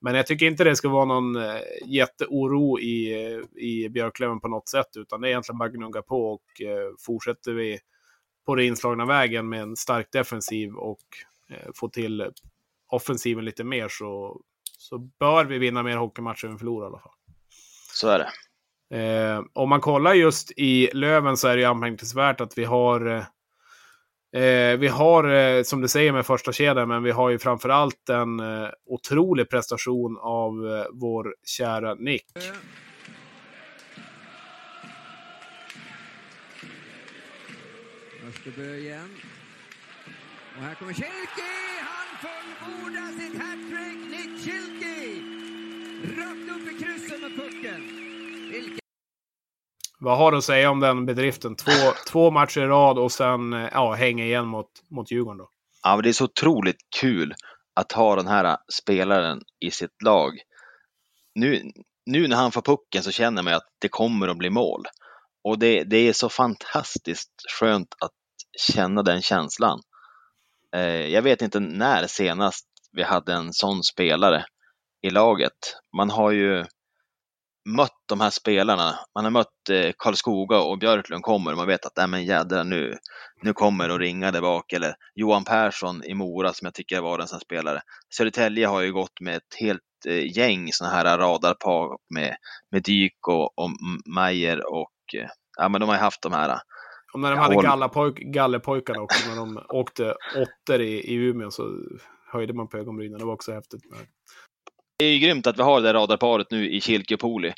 men 0.00 0.14
jag 0.14 0.26
tycker 0.26 0.46
inte 0.46 0.64
det 0.64 0.76
ska 0.76 0.88
vara 0.88 1.04
någon 1.04 1.36
eh, 1.36 1.60
jätteoro 1.86 2.80
i, 2.80 3.14
i 3.56 3.88
Björklöven 3.88 4.40
på 4.40 4.48
något 4.48 4.68
sätt, 4.68 4.96
utan 4.96 5.20
det 5.20 5.28
är 5.28 5.30
egentligen 5.30 5.58
bara 5.58 5.68
gnugga 5.68 6.02
på 6.02 6.32
och 6.32 6.62
eh, 6.62 6.90
fortsätter 7.06 7.52
vi 7.52 7.78
på 8.46 8.54
den 8.54 8.66
inslagna 8.66 9.06
vägen 9.06 9.48
med 9.48 9.62
en 9.62 9.76
stark 9.76 10.08
defensiv 10.12 10.74
och 10.74 10.98
få 11.74 11.88
till 11.88 12.30
offensiven 12.88 13.44
lite 13.44 13.64
mer 13.64 13.88
så, 13.88 14.40
så 14.78 14.98
bör 14.98 15.44
vi 15.44 15.58
vinna 15.58 15.82
mer 15.82 15.96
hockeymatcher 15.96 16.46
än 16.46 16.52
vi 16.52 16.58
förlorar 16.58 16.86
i 16.86 16.88
alla 16.88 16.98
fall. 16.98 17.12
Så 17.92 18.08
är 18.08 18.18
det. 18.18 18.28
Eh, 18.92 19.42
om 19.52 19.68
man 19.68 19.80
kollar 19.80 20.14
just 20.14 20.50
i 20.56 20.90
Löven 20.92 21.36
så 21.36 21.48
är 21.48 21.56
det 21.56 21.62
ju 21.62 21.68
anmärkningsvärt 21.68 22.40
att 22.40 22.58
vi 22.58 22.64
har 22.64 23.06
eh, 24.36 24.76
vi 24.78 24.88
har, 24.88 25.24
eh, 25.24 25.62
som 25.62 25.80
du 25.80 25.88
säger 25.88 26.12
med 26.12 26.26
första 26.26 26.52
kedjan, 26.52 26.88
men 26.88 27.02
vi 27.02 27.10
har 27.10 27.30
ju 27.30 27.38
framförallt 27.38 28.08
en 28.08 28.40
eh, 28.40 28.68
otrolig 28.86 29.50
prestation 29.50 30.18
av 30.20 30.66
eh, 30.66 30.84
vår 30.92 31.34
kära 31.44 31.94
Nick. 31.94 32.26
Österbö 38.28 38.76
igen. 38.76 39.08
Och 40.56 40.62
här 40.62 40.74
kommer 40.74 40.92
Kilki! 40.92 41.42
Han 41.80 42.18
fullbordar 42.22 43.12
sitt 43.12 43.42
hattrick! 43.42 44.10
Nick 44.10 44.44
Kilki! 44.44 45.22
Rakt 46.04 46.60
upp 46.60 46.72
i 46.72 46.84
krysset 46.84 47.20
med 47.20 47.36
pucken. 47.36 47.80
Vilken... 48.50 48.78
Vad 49.98 50.18
har 50.18 50.32
du 50.32 50.38
att 50.38 50.44
säga 50.44 50.70
om 50.70 50.80
den 50.80 51.06
bedriften? 51.06 51.56
Två, 51.56 51.70
två 52.10 52.30
matcher 52.30 52.60
i 52.60 52.66
rad 52.66 52.98
och 52.98 53.12
sen 53.12 53.52
ja, 53.52 53.92
hänga 53.92 54.24
igen 54.24 54.46
mot, 54.46 54.68
mot 54.90 55.10
Djurgården 55.10 55.38
då. 55.38 55.50
Ja, 55.82 55.96
men 55.96 56.02
det 56.02 56.08
är 56.08 56.12
så 56.12 56.24
otroligt 56.24 56.80
kul 57.00 57.34
att 57.74 57.92
ha 57.92 58.16
den 58.16 58.26
här 58.26 58.56
spelaren 58.72 59.40
i 59.60 59.70
sitt 59.70 60.02
lag. 60.04 60.32
Nu, 61.34 61.62
nu 62.06 62.28
när 62.28 62.36
han 62.36 62.52
får 62.52 62.62
pucken 62.62 63.02
så 63.02 63.10
känner 63.10 63.42
man 63.42 63.54
att 63.54 63.68
det 63.78 63.88
kommer 63.88 64.28
att 64.28 64.38
bli 64.38 64.50
mål. 64.50 64.82
Och 65.44 65.58
det, 65.58 65.84
det 65.84 66.08
är 66.08 66.12
så 66.12 66.28
fantastiskt 66.28 67.32
skönt 67.58 67.94
att 68.00 68.12
känna 68.58 69.02
den 69.02 69.22
känslan. 69.22 69.80
Eh, 70.76 71.06
jag 71.06 71.22
vet 71.22 71.42
inte 71.42 71.60
när 71.60 72.06
senast 72.06 72.66
vi 72.92 73.02
hade 73.02 73.32
en 73.32 73.52
sån 73.52 73.82
spelare 73.82 74.44
i 75.02 75.10
laget. 75.10 75.76
Man 75.96 76.10
har 76.10 76.30
ju 76.30 76.64
mött 77.64 78.02
de 78.08 78.20
här 78.20 78.30
spelarna. 78.30 78.98
Man 79.14 79.24
har 79.24 79.30
mött 79.30 79.70
eh, 79.70 79.92
Karlskoga 79.98 80.58
och 80.60 80.78
Björklund 80.78 81.22
kommer 81.22 81.50
och 81.50 81.56
man 81.56 81.66
vet 81.66 81.86
att, 81.86 81.96
nej 81.96 82.06
men 82.06 82.24
jädra 82.24 82.62
nu, 82.62 82.98
nu 83.42 83.52
kommer 83.52 83.88
det 83.88 83.94
att 83.94 84.00
ringa 84.00 84.30
där 84.30 84.40
bak. 84.40 84.72
Eller 84.72 84.94
Johan 85.14 85.44
Persson 85.44 86.04
i 86.04 86.14
Mora 86.14 86.52
som 86.52 86.66
jag 86.66 86.74
tycker 86.74 87.00
var 87.00 87.18
en 87.18 87.28
sån 87.28 87.40
spelare. 87.40 87.80
Södertälje 88.14 88.66
har 88.66 88.80
ju 88.80 88.92
gått 88.92 89.20
med 89.20 89.36
ett 89.36 89.54
helt 89.60 89.80
eh, 90.06 90.36
gäng 90.36 90.72
såna 90.72 90.90
här 90.90 91.18
radarpar 91.18 91.98
med, 92.14 92.36
med 92.70 92.82
Dyk 92.82 93.28
och, 93.28 93.58
och 93.58 93.70
Majer 94.06 94.72
och 94.72 95.14
eh, 95.14 95.28
ja 95.58 95.68
men 95.68 95.80
de 95.80 95.88
har 95.88 95.96
ju 95.96 96.02
haft 96.02 96.22
de 96.22 96.32
här 96.32 96.58
och 97.12 97.20
när 97.20 97.30
de 97.30 97.38
hade 97.38 97.54
gallapojk, 97.54 98.18
gallepojkarna 98.18 99.00
också, 99.00 99.28
när 99.28 99.36
de 99.36 99.64
åkte 99.68 100.14
åttor 100.36 100.80
i, 100.80 101.00
i 101.00 101.14
Umeå 101.14 101.50
så 101.50 101.78
höjde 102.32 102.52
man 102.52 102.68
på 102.68 102.76
ögonbrynen. 102.76 103.18
Det 103.18 103.24
var 103.24 103.34
också 103.34 103.52
häftigt. 103.52 103.82
Det 104.98 105.04
är 105.04 105.12
ju 105.12 105.18
grymt 105.18 105.46
att 105.46 105.58
vi 105.58 105.62
har 105.62 105.80
det 105.80 105.88
där 105.88 105.94
radarparet 105.94 106.50
nu 106.50 106.70
i 106.70 106.80
Kilke 106.80 107.14
och 107.14 107.20
Poli. 107.20 107.52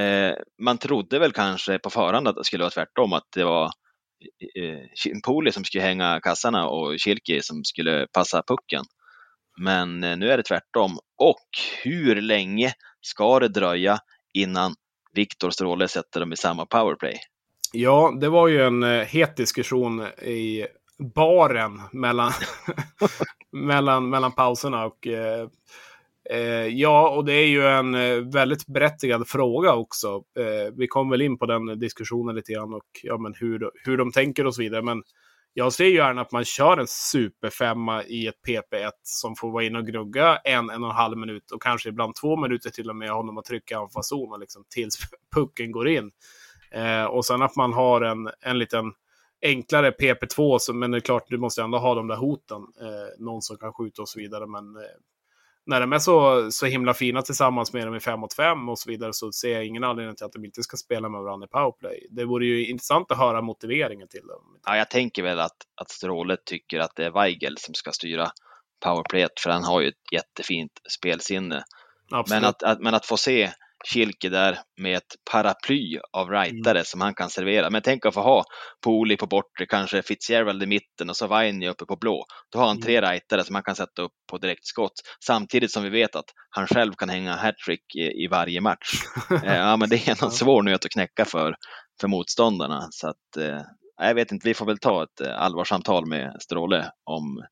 Eh, 0.00 0.32
man 0.62 0.78
trodde 0.78 1.18
väl 1.18 1.32
kanske 1.32 1.78
på 1.78 1.90
förhand 1.90 2.28
att 2.28 2.36
det 2.36 2.44
skulle 2.44 2.62
vara 2.62 2.70
tvärtom, 2.70 3.12
att 3.12 3.26
det 3.34 3.44
var 3.44 3.64
eh, 4.54 5.18
Poli 5.24 5.52
som 5.52 5.64
skulle 5.64 5.84
hänga 5.84 6.20
kassarna 6.20 6.68
och 6.68 6.98
Kilke 6.98 7.42
som 7.42 7.64
skulle 7.64 8.06
passa 8.12 8.42
pucken. 8.46 8.84
Men 9.60 10.04
eh, 10.04 10.16
nu 10.16 10.30
är 10.30 10.36
det 10.36 10.42
tvärtom. 10.42 10.98
Och 11.18 11.48
hur 11.82 12.20
länge 12.20 12.72
ska 13.00 13.40
det 13.40 13.48
dröja 13.48 13.98
innan 14.34 14.74
Viktor 15.12 15.50
Stråle 15.50 15.88
sätter 15.88 16.20
dem 16.20 16.32
i 16.32 16.36
samma 16.36 16.66
powerplay? 16.66 17.20
Ja, 17.76 18.16
det 18.20 18.28
var 18.28 18.48
ju 18.48 18.62
en 18.62 18.82
eh, 18.82 19.04
het 19.04 19.36
diskussion 19.36 20.06
i 20.22 20.66
baren 21.14 21.80
mellan, 21.92 22.32
mellan, 23.52 24.10
mellan 24.10 24.32
pauserna. 24.32 24.84
Och, 24.84 25.06
eh, 25.06 25.48
eh, 26.30 26.66
ja, 26.66 27.08
och 27.08 27.24
det 27.24 27.32
är 27.32 27.46
ju 27.46 27.66
en 27.66 27.94
eh, 27.94 28.16
väldigt 28.16 28.66
berättigad 28.66 29.28
fråga 29.28 29.74
också. 29.74 30.22
Eh, 30.38 30.72
vi 30.76 30.86
kom 30.86 31.10
väl 31.10 31.22
in 31.22 31.38
på 31.38 31.46
den 31.46 31.78
diskussionen 31.78 32.36
lite 32.36 32.52
grann 32.52 32.74
och 32.74 32.86
ja, 33.02 33.18
men 33.18 33.34
hur, 33.34 33.70
hur 33.84 33.96
de 33.96 34.12
tänker 34.12 34.46
och 34.46 34.54
så 34.54 34.62
vidare. 34.62 34.82
Men 34.82 35.02
jag 35.54 35.72
ser 35.72 35.84
ju 35.84 35.94
gärna 35.94 36.20
att 36.20 36.32
man 36.32 36.44
kör 36.44 36.76
en 36.76 36.86
superfemma 36.86 38.04
i 38.04 38.26
ett 38.26 38.40
PP1 38.48 38.90
som 39.02 39.36
får 39.36 39.50
vara 39.50 39.64
inne 39.64 39.78
och 39.78 39.86
gnugga 39.86 40.36
en, 40.44 40.70
en 40.70 40.82
och 40.84 40.90
en 40.90 40.96
halv 40.96 41.18
minut 41.18 41.50
och 41.50 41.62
kanske 41.62 41.88
ibland 41.88 42.14
två 42.14 42.36
minuter 42.36 42.70
till 42.70 42.90
och 42.90 42.96
med 42.96 43.10
honom 43.10 43.38
att 43.38 43.44
trycka 43.44 43.78
anfallszon 43.78 44.32
och 44.32 44.40
liksom 44.40 44.64
tills 44.74 44.98
pucken 45.34 45.72
går 45.72 45.88
in. 45.88 46.10
Eh, 46.74 47.04
och 47.04 47.24
sen 47.24 47.42
att 47.42 47.56
man 47.56 47.72
har 47.72 48.00
en, 48.00 48.30
en 48.40 48.58
liten 48.58 48.92
enklare 49.42 49.90
PP2, 49.90 50.58
så, 50.58 50.74
men 50.74 50.90
det 50.90 50.98
är 50.98 51.00
klart, 51.00 51.24
du 51.28 51.38
måste 51.38 51.62
ändå 51.62 51.78
ha 51.78 51.94
de 51.94 52.08
där 52.08 52.16
hoten. 52.16 52.62
Eh, 52.80 53.24
någon 53.24 53.42
som 53.42 53.56
kan 53.56 53.72
skjuta 53.72 54.02
och 54.02 54.08
så 54.08 54.20
vidare. 54.20 54.46
Men 54.46 54.76
eh, 54.76 54.82
när 55.66 55.80
de 55.80 55.92
är 55.92 55.98
så, 55.98 56.46
så 56.50 56.66
himla 56.66 56.94
fina 56.94 57.22
tillsammans 57.22 57.72
med 57.72 57.86
dem 57.86 57.94
i 57.94 58.00
5 58.00 58.20
mot 58.20 58.34
5 58.34 58.68
och 58.68 58.78
så 58.78 58.90
vidare 58.90 59.12
så 59.12 59.32
ser 59.32 59.52
jag 59.52 59.66
ingen 59.66 59.84
anledning 59.84 60.16
till 60.16 60.26
att 60.26 60.32
de 60.32 60.44
inte 60.44 60.62
ska 60.62 60.76
spela 60.76 61.08
med 61.08 61.20
varandra 61.20 61.46
i 61.46 61.48
powerplay. 61.48 62.06
Det 62.10 62.24
vore 62.24 62.46
ju 62.46 62.66
intressant 62.66 63.10
att 63.10 63.18
höra 63.18 63.42
motiveringen 63.42 64.08
till 64.08 64.26
dem. 64.26 64.60
Ja, 64.66 64.76
jag 64.76 64.90
tänker 64.90 65.22
väl 65.22 65.40
att, 65.40 65.56
att 65.80 65.90
Stråle 65.90 66.36
tycker 66.44 66.78
att 66.78 66.96
det 66.96 67.04
är 67.04 67.10
Weigel 67.10 67.58
som 67.58 67.74
ska 67.74 67.92
styra 67.92 68.30
powerplayet 68.84 69.40
för 69.40 69.50
han 69.50 69.64
har 69.64 69.80
ju 69.80 69.88
ett 69.88 70.12
jättefint 70.12 70.72
spelsinne. 70.98 71.64
Absolut. 72.10 72.42
Men 72.42 72.48
att, 72.48 72.62
att, 72.62 72.80
men 72.80 72.94
att 72.94 73.06
få 73.06 73.16
se 73.16 73.50
Kilke 73.92 74.28
där 74.28 74.58
med 74.80 74.96
ett 74.96 75.16
paraply 75.30 75.98
av 76.12 76.30
rightare 76.30 76.78
mm. 76.78 76.84
som 76.84 77.00
han 77.00 77.14
kan 77.14 77.30
servera. 77.30 77.70
Men 77.70 77.82
tänk 77.82 78.06
att 78.06 78.14
få 78.14 78.20
ha 78.20 78.44
Poli 78.84 79.16
på 79.16 79.26
bortre, 79.26 79.66
kanske 79.68 80.02
Fitzgerald 80.02 80.62
i 80.62 80.66
mitten 80.66 81.10
och 81.10 81.16
så 81.16 81.26
Vainio 81.26 81.70
uppe 81.70 81.84
på 81.84 81.96
blå. 81.96 82.24
Då 82.52 82.58
har 82.58 82.66
han 82.66 82.80
tre 82.80 82.96
mm. 82.96 83.10
rightare 83.10 83.44
som 83.44 83.54
han 83.54 83.64
kan 83.64 83.76
sätta 83.76 84.02
upp 84.02 84.12
på 84.30 84.38
direktskott. 84.38 84.92
Samtidigt 85.26 85.70
som 85.70 85.82
vi 85.82 85.90
vet 85.90 86.16
att 86.16 86.24
han 86.50 86.66
själv 86.66 86.92
kan 86.92 87.08
hänga 87.08 87.36
hattrick 87.36 87.94
i, 87.94 88.24
i 88.24 88.28
varje 88.30 88.60
match. 88.60 88.92
eh, 89.30 89.56
ja, 89.56 89.76
men 89.76 89.88
det 89.88 89.96
är 90.08 90.24
en 90.24 90.30
svår 90.30 90.62
nöt 90.62 90.84
att 90.84 90.90
knäcka 90.90 91.24
för, 91.24 91.54
för 92.00 92.08
motståndarna. 92.08 92.88
Så 92.90 93.08
att, 93.08 93.36
eh, 93.38 93.60
jag 93.96 94.14
vet 94.14 94.32
inte, 94.32 94.48
vi 94.48 94.54
får 94.54 94.66
väl 94.66 94.78
ta 94.78 95.02
ett 95.02 95.20
eh, 95.20 95.42
allvarsamtal 95.42 96.06
med 96.06 96.36
Stråle 96.40 96.90
om 97.04 97.42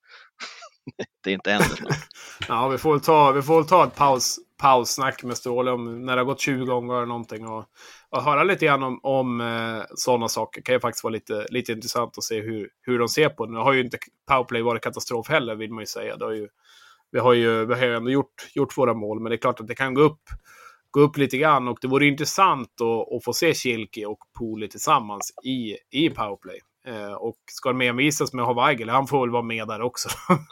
det 1.25 1.33
inte 1.33 1.51
händer 1.51 1.77
snart. 1.77 1.97
ja, 2.49 2.69
vi 2.69 2.79
får 2.79 2.93
väl 2.93 3.01
ta, 3.01 3.33
vi 3.33 3.43
får 3.43 3.57
väl 3.57 3.69
ta 3.69 3.85
ett 3.85 3.95
paus, 3.95 4.39
paussnack 4.63 5.23
med 5.23 5.37
Stråle 5.37 5.71
om 5.71 6.05
när 6.05 6.17
det 6.17 6.21
har 6.21 6.27
gått 6.27 6.41
20 6.41 6.65
gånger 6.65 6.95
eller 6.95 7.07
någonting. 7.07 7.49
Och, 7.49 7.65
och 8.11 8.23
höra 8.23 8.45
lite 8.45 8.67
grann 8.67 8.83
om, 8.83 9.01
om 9.03 9.41
eh, 9.41 9.85
sådana 9.95 10.29
saker 10.29 10.63
kan 10.63 10.75
ju 10.75 10.81
faktiskt 10.81 11.05
vara 11.05 11.13
lite, 11.13 11.47
lite 11.51 11.73
intressant 11.73 12.19
att 12.19 12.25
se 12.25 12.41
hur, 12.41 12.69
hur 12.83 12.99
de 12.99 13.09
ser 13.09 13.29
på 13.29 13.47
det. 13.47 13.53
Nu 13.53 13.59
har 13.59 13.73
ju 13.73 13.81
inte 13.81 13.99
powerplay 14.29 14.63
varit 14.63 14.83
katastrof 14.83 15.29
heller, 15.29 15.55
vill 15.55 15.73
man 15.73 15.83
ju 15.83 15.87
säga. 15.87 16.17
Det 16.17 16.25
har 16.25 16.33
ju, 16.33 16.49
vi 17.13 17.19
har 17.19 17.33
ju, 17.33 17.67
vi 17.67 17.75
har 17.75 17.87
ju 17.87 17.97
ändå 17.97 18.11
gjort, 18.11 18.51
gjort 18.55 18.79
våra 18.79 18.95
mål, 18.95 19.21
men 19.21 19.31
det 19.31 19.37
är 19.37 19.41
klart 19.41 19.61
att 19.61 19.69
det 19.69 19.75
kan 19.75 19.95
gå 19.95 20.03
upp 20.03 20.23
gå 20.91 21.01
upp 21.01 21.17
lite 21.17 21.39
grann 21.39 21.69
och 21.69 21.79
det 21.81 21.89
vore 21.89 22.07
intressant 22.07 22.81
att, 22.81 23.17
att 23.17 23.25
få 23.25 23.33
se 23.33 23.55
Kilke 23.55 24.07
och 24.07 24.19
Poli 24.39 24.69
tillsammans 24.69 25.33
i, 25.45 25.77
i 25.91 26.11
powerplay. 26.11 26.59
Eh, 26.87 27.13
och 27.13 27.37
ska 27.51 27.69
de 27.69 27.81
envisas 27.81 28.33
med 28.33 28.43
att 28.45 28.55
ha 28.55 28.67
Weigel, 28.67 28.89
han 28.89 29.07
får 29.07 29.21
väl 29.21 29.31
vara 29.31 29.43
med 29.43 29.69
där 29.69 29.83
också. 29.83 30.09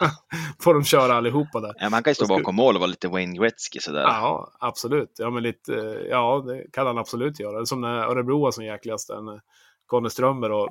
får 0.59 0.73
de 0.73 0.83
köra 0.83 1.13
allihopa 1.13 1.59
där. 1.59 1.73
Ja, 1.77 1.89
man 1.89 2.03
kan 2.03 2.11
ju 2.11 2.15
stå 2.15 2.27
bakom 2.27 2.55
mål 2.55 2.75
och 2.75 2.79
vara 2.79 2.89
lite 2.89 3.07
Wayne 3.07 3.37
Gretzky 3.37 3.79
sådär. 3.79 4.01
Ja, 4.01 4.51
absolut. 4.59 5.15
Ja, 5.17 5.29
men 5.29 5.43
lite, 5.43 5.71
ja, 6.09 6.43
det 6.47 6.71
kan 6.73 6.87
han 6.87 6.97
absolut 6.97 7.39
göra. 7.39 7.65
Som 7.65 7.81
när 7.81 8.03
Örebro 8.03 8.41
var 8.41 8.51
som 8.51 8.65
jäkligast, 8.65 9.09
en 9.09 9.41
Conny 9.85 10.09
Strömberg. 10.09 10.51
Och 10.51 10.69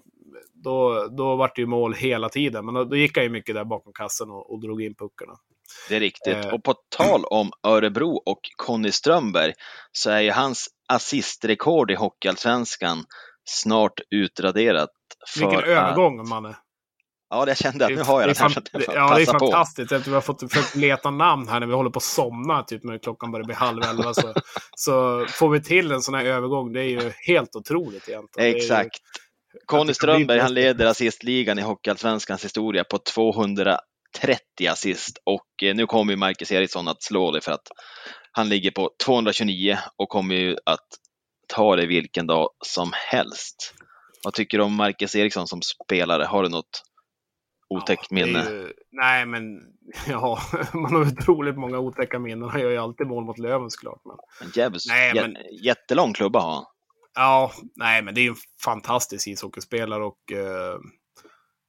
då, 0.54 1.08
då 1.10 1.36
var 1.36 1.52
det 1.54 1.60
ju 1.60 1.66
mål 1.66 1.94
hela 1.94 2.28
tiden, 2.28 2.64
men 2.64 2.74
då, 2.74 2.84
då 2.84 2.96
gick 2.96 3.16
han 3.16 3.24
ju 3.24 3.30
mycket 3.30 3.54
där 3.54 3.64
bakom 3.64 3.92
kassen 3.92 4.30
och, 4.30 4.52
och 4.52 4.60
drog 4.60 4.82
in 4.82 4.94
puckarna. 4.94 5.32
Det 5.88 5.96
är 5.96 6.00
riktigt. 6.00 6.44
Eh. 6.44 6.54
Och 6.54 6.64
på 6.64 6.74
tal 6.96 7.24
om 7.24 7.50
Örebro 7.62 8.22
och 8.26 8.40
Conny 8.56 8.92
Strömberg 8.92 9.52
så 9.92 10.10
är 10.10 10.20
ju 10.20 10.30
hans 10.30 10.68
assistrekord 10.88 11.90
i 11.90 11.94
Hockeyallsvenskan 11.94 13.04
snart 13.44 14.00
utraderat 14.10 14.90
Vilken 15.38 15.64
övergång, 15.64 16.28
Manne. 16.28 16.56
Ja, 17.30 17.44
det 17.44 17.58
kände 17.58 17.84
jag. 17.84 17.96
Nu 17.96 18.02
har 18.02 18.20
jag 18.20 18.30
det. 18.30 18.34
Fan, 18.34 18.52
det 18.72 18.84
ja, 18.86 19.14
det 19.14 19.22
är 19.22 19.26
fantastiskt. 19.26 19.92
Efter 19.92 20.10
vi 20.10 20.14
har 20.14 20.20
fått 20.20 20.52
försökt 20.52 20.76
leta 20.76 21.10
namn 21.10 21.48
här 21.48 21.60
när 21.60 21.66
vi 21.66 21.74
håller 21.74 21.90
på 21.90 21.96
att 21.96 22.02
somna, 22.02 22.62
typ 22.62 22.84
när 22.84 22.98
klockan 22.98 23.30
börjar 23.30 23.44
bli 23.44 23.54
halv 23.54 23.82
elva. 23.82 24.14
Så, 24.14 24.34
så 24.76 25.26
får 25.28 25.48
vi 25.48 25.62
till 25.62 25.92
en 25.92 26.02
sån 26.02 26.14
här 26.14 26.24
övergång. 26.24 26.72
Det 26.72 26.80
är 26.80 26.88
ju 26.88 27.12
helt 27.26 27.56
otroligt 27.56 28.08
egentligen. 28.08 28.56
Exakt. 28.56 29.00
Conny 29.66 29.94
Strömberg, 29.94 30.38
han 30.38 30.54
leder 30.54 30.86
assistligan 30.86 31.58
i 31.58 31.62
Hockeyallsvenskans 31.62 32.44
historia 32.44 32.84
på 32.84 32.98
230 32.98 33.78
assist 34.70 35.18
och 35.24 35.62
eh, 35.62 35.74
nu 35.74 35.86
kommer 35.86 36.12
ju 36.12 36.16
Marcus 36.16 36.52
Eriksson 36.52 36.88
att 36.88 37.02
slå 37.02 37.30
det 37.30 37.40
för 37.40 37.52
att 37.52 37.68
han 38.32 38.48
ligger 38.48 38.70
på 38.70 38.90
229 39.04 39.78
och 39.96 40.08
kommer 40.08 40.34
ju 40.34 40.56
att 40.66 40.86
ta 41.48 41.76
det 41.76 41.86
vilken 41.86 42.26
dag 42.26 42.48
som 42.66 42.90
helst. 43.10 43.74
Vad 44.24 44.34
tycker 44.34 44.58
du 44.58 44.64
om 44.64 44.74
Marcus 44.74 45.16
Eriksson 45.16 45.46
som 45.46 45.60
spelare? 45.62 46.24
Har 46.24 46.42
du 46.42 46.48
något 46.48 46.82
otäckt 47.68 48.06
ja, 48.10 48.14
minne? 48.14 48.44
Ju, 48.50 48.72
nej, 48.90 49.26
men 49.26 49.60
ja, 50.08 50.38
man 50.74 50.94
har 50.94 51.00
otroligt 51.00 51.56
många 51.56 51.78
otäcka 51.78 52.18
minnen. 52.18 52.48
Han 52.48 52.60
gör 52.60 52.70
ju 52.70 52.76
alltid 52.76 53.06
mål 53.06 53.24
mot 53.24 53.38
Löven 53.38 53.70
såklart. 53.70 54.00
Men, 54.04 54.16
en 54.46 54.52
jävels, 54.54 54.86
nej, 54.88 55.14
men, 55.14 55.36
jättelång 55.64 56.12
klubba 56.12 56.40
har 56.40 56.54
han. 56.54 56.64
Ja, 57.14 57.52
nej, 57.76 58.02
men 58.02 58.14
det 58.14 58.20
är 58.20 58.22
ju 58.22 58.28
en 58.28 58.36
fantastisk 58.64 59.28
ishockeyspelare 59.28 60.04
och 60.04 60.32
eh, 60.32 60.78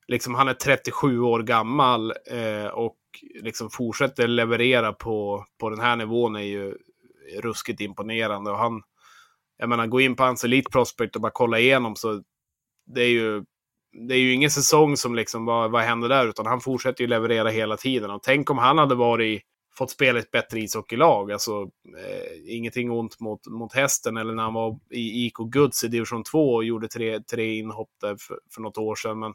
liksom 0.08 0.36
han 0.36 0.48
är 0.48 0.54
37 0.54 1.20
år 1.20 1.44
gammal 1.44 2.14
eh, 2.32 2.68
och 2.68 2.98
liksom 3.42 3.70
fortsätter 3.70 4.28
leverera 4.28 4.94
på, 4.94 5.46
på 5.60 5.70
den 5.70 5.80
här 5.80 5.96
nivån 5.96 6.36
är 6.36 6.40
ju 6.40 6.78
ruskigt 7.42 7.82
imponerande. 7.82 8.52
Och 8.52 8.58
han, 8.58 8.82
jag 9.58 9.70
menar, 9.70 9.88
gå 9.88 10.02
in 10.02 10.16
på 10.16 10.24
hans 10.24 10.44
Elite 10.44 10.72
Prospect 10.72 11.16
och 11.16 11.22
bara 11.22 11.32
kolla 11.36 11.60
igenom 11.60 11.96
så 11.96 12.24
det 12.94 13.02
är 13.02 13.10
ju, 13.10 13.44
det 14.08 14.16
är 14.16 14.20
ju 14.20 14.34
ingen 14.34 14.52
säsong 14.52 14.98
som 14.98 15.16
liksom, 15.16 15.46
vad, 15.46 15.72
vad 15.72 15.82
händer 15.82 16.10
där? 16.10 16.28
Utan 16.28 16.46
han 16.46 16.62
fortsätter 16.62 17.02
ju 17.02 17.08
leverera 17.08 17.50
hela 17.50 17.78
tiden. 17.78 18.12
Och 18.12 18.24
tänk 18.24 18.50
om 18.50 18.58
han 18.58 18.78
hade 18.78 18.96
varit, 18.96 19.42
fått 19.78 19.92
spela 19.92 20.20
ett 20.20 20.32
bättre 20.32 20.60
ishockeylag. 20.60 21.32
Alltså, 21.32 21.62
eh, 21.98 22.56
ingenting 22.56 22.92
ont 22.92 23.20
mot, 23.20 23.48
mot 23.48 23.74
hästen. 23.74 24.18
Eller 24.18 24.34
när 24.34 24.44
han 24.44 24.54
var 24.54 24.80
i 24.92 25.26
IK 25.26 25.38
Guds 25.38 25.84
i 25.84 25.88
division 25.88 26.24
2 26.24 26.54
och 26.54 26.64
gjorde 26.64 26.88
tre, 26.88 27.20
tre 27.20 27.58
inhopp 27.58 27.90
där 28.02 28.16
för, 28.20 28.40
för 28.54 28.62
något 28.62 28.78
år 28.78 28.96
sedan. 28.96 29.20
Men, 29.20 29.34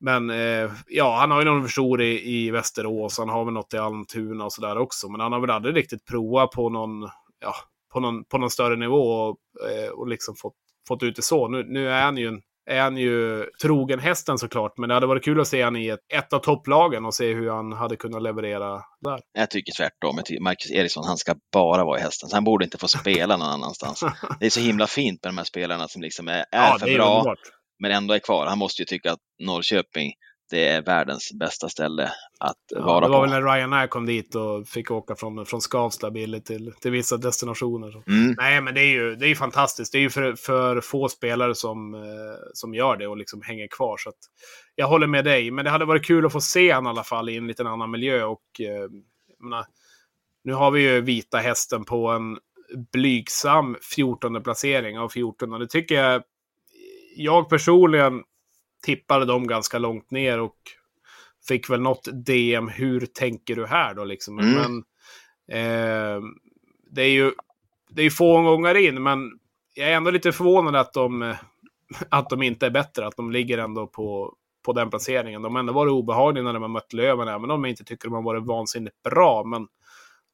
men 0.00 0.30
eh, 0.30 0.70
ja, 0.86 1.16
han 1.20 1.30
har 1.30 1.38
ju 1.38 1.44
någon 1.44 1.62
förstor 1.62 2.02
i, 2.02 2.30
i 2.30 2.50
Västerås. 2.50 3.18
Han 3.18 3.28
har 3.28 3.44
väl 3.44 3.54
något 3.54 3.74
i 3.74 3.78
Almtuna 3.78 4.44
och 4.44 4.52
sådär 4.52 4.78
också. 4.78 5.08
Men 5.08 5.20
han 5.20 5.32
har 5.32 5.40
väl 5.40 5.50
aldrig 5.50 5.76
riktigt 5.76 6.04
provat 6.04 6.50
på 6.50 6.68
någon, 6.68 7.02
ja, 7.40 7.54
på 7.92 8.00
någon, 8.00 8.24
på 8.24 8.38
någon 8.38 8.50
större 8.50 8.76
nivå 8.76 9.02
och, 9.02 9.38
eh, 9.70 9.90
och 9.90 10.08
liksom 10.08 10.34
fått, 10.36 10.54
fått 10.88 11.02
ut 11.02 11.16
det 11.16 11.22
så. 11.22 11.48
Nu, 11.48 11.64
nu 11.68 11.88
är 11.88 12.02
han 12.02 12.16
ju 12.16 12.28
en 12.28 12.42
är 12.70 12.80
han 12.80 12.96
ju 12.96 13.46
trogen 13.62 13.98
hästen 13.98 14.38
såklart, 14.38 14.78
men 14.78 14.88
det 14.88 14.94
hade 14.94 15.06
varit 15.06 15.24
kul 15.24 15.40
att 15.40 15.48
se 15.48 15.62
han 15.62 15.76
i 15.76 15.88
ett, 15.88 16.00
ett 16.14 16.32
av 16.32 16.38
topplagen 16.38 17.04
och 17.04 17.14
se 17.14 17.34
hur 17.34 17.50
han 17.50 17.72
hade 17.72 17.96
kunnat 17.96 18.22
leverera 18.22 18.82
där. 19.00 19.20
Jag 19.32 19.50
tycker 19.50 19.72
tvärtom. 19.72 20.20
Marcus 20.40 20.70
Eriksson, 20.70 21.04
han 21.06 21.16
ska 21.16 21.34
bara 21.52 21.84
vara 21.84 21.98
i 21.98 22.02
hästen. 22.02 22.28
Så 22.28 22.36
han 22.36 22.44
borde 22.44 22.64
inte 22.64 22.78
få 22.78 22.88
spela 22.88 23.36
någon 23.36 23.48
annanstans. 23.48 24.04
Det 24.40 24.46
är 24.46 24.50
så 24.50 24.60
himla 24.60 24.86
fint 24.86 25.24
med 25.24 25.32
de 25.32 25.38
här 25.38 25.44
spelarna 25.44 25.88
som 25.88 26.02
liksom 26.02 26.28
är, 26.28 26.38
är 26.38 26.46
ja, 26.50 26.76
för 26.80 26.88
är 26.88 26.94
bra, 26.94 27.16
underbart. 27.18 27.38
men 27.78 27.92
ändå 27.92 28.14
är 28.14 28.18
kvar. 28.18 28.46
Han 28.46 28.58
måste 28.58 28.82
ju 28.82 28.86
tycka 28.86 29.12
att 29.12 29.20
Norrköping 29.42 30.12
det 30.50 30.68
är 30.68 30.82
världens 30.82 31.32
bästa 31.32 31.68
ställe 31.68 32.12
att 32.40 32.56
ja, 32.68 32.84
vara 32.84 33.00
på. 33.00 33.06
Det 33.06 33.12
var 33.12 33.26
på. 33.26 33.30
väl 33.30 33.42
när 33.42 33.54
Ryanair 33.54 33.86
kom 33.86 34.06
dit 34.06 34.34
och 34.34 34.68
fick 34.68 34.90
åka 34.90 35.14
från, 35.14 35.46
från 35.46 35.60
Skavsta 35.60 36.10
billigt 36.10 36.46
till, 36.46 36.72
till 36.80 36.90
vissa 36.90 37.16
destinationer. 37.16 38.02
Mm. 38.08 38.34
Nej, 38.38 38.60
men 38.60 38.74
det 38.74 38.80
är 38.80 38.92
ju 38.92 39.14
det 39.16 39.26
är 39.26 39.34
fantastiskt. 39.34 39.92
Det 39.92 39.98
är 39.98 40.02
ju 40.02 40.10
för, 40.10 40.34
för 40.34 40.80
få 40.80 41.08
spelare 41.08 41.54
som, 41.54 41.94
eh, 41.94 42.00
som 42.52 42.74
gör 42.74 42.96
det 42.96 43.06
och 43.06 43.16
liksom 43.16 43.42
hänger 43.42 43.68
kvar. 43.68 43.96
Så 43.96 44.12
jag 44.74 44.88
håller 44.88 45.06
med 45.06 45.24
dig, 45.24 45.50
men 45.50 45.64
det 45.64 45.70
hade 45.70 45.84
varit 45.84 46.06
kul 46.06 46.26
att 46.26 46.32
få 46.32 46.40
se 46.40 46.74
honom 46.74 46.86
i 46.86 46.90
alla 46.90 47.04
fall 47.04 47.28
i 47.28 47.36
en 47.36 47.46
liten 47.46 47.66
annan 47.66 47.90
miljö. 47.90 48.24
Och, 48.24 48.60
eh, 48.60 48.90
menar, 49.40 49.66
nu 50.44 50.52
har 50.52 50.70
vi 50.70 50.82
ju 50.82 51.00
vita 51.00 51.38
hästen 51.38 51.84
på 51.84 52.08
en 52.08 52.38
blygsam 52.92 53.76
14 53.94 54.42
placering 54.42 54.98
av 54.98 55.08
14. 55.08 55.52
Och 55.52 55.58
det 55.58 55.68
tycker 55.68 55.94
jag, 55.94 56.22
jag 57.16 57.48
personligen 57.48 58.22
tippade 58.84 59.24
dem 59.24 59.46
ganska 59.46 59.78
långt 59.78 60.10
ner 60.10 60.40
och 60.40 60.56
fick 61.48 61.70
väl 61.70 61.80
något 61.80 62.08
DM. 62.26 62.68
Hur 62.68 63.06
tänker 63.06 63.56
du 63.56 63.66
här 63.66 63.94
då 63.94 64.04
liksom? 64.04 64.38
Mm. 64.38 64.54
Men 64.54 64.78
eh, 65.48 66.22
det 66.90 67.02
är 67.02 67.10
ju 67.10 67.32
det 67.88 68.02
är 68.02 68.10
få 68.10 68.42
gånger 68.42 68.74
in, 68.74 69.02
men 69.02 69.38
jag 69.74 69.88
är 69.88 69.96
ändå 69.96 70.10
lite 70.10 70.32
förvånad 70.32 70.76
att 70.76 70.92
de, 70.92 71.34
att 72.08 72.30
de 72.30 72.42
inte 72.42 72.66
är 72.66 72.70
bättre. 72.70 73.06
Att 73.06 73.16
de 73.16 73.32
ligger 73.32 73.58
ändå 73.58 73.86
på, 73.86 74.34
på 74.64 74.72
den 74.72 74.90
placeringen. 74.90 75.42
De 75.42 75.54
har 75.54 75.60
ändå 75.60 75.72
varit 75.72 75.92
obehagliga 75.92 76.44
när 76.44 76.52
de 76.52 76.62
har 76.62 76.68
mött 76.68 76.92
Löven, 76.92 77.28
även 77.28 77.50
om 77.50 77.64
jag 77.64 77.70
inte 77.70 77.84
tycker 77.84 78.08
de 78.08 78.14
har 78.14 78.22
varit 78.22 78.46
vansinnigt 78.46 79.02
bra. 79.02 79.44
Men 79.44 79.66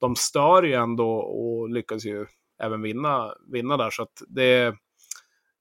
de 0.00 0.16
stör 0.16 0.62
ju 0.62 0.72
ändå 0.72 1.10
och 1.16 1.70
lyckas 1.70 2.04
ju 2.04 2.26
även 2.62 2.82
vinna, 2.82 3.34
vinna 3.52 3.76
där. 3.76 3.90
Så 3.90 4.02
att 4.02 4.22
det... 4.28 4.66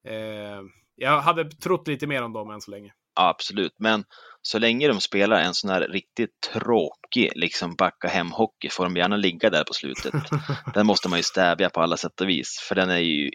Eh, 0.08 0.62
jag 1.00 1.22
hade 1.22 1.52
trott 1.52 1.88
lite 1.88 2.08
mer 2.08 2.24
om 2.24 2.34
dem 2.34 2.52
än 2.52 2.62
så 2.62 2.72
länge. 2.72 2.94
Ja, 3.16 3.30
absolut, 3.30 3.74
men 3.80 4.04
så 4.42 4.60
länge 4.60 4.88
de 4.88 5.02
spelar 5.02 5.42
en 5.42 5.54
sån 5.54 5.70
här 5.70 5.82
riktigt 5.82 6.42
tråkig 6.54 7.32
liksom 7.36 7.76
backa 7.76 8.08
hem 8.08 8.32
hockey 8.32 8.70
får 8.70 8.84
de 8.84 8.96
gärna 8.96 9.18
ligga 9.18 9.50
där 9.50 9.64
på 9.64 9.74
slutet. 9.74 10.14
den 10.74 10.88
måste 10.88 11.10
man 11.10 11.20
ju 11.20 11.24
stävja 11.24 11.70
på 11.70 11.82
alla 11.82 11.98
sätt 11.98 12.22
och 12.22 12.30
vis, 12.30 12.60
för 12.68 12.76
den 12.76 12.90
är 12.90 12.98
ju, 12.98 13.32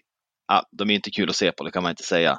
ja, 0.49 0.63
de 0.71 0.91
är 0.91 0.95
inte 0.95 1.11
kul 1.11 1.31
att 1.31 1.37
se 1.37 1.53
på, 1.53 1.65
det 1.65 1.71
kan 1.71 1.83
man 1.83 1.91
inte 1.91 2.03
säga. 2.03 2.39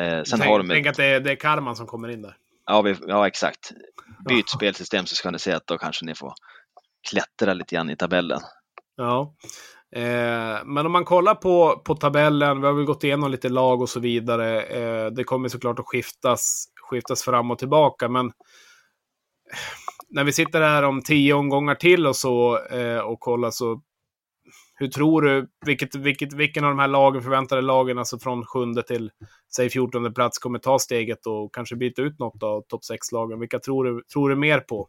Eh, 0.00 0.22
sen 0.22 0.38
tänk, 0.38 0.50
har 0.50 0.58
de 0.58 0.68
tänk 0.68 0.86
att 0.86 0.96
det 0.96 1.04
är, 1.04 1.20
det 1.20 1.30
är 1.30 1.36
karman 1.36 1.76
som 1.76 1.86
kommer 1.86 2.08
in 2.08 2.22
där. 2.22 2.36
Ja, 2.66 2.82
vi, 2.82 2.96
ja 3.06 3.26
exakt. 3.26 3.72
Byt 4.28 4.48
spelsystem 4.48 5.06
så 5.06 5.14
ska 5.14 5.30
ni 5.30 5.38
se 5.38 5.52
att 5.52 5.66
då 5.66 5.78
kanske 5.78 6.04
ni 6.04 6.14
får 6.14 6.32
klättra 7.10 7.54
lite 7.54 7.74
grann 7.74 7.90
i 7.90 7.96
tabellen. 7.96 8.40
Ja, 8.96 9.34
eh, 9.92 10.64
men 10.64 10.86
om 10.86 10.92
man 10.92 11.04
kollar 11.04 11.34
på, 11.34 11.82
på 11.84 11.94
tabellen, 11.94 12.60
vi 12.60 12.66
har 12.66 12.74
väl 12.74 12.84
gått 12.84 13.04
igenom 13.04 13.30
lite 13.30 13.48
lag 13.48 13.82
och 13.82 13.88
så 13.88 14.00
vidare. 14.00 14.62
Eh, 14.62 15.06
det 15.06 15.24
kommer 15.24 15.48
såklart 15.48 15.78
att 15.78 15.86
skiftas, 15.86 16.64
skiftas 16.90 17.22
fram 17.22 17.50
och 17.50 17.58
tillbaka, 17.58 18.08
men 18.08 18.26
eh, 18.26 18.32
när 20.08 20.24
vi 20.24 20.32
sitter 20.32 20.60
här 20.60 20.82
om 20.82 21.02
tio 21.02 21.34
omgångar 21.34 21.74
till 21.74 22.06
och 22.06 22.16
så 22.16 22.64
eh, 22.66 22.98
och 22.98 23.20
kollar 23.20 23.50
så 23.50 23.82
hur 24.82 24.88
tror 24.88 25.22
du, 25.22 25.48
vilket, 25.66 25.94
vilket, 25.94 26.32
vilken 26.32 26.64
av 26.64 26.70
de 26.70 26.78
här 26.78 26.88
lagen, 26.88 27.22
förväntade 27.22 27.62
lagen, 27.62 27.98
alltså 27.98 28.18
från 28.18 28.46
sjunde 28.46 28.82
till 28.82 29.10
säg 29.56 29.70
fjortonde 29.70 30.10
plats, 30.10 30.38
kommer 30.38 30.58
ta 30.58 30.78
steget 30.78 31.26
och 31.26 31.54
kanske 31.54 31.76
byta 31.76 32.02
ut 32.02 32.18
något 32.18 32.42
av 32.42 32.62
topp 32.62 32.84
sex 32.84 33.12
lagen 33.12 33.40
Vilka 33.40 33.58
tror 33.58 33.84
du, 33.84 34.02
tror 34.12 34.28
du 34.28 34.36
mer 34.36 34.60
på? 34.60 34.88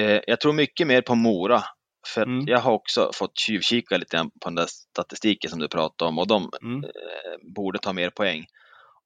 Eh, 0.00 0.20
jag 0.26 0.40
tror 0.40 0.52
mycket 0.52 0.86
mer 0.86 1.02
på 1.02 1.14
Mora. 1.14 1.62
För 2.06 2.22
mm. 2.22 2.44
jag 2.48 2.58
har 2.58 2.72
också 2.72 3.10
fått 3.14 3.38
tjuvkika 3.38 3.96
lite 3.96 4.18
på 4.18 4.48
den 4.48 4.54
där 4.54 4.66
statistiken 4.66 5.50
som 5.50 5.58
du 5.58 5.68
pratade 5.68 6.08
om 6.08 6.18
och 6.18 6.26
de 6.26 6.50
mm. 6.62 6.84
eh, 6.84 7.54
borde 7.54 7.78
ta 7.78 7.92
mer 7.92 8.10
poäng. 8.10 8.46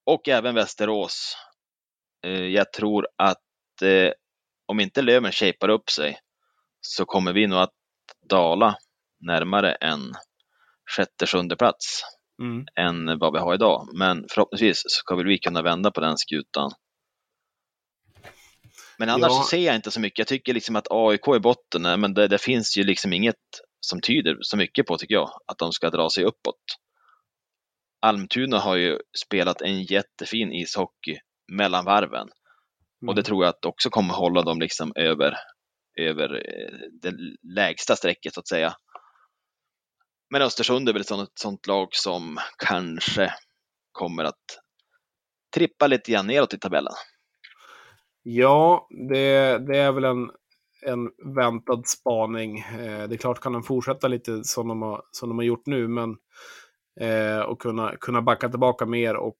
Och 0.05 0.27
även 0.27 0.55
Västerås. 0.55 1.37
Eh, 2.25 2.45
jag 2.45 2.73
tror 2.73 3.07
att 3.17 3.81
eh, 3.81 4.11
om 4.65 4.79
inte 4.79 5.01
Löven 5.01 5.31
shapar 5.31 5.69
upp 5.69 5.89
sig 5.89 6.19
så 6.81 7.05
kommer 7.05 7.33
vi 7.33 7.47
nog 7.47 7.59
att 7.59 7.73
dala 8.29 8.75
närmare 9.19 9.71
en 9.71 10.13
sjätte, 10.95 11.27
sjunde 11.27 11.55
plats 11.55 12.01
mm. 12.41 12.65
än 12.75 13.19
vad 13.19 13.33
vi 13.33 13.39
har 13.39 13.53
idag. 13.53 13.89
Men 13.93 14.25
förhoppningsvis 14.29 14.81
ska 14.85 15.15
vi 15.15 15.39
kunna 15.39 15.61
vända 15.61 15.91
på 15.91 16.01
den 16.01 16.17
skutan. 16.17 16.71
Men 18.97 19.09
annars 19.09 19.31
ja. 19.31 19.47
ser 19.49 19.65
jag 19.65 19.75
inte 19.75 19.91
så 19.91 19.99
mycket. 19.99 20.19
Jag 20.19 20.27
tycker 20.27 20.53
liksom 20.53 20.75
att 20.75 20.87
AIK 20.89 21.27
i 21.27 21.39
botten, 21.39 22.01
men 22.01 22.13
det, 22.13 22.27
det, 22.27 22.37
finns 22.37 22.77
ju 22.77 22.83
liksom 22.83 23.13
inget 23.13 23.35
som 23.79 24.01
tyder 24.01 24.37
så 24.41 24.57
mycket 24.57 24.85
på, 24.85 24.97
tycker 24.97 25.15
jag, 25.15 25.29
att 25.47 25.57
de 25.57 25.71
ska 25.71 25.89
dra 25.89 26.09
sig 26.09 26.23
uppåt. 26.23 26.61
Almtuna 28.01 28.59
har 28.59 28.75
ju 28.75 28.99
spelat 29.25 29.61
en 29.61 29.83
jättefin 29.83 30.51
ishockey 30.51 31.17
mellan 31.51 31.85
varven. 31.85 32.27
Mm. 33.01 33.09
Och 33.09 33.15
det 33.15 33.21
mm. 33.21 33.23
tror 33.23 33.43
jag 33.43 33.49
att 33.49 33.65
också 33.65 33.89
kommer 33.89 34.13
hålla 34.13 34.41
dem 34.41 34.59
liksom 34.59 34.91
över, 34.95 35.37
över 35.99 36.35
eh, 36.35 36.89
det 37.01 37.13
lägsta 37.55 37.95
strecket 37.95 38.33
så 38.33 38.39
att 38.39 38.47
säga. 38.47 38.73
Men 40.29 40.41
Östersund 40.41 40.89
är 40.89 40.93
väl 40.93 41.01
ett 41.01 41.07
sånt, 41.07 41.29
ett 41.29 41.39
sånt 41.39 41.67
lag 41.67 41.87
som 41.91 42.37
kanske 42.57 43.33
kommer 43.91 44.23
att 44.23 44.59
trippa 45.55 45.87
lite 45.87 46.11
grann 46.11 46.27
neråt 46.27 46.53
i 46.53 46.59
tabellen. 46.59 46.93
Ja, 48.29 48.87
det, 49.09 49.57
det 49.67 49.77
är 49.77 49.91
väl 49.91 50.03
en, 50.03 50.31
en 50.81 51.11
väntad 51.35 51.81
spaning. 51.85 52.59
Eh, 52.59 53.07
det 53.07 53.15
är 53.15 53.17
klart 53.17 53.39
kan 53.39 53.53
de 53.53 53.63
fortsätta 53.63 54.07
lite 54.07 54.43
som 54.43 54.67
de 54.67 54.81
har, 54.81 55.01
som 55.11 55.29
de 55.29 55.37
har 55.37 55.45
gjort 55.45 55.65
nu, 55.65 55.87
men 55.87 56.17
eh, 56.99 57.39
och 57.39 57.61
kunna, 57.61 57.95
kunna 57.99 58.21
backa 58.21 58.49
tillbaka 58.49 58.85
mer 58.85 59.15
och 59.15 59.37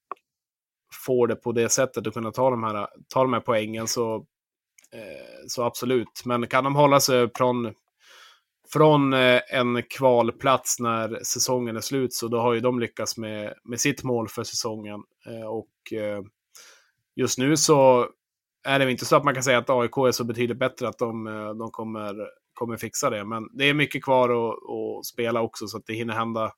få 1.05 1.25
det 1.25 1.35
på 1.35 1.51
det 1.51 1.69
sättet 1.69 2.07
och 2.07 2.13
kunna 2.13 2.31
ta 2.31 2.49
de 2.49 2.63
här, 2.63 2.87
ta 3.13 3.21
de 3.21 3.33
här 3.33 3.39
poängen 3.39 3.87
så, 3.87 4.15
eh, 4.93 5.45
så 5.47 5.63
absolut. 5.63 6.21
Men 6.25 6.47
kan 6.47 6.63
de 6.63 6.75
hålla 6.75 6.99
sig 6.99 7.29
från, 7.35 7.73
från 8.73 9.13
eh, 9.13 9.41
en 9.49 9.83
kvalplats 9.83 10.79
när 10.79 11.23
säsongen 11.23 11.75
är 11.77 11.81
slut 11.81 12.13
så 12.13 12.27
då 12.27 12.39
har 12.39 12.53
ju 12.53 12.59
de 12.59 12.79
lyckats 12.79 13.17
med, 13.17 13.53
med 13.63 13.79
sitt 13.79 14.03
mål 14.03 14.27
för 14.27 14.43
säsongen. 14.43 15.03
Eh, 15.25 15.47
och 15.47 15.93
eh, 15.93 16.21
just 17.15 17.37
nu 17.37 17.57
så 17.57 18.09
är 18.67 18.79
det 18.79 18.91
inte 18.91 19.05
så 19.05 19.15
att 19.15 19.23
man 19.23 19.33
kan 19.33 19.43
säga 19.43 19.57
att 19.57 19.69
AIK 19.69 19.97
är 19.97 20.11
så 20.11 20.23
betydligt 20.23 20.59
bättre 20.59 20.87
att 20.87 20.97
de, 20.97 21.27
eh, 21.27 21.49
de 21.49 21.71
kommer, 21.71 22.15
kommer 22.53 22.77
fixa 22.77 23.09
det. 23.09 23.25
Men 23.25 23.57
det 23.57 23.69
är 23.69 23.73
mycket 23.73 24.03
kvar 24.03 24.29
att, 24.29 24.53
att 24.53 25.05
spela 25.05 25.41
också 25.41 25.67
så 25.67 25.77
att 25.77 25.85
det 25.85 25.93
hinner 25.93 26.13
hända 26.13 26.51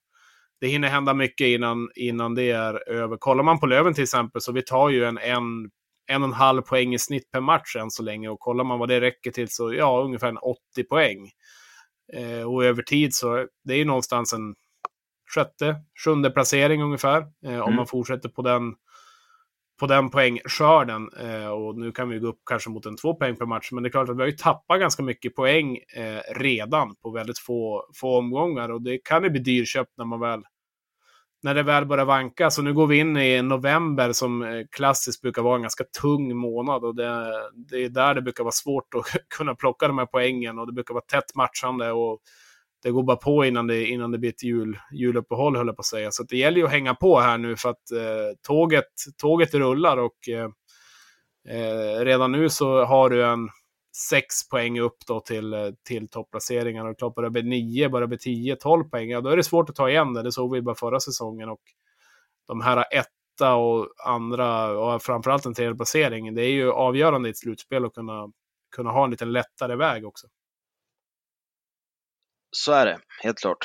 det 0.60 0.66
hinner 0.66 0.88
hända 0.88 1.14
mycket 1.14 1.46
innan, 1.46 1.88
innan 1.94 2.34
det 2.34 2.50
är 2.50 2.88
över. 2.88 3.16
Kollar 3.16 3.44
man 3.44 3.60
på 3.60 3.66
Löven 3.66 3.94
till 3.94 4.02
exempel 4.02 4.40
så 4.40 4.52
vi 4.52 4.62
tar 4.62 4.88
ju 4.88 5.04
en, 5.04 5.18
en, 5.18 5.70
en 6.06 6.22
och 6.22 6.28
en 6.28 6.32
halv 6.32 6.62
poäng 6.62 6.94
i 6.94 6.98
snitt 6.98 7.30
per 7.30 7.40
match 7.40 7.76
än 7.76 7.90
så 7.90 8.02
länge. 8.02 8.28
Och 8.28 8.40
kollar 8.40 8.64
man 8.64 8.78
vad 8.78 8.88
det 8.88 9.00
räcker 9.00 9.30
till 9.30 9.48
så 9.50 9.74
ja, 9.74 10.02
ungefär 10.04 10.28
en 10.28 10.38
80 10.38 10.84
poäng. 10.88 11.30
Eh, 12.12 12.42
och 12.42 12.64
över 12.64 12.82
tid 12.82 13.14
så 13.14 13.46
det 13.64 13.74
är 13.74 13.78
ju 13.78 13.84
någonstans 13.84 14.32
en 14.32 14.54
sjätte, 15.34 15.76
sjunde 16.04 16.30
placering 16.30 16.82
ungefär. 16.82 17.20
Eh, 17.46 17.54
mm. 17.54 17.62
Om 17.62 17.74
man 17.74 17.86
fortsätter 17.86 18.28
på 18.28 18.42
den 18.42 18.74
på 19.80 19.86
den 19.86 20.10
poängskörden. 20.10 21.10
Eh, 21.20 21.48
och 21.48 21.78
nu 21.78 21.92
kan 21.92 22.08
vi 22.08 22.18
gå 22.18 22.26
upp 22.26 22.40
kanske 22.46 22.70
mot 22.70 22.86
en 22.86 22.96
två 22.96 23.14
poäng 23.14 23.36
per 23.36 23.46
match. 23.46 23.68
Men 23.72 23.82
det 23.82 23.88
är 23.88 23.90
klart 23.90 24.08
att 24.08 24.16
vi 24.16 24.20
har 24.20 24.26
ju 24.26 24.36
tappat 24.36 24.80
ganska 24.80 25.02
mycket 25.02 25.34
poäng 25.34 25.76
eh, 25.96 26.34
redan 26.34 26.94
på 26.96 27.10
väldigt 27.10 27.38
få, 27.38 27.84
få 27.94 28.18
omgångar. 28.18 28.68
Och 28.68 28.82
det 28.82 28.98
kan 28.98 29.22
ju 29.22 29.30
bli 29.30 29.40
dyrköpt 29.40 29.90
när 29.96 30.04
man 30.04 30.20
väl 30.20 30.42
när 31.42 31.54
det 31.54 31.62
väl 31.62 31.86
börjar 31.86 32.04
vanka. 32.04 32.50
Så 32.50 32.62
nu 32.62 32.74
går 32.74 32.86
vi 32.86 32.98
in 32.98 33.16
i 33.16 33.42
november 33.42 34.12
som 34.12 34.42
eh, 34.42 34.64
klassiskt 34.70 35.22
brukar 35.22 35.42
vara 35.42 35.56
en 35.56 35.62
ganska 35.62 35.84
tung 36.00 36.36
månad. 36.36 36.84
Och 36.84 36.94
det, 36.94 37.32
det 37.54 37.84
är 37.84 37.88
där 37.88 38.14
det 38.14 38.22
brukar 38.22 38.44
vara 38.44 38.52
svårt 38.52 38.94
att 38.94 39.06
kunna 39.36 39.54
plocka 39.54 39.88
de 39.88 39.98
här 39.98 40.06
poängen. 40.06 40.58
Och 40.58 40.66
det 40.66 40.72
brukar 40.72 40.94
vara 40.94 41.04
tätt 41.04 41.34
matchande. 41.34 41.92
Och 41.92 42.20
det 42.82 42.90
går 42.90 43.02
bara 43.02 43.16
på 43.16 43.44
innan 43.44 43.66
det, 43.66 43.86
innan 43.86 44.10
det 44.10 44.18
blir 44.18 44.30
ett 44.30 44.42
jul, 44.42 44.78
juluppehåll, 44.92 45.56
höll 45.56 45.66
jag 45.66 45.76
på 45.76 45.80
att 45.80 45.86
säga. 45.86 46.10
Så 46.10 46.22
det 46.22 46.36
gäller 46.36 46.58
ju 46.58 46.64
att 46.64 46.72
hänga 46.72 46.94
på 46.94 47.20
här 47.20 47.38
nu 47.38 47.56
för 47.56 47.68
att 47.68 47.90
eh, 47.90 48.36
tåget, 48.42 48.84
tåget 49.16 49.54
rullar 49.54 49.96
och 49.96 50.28
eh, 50.28 50.50
eh 51.48 52.04
redan 52.04 52.32
nu 52.32 52.48
så 52.48 52.84
har 52.84 53.10
du 53.10 53.26
en 53.26 53.48
sex 54.10 54.48
poäng 54.48 54.80
upp 54.80 54.96
då 55.06 55.20
till, 55.20 55.54
eh, 55.54 55.70
till 55.88 56.08
topplaceringarna. 56.08 56.90
Och 56.90 56.98
klart, 56.98 57.14
börjar 57.14 57.30
det 57.30 57.42
bli 57.42 57.50
nio, 57.50 57.88
börjar 57.88 58.00
det 58.00 58.08
bli 58.08 58.18
tio, 58.18 58.56
tolv 58.56 58.84
poäng, 58.84 59.10
ja, 59.10 59.20
då 59.20 59.30
är 59.30 59.36
det 59.36 59.44
svårt 59.44 59.70
att 59.70 59.76
ta 59.76 59.90
igen 59.90 60.14
det. 60.14 60.22
Det 60.22 60.32
såg 60.32 60.54
vi 60.54 60.62
bara 60.62 60.74
förra 60.74 61.00
säsongen. 61.00 61.48
Och 61.48 61.60
de 62.46 62.60
här 62.60 62.84
etta 62.90 63.54
och 63.54 63.88
andra, 64.06 64.78
och 64.78 65.02
framförallt 65.02 65.46
en 65.46 65.54
tredje 65.54 65.74
placering, 65.74 66.34
det 66.34 66.42
är 66.42 66.52
ju 66.52 66.72
avgörande 66.72 67.28
i 67.28 67.30
ett 67.30 67.38
slutspel 67.38 67.84
att 67.84 67.94
kunna, 67.94 68.32
kunna 68.76 68.90
ha 68.90 69.04
en 69.04 69.10
lite 69.10 69.24
lättare 69.24 69.76
väg 69.76 70.06
också. 70.06 70.26
Så 72.50 72.72
är 72.72 72.86
det, 72.86 72.98
helt 73.22 73.38
klart. 73.38 73.58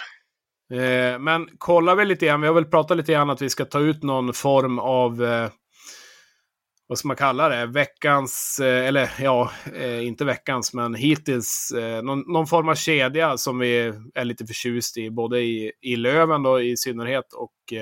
Eh, 0.74 1.20
men 1.20 1.50
kollar 1.58 1.96
vi 1.96 2.06
lite 2.06 2.26
grann, 2.26 2.42
vi 2.42 2.48
har 2.48 2.54
väl 2.54 2.66
pratat 2.66 2.98
lite 2.98 3.12
grann 3.12 3.30
att 3.30 3.42
vi 3.42 3.50
ska 3.50 3.66
ta 3.66 3.80
ut 3.80 4.04
någon 4.04 4.34
form 4.34 4.80
av, 4.80 5.24
eh, 5.24 5.50
vad 6.88 6.98
ska 6.98 7.08
man 7.08 7.18
kalla 7.18 7.50
det, 7.50 7.66
veckans, 7.66 8.60
eh, 8.60 8.88
eller 8.88 9.10
ja, 9.20 9.52
eh, 9.76 10.08
inte 10.08 10.26
veckans, 10.26 10.74
men 10.74 10.96
hittills, 10.96 11.72
eh, 11.72 12.04
någon, 12.04 12.20
någon, 12.20 12.48
form 12.48 12.70
av 12.70 12.76
kedja 12.76 13.38
som 13.38 13.60
vi 13.60 13.94
är 14.16 14.26
lite 14.26 14.46
förtjust 14.46 14.98
i, 14.98 15.12
både 15.12 15.40
i, 15.40 15.72
i 15.82 15.96
Löven 15.96 16.44
då 16.44 16.62
i 16.62 16.78
synnerhet 16.78 17.34
och 17.34 17.74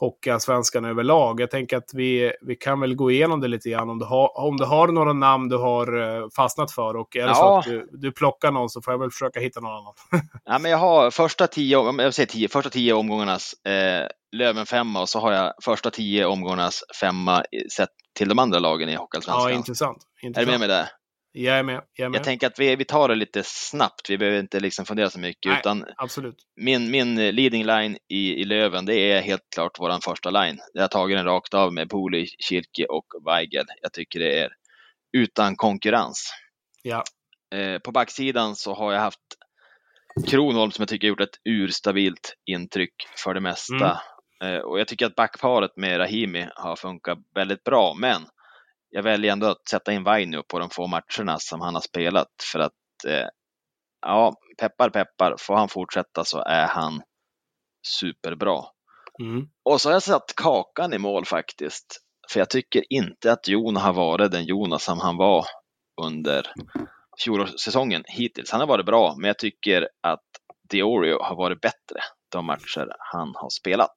Hockeyallsvenskan 0.00 0.84
överlag. 0.84 1.40
Jag 1.40 1.50
tänker 1.50 1.76
att 1.76 1.90
vi, 1.94 2.32
vi 2.40 2.56
kan 2.56 2.80
väl 2.80 2.94
gå 2.94 3.10
igenom 3.10 3.40
det 3.40 3.48
lite 3.48 3.70
grann 3.70 3.90
om 3.90 3.98
du 3.98 4.04
har, 4.04 4.38
om 4.38 4.56
du 4.56 4.64
har 4.64 4.88
några 4.88 5.12
namn 5.12 5.48
du 5.48 5.56
har 5.56 6.00
eh, 6.00 6.28
fastnat 6.36 6.72
för 6.72 6.96
och 6.96 7.16
är 7.16 7.22
det 7.22 7.28
ja. 7.28 7.34
så 7.34 7.58
att 7.58 7.64
du, 7.64 7.88
du 7.92 8.12
plockar 8.12 8.50
någon 8.50 8.68
så 8.68 8.82
får 8.82 8.92
jag 8.92 8.98
väl 8.98 9.10
försöka 9.10 9.40
hitta 9.40 9.60
någon 9.60 9.72
annan. 9.72 9.94
ja, 10.44 10.58
men 10.58 10.70
jag 10.70 10.78
har 10.78 11.10
första 11.10 11.46
tio, 11.46 12.02
jag 12.02 12.14
säger 12.14 12.26
tio, 12.26 12.48
första 12.48 12.70
tio 12.70 12.92
omgångarnas 12.92 13.54
eh, 13.66 14.06
Löven 14.36 14.66
femma 14.66 15.00
och 15.00 15.08
så 15.08 15.20
har 15.20 15.32
jag 15.32 15.52
första 15.64 15.90
tio 15.90 16.26
omgångarnas 16.26 16.84
femma 17.00 17.44
sett 17.76 17.88
till 18.18 18.28
de 18.28 18.38
andra 18.38 18.58
lagen 18.58 18.88
i 18.88 18.94
Hockeyallsvenskan. 18.94 19.50
Ja, 19.50 19.56
intressant. 19.56 19.98
intressant. 20.22 20.42
Är 20.42 20.52
du 20.52 20.58
med 20.58 20.68
mig 20.68 20.68
där? 20.68 20.88
Jag 21.32 21.58
är 21.58 21.62
med. 21.62 21.82
Jag, 21.94 22.04
är 22.04 22.08
med. 22.08 22.18
jag 22.18 22.24
tänker 22.24 22.46
att 22.46 22.58
vi, 22.58 22.76
vi 22.76 22.84
tar 22.84 23.08
det 23.08 23.14
lite 23.14 23.42
snabbt, 23.44 24.10
vi 24.10 24.18
behöver 24.18 24.40
inte 24.40 24.60
liksom 24.60 24.84
fundera 24.84 25.10
så 25.10 25.18
mycket. 25.18 25.50
Nej, 25.50 25.60
utan 25.60 25.84
absolut. 25.96 26.36
Min, 26.56 26.90
min 26.90 27.14
leading 27.14 27.64
line 27.64 27.96
i, 28.08 28.34
i 28.34 28.44
Löven, 28.44 28.86
det 28.86 28.94
är 28.94 29.20
helt 29.20 29.50
klart 29.54 29.78
vår 29.78 30.00
första 30.04 30.30
line. 30.30 30.58
Jag 30.72 30.82
har 30.82 30.88
tagit 30.88 31.16
den 31.16 31.26
rakt 31.26 31.54
av 31.54 31.72
med 31.72 31.88
Poli, 31.88 32.26
Kirke 32.26 32.86
och 32.86 33.06
Weigel. 33.26 33.66
Jag 33.82 33.92
tycker 33.92 34.20
det 34.20 34.38
är 34.40 34.50
utan 35.12 35.56
konkurrens. 35.56 36.34
Ja. 36.82 37.04
Eh, 37.54 37.78
på 37.78 37.92
backsidan 37.92 38.56
så 38.56 38.74
har 38.74 38.92
jag 38.92 39.00
haft 39.00 39.20
Kronholm 40.26 40.70
som 40.70 40.82
jag 40.82 40.88
tycker 40.88 41.08
gjort 41.08 41.20
ett 41.20 41.38
urstabilt 41.48 42.34
intryck 42.46 42.94
för 43.24 43.34
det 43.34 43.40
mesta. 43.40 44.00
Mm. 44.42 44.54
Eh, 44.54 44.60
och 44.60 44.80
jag 44.80 44.88
tycker 44.88 45.06
att 45.06 45.14
backparet 45.14 45.76
med 45.76 45.98
Rahimi 45.98 46.48
har 46.54 46.76
funkat 46.76 47.18
väldigt 47.34 47.64
bra, 47.64 47.94
men 47.94 48.22
jag 48.90 49.02
väljer 49.02 49.32
ändå 49.32 49.46
att 49.46 49.68
sätta 49.68 49.92
in 49.92 50.04
Vainio 50.04 50.42
på 50.42 50.58
de 50.58 50.70
få 50.70 50.86
matcherna 50.86 51.38
som 51.38 51.60
han 51.60 51.74
har 51.74 51.82
spelat 51.82 52.28
för 52.52 52.58
att 52.58 52.72
eh, 53.06 53.26
ja, 54.00 54.34
peppar 54.60 54.90
peppar, 54.90 55.36
får 55.38 55.54
han 55.54 55.68
fortsätta 55.68 56.24
så 56.24 56.38
är 56.38 56.66
han 56.66 57.02
superbra. 57.98 58.60
Mm. 59.22 59.46
Och 59.64 59.80
så 59.80 59.88
har 59.88 59.92
jag 59.92 60.02
satt 60.02 60.34
Kakan 60.36 60.92
i 60.92 60.98
mål 60.98 61.24
faktiskt. 61.24 62.00
För 62.32 62.40
jag 62.40 62.50
tycker 62.50 62.92
inte 62.92 63.32
att 63.32 63.48
Jon 63.48 63.76
har 63.76 63.92
varit 63.92 64.32
den 64.32 64.44
Jonas 64.44 64.84
som 64.84 64.98
han 64.98 65.16
var 65.16 65.44
under 66.02 66.52
fjolårssäsongen 67.24 68.02
hittills. 68.06 68.50
Han 68.50 68.60
har 68.60 68.68
varit 68.68 68.86
bra, 68.86 69.14
men 69.18 69.28
jag 69.28 69.38
tycker 69.38 69.88
att 70.00 70.24
Diorio 70.70 71.22
har 71.22 71.36
varit 71.36 71.60
bättre 71.60 72.00
de 72.32 72.46
matcher 72.46 72.88
han 73.12 73.32
har 73.34 73.50
spelat. 73.50 73.96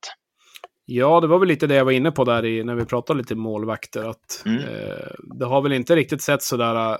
Ja, 0.85 1.19
det 1.19 1.27
var 1.27 1.39
väl 1.39 1.47
lite 1.47 1.67
det 1.67 1.75
jag 1.75 1.85
var 1.85 1.91
inne 1.91 2.11
på 2.11 2.23
där 2.23 2.45
i, 2.45 2.63
när 2.63 2.75
vi 2.75 2.85
pratade 2.85 3.17
lite 3.17 3.35
målvakter. 3.35 4.03
Att, 4.03 4.43
mm. 4.45 4.57
eh, 4.57 5.37
det 5.39 5.45
har 5.45 5.61
väl 5.61 5.73
inte 5.73 5.95
riktigt 5.95 6.21
sett 6.21 6.43
sådär, 6.43 6.91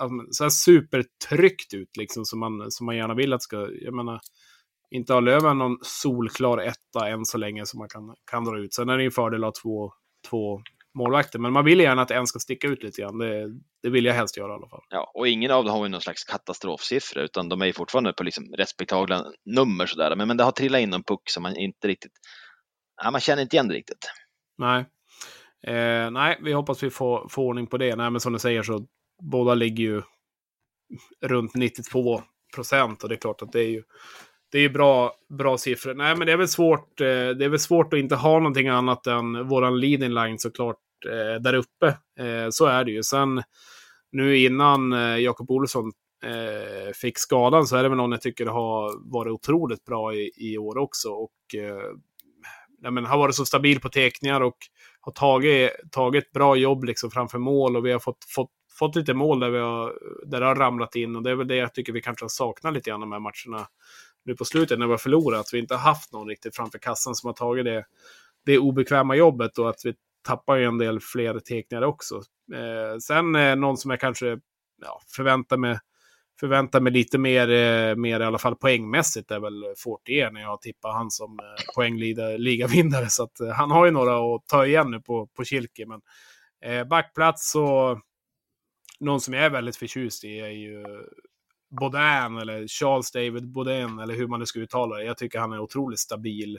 äh, 0.00 0.08
så 0.30 0.50
supertryckt 0.50 1.74
ut 1.74 1.96
liksom, 1.98 2.24
som 2.24 2.40
man, 2.40 2.70
som 2.70 2.86
man 2.86 2.96
gärna 2.96 3.14
vill 3.14 3.32
att 3.32 3.42
ska... 3.42 3.68
Jag 3.80 3.94
menar, 3.94 4.20
inte 4.90 5.14
har 5.14 5.20
Löven 5.20 5.58
någon 5.58 5.76
solklar 5.82 6.58
etta 6.58 7.08
än 7.08 7.24
så 7.24 7.38
länge 7.38 7.66
som 7.66 7.78
man 7.78 7.88
kan, 7.88 8.14
kan 8.30 8.44
dra 8.44 8.58
ut. 8.58 8.74
Sen 8.74 8.88
är 8.88 8.98
det 8.98 9.04
en 9.04 9.10
fördel 9.10 9.44
att 9.44 9.46
ha 9.46 9.62
två, 9.62 9.92
två 10.30 10.62
målvakter. 10.94 11.38
Men 11.38 11.52
man 11.52 11.64
vill 11.64 11.80
gärna 11.80 12.02
att 12.02 12.10
en 12.10 12.26
ska 12.26 12.38
sticka 12.38 12.66
ut 12.68 12.82
lite 12.82 13.02
grann. 13.02 13.18
Det, 13.18 13.48
det 13.82 13.90
vill 13.90 14.04
jag 14.04 14.14
helst 14.14 14.36
göra 14.36 14.52
i 14.52 14.54
alla 14.54 14.68
fall. 14.68 14.82
Ja, 14.88 15.10
och 15.14 15.28
ingen 15.28 15.50
av 15.50 15.64
dem 15.64 15.74
har 15.74 15.84
ju 15.84 15.88
någon 15.88 16.00
slags 16.00 16.24
katastrofsiffra, 16.24 17.22
utan 17.22 17.48
de 17.48 17.62
är 17.62 17.66
ju 17.66 17.72
fortfarande 17.72 18.12
på 18.12 18.24
liksom 18.24 18.44
respektabla 18.58 19.24
nummer 19.44 19.86
sådär. 19.86 20.16
Men, 20.16 20.28
men 20.28 20.36
det 20.36 20.44
har 20.44 20.52
trillat 20.52 20.80
in 20.80 20.92
en 20.92 21.02
puck 21.02 21.22
som 21.30 21.42
man 21.42 21.56
inte 21.56 21.88
riktigt, 21.88 22.12
ja, 23.02 23.10
man 23.10 23.20
känner 23.20 23.42
inte 23.42 23.56
igen 23.56 23.68
det 23.68 23.74
riktigt. 23.74 24.10
Nej. 24.58 24.84
Eh, 25.66 26.10
nej, 26.10 26.38
vi 26.42 26.52
hoppas 26.52 26.82
vi 26.82 26.90
får, 26.90 27.28
får 27.28 27.42
ordning 27.42 27.66
på 27.66 27.78
det. 27.78 27.96
Nej, 27.96 28.10
men 28.10 28.20
som 28.20 28.32
du 28.32 28.38
säger 28.38 28.62
så 28.62 28.86
båda 29.22 29.54
ligger 29.54 29.84
ju 29.84 30.02
runt 31.20 31.54
92 31.54 32.22
procent 32.54 33.02
och 33.02 33.08
det 33.08 33.14
är 33.14 33.20
klart 33.20 33.42
att 33.42 33.52
det 33.52 33.60
är 33.60 33.68
ju 33.68 33.82
det 34.52 34.58
är 34.58 34.68
bra, 34.68 35.12
bra 35.38 35.58
siffror. 35.58 35.94
Nej, 35.94 36.16
men 36.16 36.26
det 36.26 36.32
är 36.32 36.36
väl 36.36 36.48
svårt. 36.48 37.00
Eh, 37.00 37.06
det 37.06 37.44
är 37.44 37.48
väl 37.48 37.58
svårt 37.58 37.92
att 37.92 37.98
inte 37.98 38.14
ha 38.14 38.38
någonting 38.38 38.68
annat 38.68 39.06
än 39.06 39.48
våran 39.48 39.80
leading 39.80 40.14
line 40.14 40.38
såklart 40.38 40.76
eh, 41.06 41.42
där 41.42 41.54
uppe. 41.54 41.86
Eh, 42.18 42.48
så 42.50 42.66
är 42.66 42.84
det 42.84 42.90
ju. 42.90 43.02
Sen 43.02 43.42
nu 44.12 44.38
innan 44.38 44.92
eh, 44.92 45.18
Jakob 45.18 45.50
Olsson 45.50 45.92
eh, 46.24 46.92
fick 46.94 47.18
skadan 47.18 47.66
så 47.66 47.76
är 47.76 47.82
det 47.82 47.88
väl 47.88 47.98
någon 47.98 48.12
jag 48.12 48.20
tycker 48.20 48.46
har 48.46 49.10
varit 49.12 49.32
otroligt 49.32 49.84
bra 49.84 50.14
i, 50.14 50.30
i 50.36 50.58
år 50.58 50.78
också. 50.78 51.08
Och 51.08 51.54
eh, 51.56 51.96
ja, 52.82 52.90
men 52.90 53.04
har 53.04 53.18
varit 53.18 53.34
så 53.34 53.44
stabil 53.44 53.80
på 53.80 53.88
teckningar 53.88 54.40
och 54.40 54.56
har 55.00 55.12
tagit, 55.12 55.70
tagit 55.90 56.32
bra 56.32 56.56
jobb 56.56 56.84
liksom 56.84 57.10
framför 57.10 57.38
mål 57.38 57.76
och 57.76 57.86
vi 57.86 57.92
har 57.92 57.98
fått, 57.98 58.24
fått, 58.28 58.50
fått 58.78 58.96
lite 58.96 59.14
mål 59.14 59.40
där, 59.40 59.50
vi 59.50 59.58
har, 59.58 59.94
där 60.26 60.40
det 60.40 60.46
har 60.46 60.54
ramlat 60.54 60.94
in 60.96 61.16
och 61.16 61.22
det 61.22 61.30
är 61.30 61.34
väl 61.34 61.48
det 61.48 61.56
jag 61.56 61.74
tycker 61.74 61.92
vi 61.92 62.00
kanske 62.00 62.24
har 62.24 62.28
saknat 62.28 62.74
lite 62.74 62.90
grann 62.90 63.00
de 63.00 63.12
här 63.12 63.20
matcherna 63.20 63.66
nu 64.24 64.36
på 64.36 64.44
slutet 64.44 64.78
när 64.78 64.86
vi 64.86 64.92
har 64.92 64.98
förlorat. 64.98 65.40
Att 65.40 65.54
vi 65.54 65.58
inte 65.58 65.74
har 65.74 65.80
haft 65.80 66.12
någon 66.12 66.28
riktigt 66.28 66.56
framför 66.56 66.78
kassan 66.78 67.14
som 67.14 67.26
har 67.26 67.34
tagit 67.34 67.64
det, 67.64 67.84
det 68.46 68.58
obekväma 68.58 69.14
jobbet 69.14 69.58
och 69.58 69.70
att 69.70 69.80
vi 69.84 69.94
tappar 70.22 70.56
ju 70.56 70.64
en 70.64 70.78
del 70.78 71.00
fler 71.00 71.38
teckningar 71.38 71.82
också. 71.82 72.22
Eh, 72.54 72.98
sen 72.98 73.34
eh, 73.34 73.56
någon 73.56 73.76
som 73.76 73.90
jag 73.90 74.00
kanske 74.00 74.38
ja, 74.82 75.00
förväntar 75.16 75.56
mig 75.56 75.78
förväntar 76.42 76.80
mig 76.80 76.92
lite 76.92 77.18
mer, 77.18 77.50
eh, 77.50 77.96
mer 77.96 78.20
i 78.20 78.24
alla 78.24 78.38
fall 78.38 78.56
poängmässigt 78.56 79.30
är 79.30 79.40
väl 79.40 79.64
Fortier 79.76 80.30
när 80.30 80.40
jag 80.40 80.60
tippar 80.60 80.92
han 80.92 81.10
som 81.10 81.38
eh, 81.38 81.74
poängligavinnare. 81.74 83.06
Så 83.08 83.22
att, 83.22 83.40
eh, 83.40 83.48
han 83.48 83.70
har 83.70 83.84
ju 83.84 83.90
några 83.90 84.34
att 84.34 84.46
ta 84.46 84.66
igen 84.66 84.90
nu 84.90 85.00
på, 85.00 85.26
på 85.26 85.44
Kilke. 85.44 85.86
Men 85.86 86.00
eh, 86.64 86.84
backplats 86.84 87.50
så 87.50 87.98
någon 89.00 89.20
som 89.20 89.34
jag 89.34 89.44
är 89.44 89.50
väldigt 89.50 89.76
förtjust 89.76 90.24
i 90.24 90.38
är 90.40 90.48
ju 90.48 90.84
Baudin 91.80 92.38
eller 92.38 92.68
Charles 92.68 93.12
David 93.12 93.52
Baudin 93.52 93.98
eller 93.98 94.14
hur 94.14 94.26
man 94.26 94.40
nu 94.40 94.46
ska 94.46 94.60
uttala 94.60 94.96
det. 94.96 95.04
Jag 95.04 95.18
tycker 95.18 95.38
han 95.38 95.52
är 95.52 95.60
otroligt 95.60 95.98
stabil. 96.00 96.58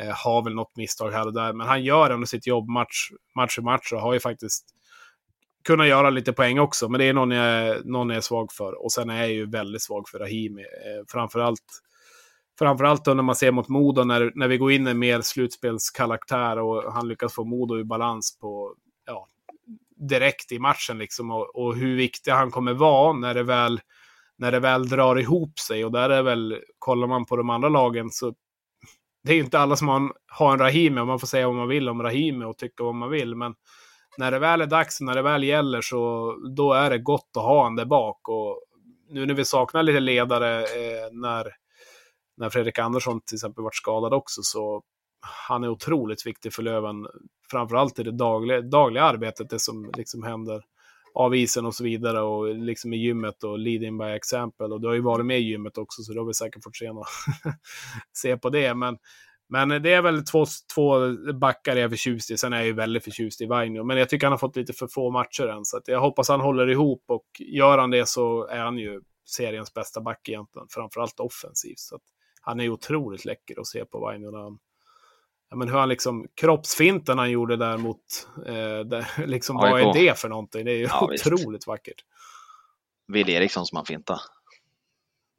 Eh, 0.00 0.14
har 0.24 0.44
väl 0.44 0.54
något 0.54 0.76
misstag 0.76 1.10
här 1.10 1.26
och 1.26 1.34
där, 1.34 1.52
men 1.52 1.66
han 1.66 1.84
gör 1.84 2.10
ändå 2.10 2.26
sitt 2.26 2.46
jobb 2.46 2.68
match, 2.68 3.10
match 3.36 3.54
för 3.54 3.62
match 3.62 3.92
och 3.92 4.00
har 4.00 4.12
ju 4.14 4.20
faktiskt 4.20 4.66
Kunna 5.66 5.86
göra 5.86 6.10
lite 6.10 6.32
poäng 6.32 6.58
också. 6.58 6.88
Men 6.88 6.98
det 6.98 7.04
är 7.04 7.12
någon 7.12 7.30
jag, 7.30 7.86
någon 7.86 8.08
jag 8.08 8.16
är 8.16 8.20
svag 8.20 8.52
för. 8.52 8.84
Och 8.84 8.92
sen 8.92 9.10
är 9.10 9.16
jag 9.16 9.32
ju 9.32 9.50
väldigt 9.50 9.82
svag 9.82 10.08
för 10.08 10.18
Rahimi. 10.18 10.62
Eh, 10.62 11.04
framförallt 11.08 11.82
Framförallt 12.58 13.04
då 13.04 13.14
när 13.14 13.22
man 13.22 13.36
ser 13.36 13.52
mot 13.52 13.68
Modo 13.68 14.04
när, 14.04 14.32
när 14.34 14.48
vi 14.48 14.58
går 14.58 14.72
in 14.72 14.88
i 14.88 14.94
mer 14.94 15.20
slutspelskaraktär 15.20 16.58
och 16.58 16.92
han 16.92 17.08
lyckas 17.08 17.34
få 17.34 17.44
Modo 17.44 17.78
i 17.78 17.84
balans 17.84 18.38
på, 18.38 18.74
ja, 19.06 19.28
direkt 19.96 20.52
i 20.52 20.58
matchen 20.58 20.98
liksom. 20.98 21.30
Och, 21.30 21.56
och 21.56 21.76
hur 21.76 21.96
viktig 21.96 22.30
han 22.30 22.50
kommer 22.50 22.74
vara 22.74 23.12
när 23.12 23.34
det 23.34 23.42
väl 23.42 23.80
när 24.38 24.52
det 24.52 24.60
väl 24.60 24.88
drar 24.88 25.18
ihop 25.18 25.58
sig. 25.58 25.84
Och 25.84 25.92
där 25.92 26.10
är 26.10 26.22
väl, 26.22 26.60
kollar 26.78 27.06
man 27.06 27.26
på 27.26 27.36
de 27.36 27.50
andra 27.50 27.68
lagen 27.68 28.10
så 28.10 28.34
det 29.24 29.32
är 29.32 29.36
ju 29.36 29.42
inte 29.44 29.58
alla 29.58 29.76
som 29.76 29.88
har 29.88 29.96
en, 29.96 30.10
har 30.26 30.52
en 30.52 30.58
Rahimi 30.58 31.00
och 31.00 31.06
man 31.06 31.20
får 31.20 31.26
säga 31.26 31.46
vad 31.46 31.56
man 31.56 31.68
vill 31.68 31.88
om 31.88 32.02
Rahimi 32.02 32.44
och 32.44 32.58
tycka 32.58 32.84
vad 32.84 32.94
man 32.94 33.10
vill. 33.10 33.34
Men 33.34 33.54
när 34.18 34.30
det 34.30 34.38
väl 34.38 34.60
är 34.60 34.66
dags, 34.66 35.00
när 35.00 35.14
det 35.14 35.22
väl 35.22 35.44
gäller 35.44 35.80
så 35.80 36.32
då 36.56 36.72
är 36.72 36.90
det 36.90 36.98
gott 36.98 37.30
att 37.36 37.42
ha 37.42 37.64
han 37.64 37.76
där 37.76 37.84
bak. 37.84 38.28
Och 38.28 38.62
nu 39.10 39.26
när 39.26 39.34
vi 39.34 39.44
saknar 39.44 39.82
lite 39.82 40.00
ledare 40.00 40.58
eh, 40.58 41.12
när, 41.12 41.52
när 42.36 42.50
Fredrik 42.50 42.78
Andersson 42.78 43.20
till 43.20 43.36
exempel 43.36 43.64
varit 43.64 43.76
skadad 43.76 44.14
också 44.14 44.42
så 44.42 44.82
han 45.48 45.64
är 45.64 45.68
otroligt 45.68 46.26
viktig 46.26 46.52
för 46.52 46.62
Löven. 46.62 47.06
Framförallt 47.50 47.98
i 47.98 48.02
det 48.02 48.12
dagliga, 48.12 48.60
dagliga 48.60 49.04
arbetet, 49.04 49.50
det 49.50 49.58
som 49.58 49.90
liksom 49.96 50.22
händer 50.22 50.62
av 51.14 51.34
isen 51.34 51.66
och 51.66 51.74
så 51.74 51.84
vidare 51.84 52.20
och 52.20 52.54
liksom 52.54 52.92
i 52.92 52.96
gymmet 52.96 53.44
och 53.44 53.58
leading 53.58 53.98
by 53.98 54.04
example. 54.04 54.66
Och 54.66 54.80
du 54.80 54.86
har 54.86 54.94
ju 54.94 55.00
varit 55.00 55.26
med 55.26 55.40
i 55.40 55.42
gymmet 55.42 55.78
också 55.78 56.02
så 56.02 56.12
du 56.12 56.18
har 56.18 56.26
vi 56.26 56.34
säkert 56.34 56.64
fått 56.64 56.76
se, 56.76 56.90
se 58.12 58.36
på 58.36 58.50
det. 58.50 58.74
Men, 58.74 58.98
men 59.48 59.68
det 59.68 59.92
är 59.92 60.02
väl 60.02 60.24
två, 60.24 60.46
två 60.74 61.12
backar 61.32 61.76
jag 61.76 61.84
är 61.84 61.88
förtjust 61.88 62.30
i. 62.30 62.38
Sen 62.38 62.52
är 62.52 62.56
jag 62.56 62.66
ju 62.66 62.72
väldigt 62.72 63.04
förtjust 63.04 63.40
i 63.40 63.46
Vainio. 63.46 63.84
Men 63.84 63.96
jag 63.96 64.08
tycker 64.08 64.26
han 64.26 64.32
har 64.32 64.38
fått 64.38 64.56
lite 64.56 64.72
för 64.72 64.88
få 64.88 65.10
matcher 65.10 65.48
än. 65.48 65.64
Så 65.64 65.80
jag 65.86 66.00
hoppas 66.00 66.28
han 66.28 66.40
håller 66.40 66.70
ihop 66.70 67.04
och 67.06 67.26
gör 67.38 67.78
han 67.78 67.90
det 67.90 68.08
så 68.08 68.46
är 68.46 68.58
han 68.58 68.78
ju 68.78 69.00
seriens 69.28 69.74
bästa 69.74 70.00
back 70.00 70.28
egentligen. 70.28 70.68
Framförallt 70.70 71.20
offensivt. 71.20 71.78
Så 71.78 71.98
han 72.40 72.60
är 72.60 72.68
otroligt 72.68 73.24
läcker 73.24 73.60
att 73.60 73.66
se 73.66 73.84
på 73.84 73.98
Vainio 73.98 74.30
när 74.30 74.38
han 74.38 74.58
ja, 75.50 75.56
men 75.56 75.68
hur 75.68 75.78
han 75.78 75.88
liksom, 75.88 76.26
kroppsfinten 76.34 77.18
han 77.18 77.30
gjorde 77.30 77.56
där 77.56 77.78
mot, 77.78 78.28
eh, 78.46 78.80
där, 78.80 79.26
liksom, 79.26 79.56
vad 79.56 79.80
är 79.80 79.92
det 79.92 80.18
för 80.18 80.28
någonting? 80.28 80.64
Det 80.64 80.72
är 80.72 80.76
ju 80.76 80.82
ja, 80.82 81.04
otroligt 81.04 81.58
visst. 81.58 81.66
vackert. 81.66 82.04
Wille 83.08 83.32
Eriksson 83.32 83.66
som 83.66 83.76
han 83.76 83.86
fintade. 83.86 84.20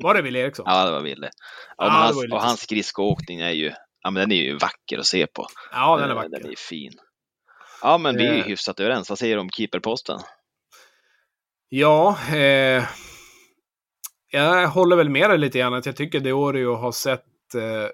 Var 0.03 0.13
det 0.13 0.21
Wille 0.21 0.39
Eriksson? 0.39 0.65
Ja, 0.67 0.85
det 0.85 0.91
var 0.91 1.01
Wille. 1.01 1.29
Ja, 1.77 1.85
ja, 1.85 1.89
hans. 1.89 2.33
Och 2.33 2.41
hans 2.41 2.59
skridskoåkning 2.59 3.39
är 3.39 3.51
ju, 3.51 3.73
ja 4.01 4.11
men 4.11 4.21
den 4.21 4.31
är 4.31 4.43
ju 4.43 4.57
vacker 4.57 4.97
att 4.97 5.05
se 5.05 5.27
på. 5.27 5.47
Ja, 5.71 5.97
den 5.97 6.09
är 6.09 6.15
vacker. 6.15 6.29
Den 6.29 6.51
är 6.51 6.55
fin. 6.55 6.93
Ja, 7.81 7.97
men 7.97 8.17
vi 8.17 8.25
är 8.25 8.33
ju 8.33 8.39
eh. 8.39 8.45
hyfsat 8.45 8.79
överens. 8.79 9.09
Vad 9.09 9.19
säger 9.19 9.35
du 9.35 9.41
om 9.41 9.49
keeperposten? 9.49 10.19
Ja, 11.69 12.17
eh, 12.31 12.83
jag 14.31 14.67
håller 14.67 14.95
väl 14.95 15.09
med 15.09 15.29
dig 15.29 15.37
lite 15.37 15.59
grann. 15.59 15.73
Att 15.73 15.85
jag 15.85 15.95
tycker 15.95 16.19
Deorio 16.19 16.75
har 16.75 16.91
sett 16.91 17.55
eh, 17.55 17.89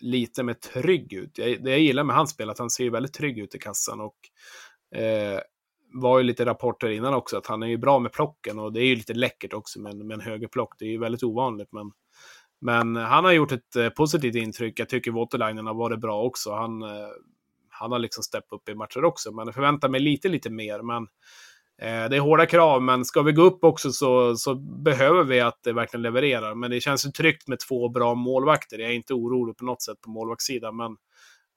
lite 0.00 0.42
mer 0.42 0.54
trygg 0.54 1.12
ut. 1.12 1.38
Jag, 1.38 1.64
det 1.64 1.70
jag 1.70 1.80
gillar 1.80 2.04
med 2.04 2.16
hans 2.16 2.30
spel 2.30 2.50
att 2.50 2.58
han 2.58 2.70
ser 2.70 2.90
väldigt 2.90 3.14
trygg 3.14 3.38
ut 3.38 3.54
i 3.54 3.58
kassan 3.58 4.00
och 4.00 4.16
eh, 5.00 5.40
var 5.92 6.18
ju 6.18 6.24
lite 6.24 6.46
rapporter 6.46 6.88
innan 6.88 7.14
också 7.14 7.36
att 7.36 7.46
han 7.46 7.62
är 7.62 7.66
ju 7.66 7.78
bra 7.78 7.98
med 7.98 8.12
plocken 8.12 8.58
och 8.58 8.72
det 8.72 8.80
är 8.80 8.86
ju 8.86 8.96
lite 8.96 9.14
läckert 9.14 9.52
också 9.52 9.80
med, 9.80 9.96
med 9.96 10.14
en 10.14 10.20
högerplock. 10.20 10.74
Det 10.78 10.84
är 10.84 10.90
ju 10.90 10.98
väldigt 10.98 11.22
ovanligt 11.22 11.72
men, 11.72 11.92
men 12.60 12.96
han 12.96 13.24
har 13.24 13.32
gjort 13.32 13.52
ett 13.52 13.76
eh, 13.76 13.88
positivt 13.88 14.34
intryck. 14.34 14.80
Jag 14.80 14.88
tycker 14.88 15.10
Waterlinen 15.10 15.66
har 15.66 15.74
varit 15.74 16.00
bra 16.00 16.22
också. 16.22 16.52
Han, 16.52 16.82
eh, 16.82 17.08
han 17.68 17.92
har 17.92 17.98
liksom 17.98 18.22
steppat 18.22 18.52
upp 18.52 18.68
i 18.68 18.74
matcher 18.74 19.04
också, 19.04 19.32
men 19.32 19.46
jag 19.46 19.54
förväntar 19.54 19.88
mig 19.88 20.00
lite, 20.00 20.28
lite 20.28 20.50
mer. 20.50 20.82
Men 20.82 21.02
eh, 21.82 22.10
det 22.10 22.16
är 22.16 22.20
hårda 22.20 22.46
krav, 22.46 22.82
men 22.82 23.04
ska 23.04 23.22
vi 23.22 23.32
gå 23.32 23.42
upp 23.42 23.64
också 23.64 23.92
så, 23.92 24.36
så 24.36 24.54
behöver 24.54 25.24
vi 25.24 25.40
att 25.40 25.58
det 25.62 25.72
verkligen 25.72 26.02
levererar. 26.02 26.54
Men 26.54 26.70
det 26.70 26.80
känns 26.80 27.06
ju 27.06 27.10
tryggt 27.10 27.48
med 27.48 27.58
två 27.68 27.88
bra 27.88 28.14
målvakter. 28.14 28.78
Jag 28.78 28.90
är 28.90 28.94
inte 28.94 29.14
orolig 29.14 29.56
på 29.56 29.64
något 29.64 29.82
sätt 29.82 30.00
på 30.00 30.10
målvaktssidan, 30.10 30.76
men, 30.76 30.96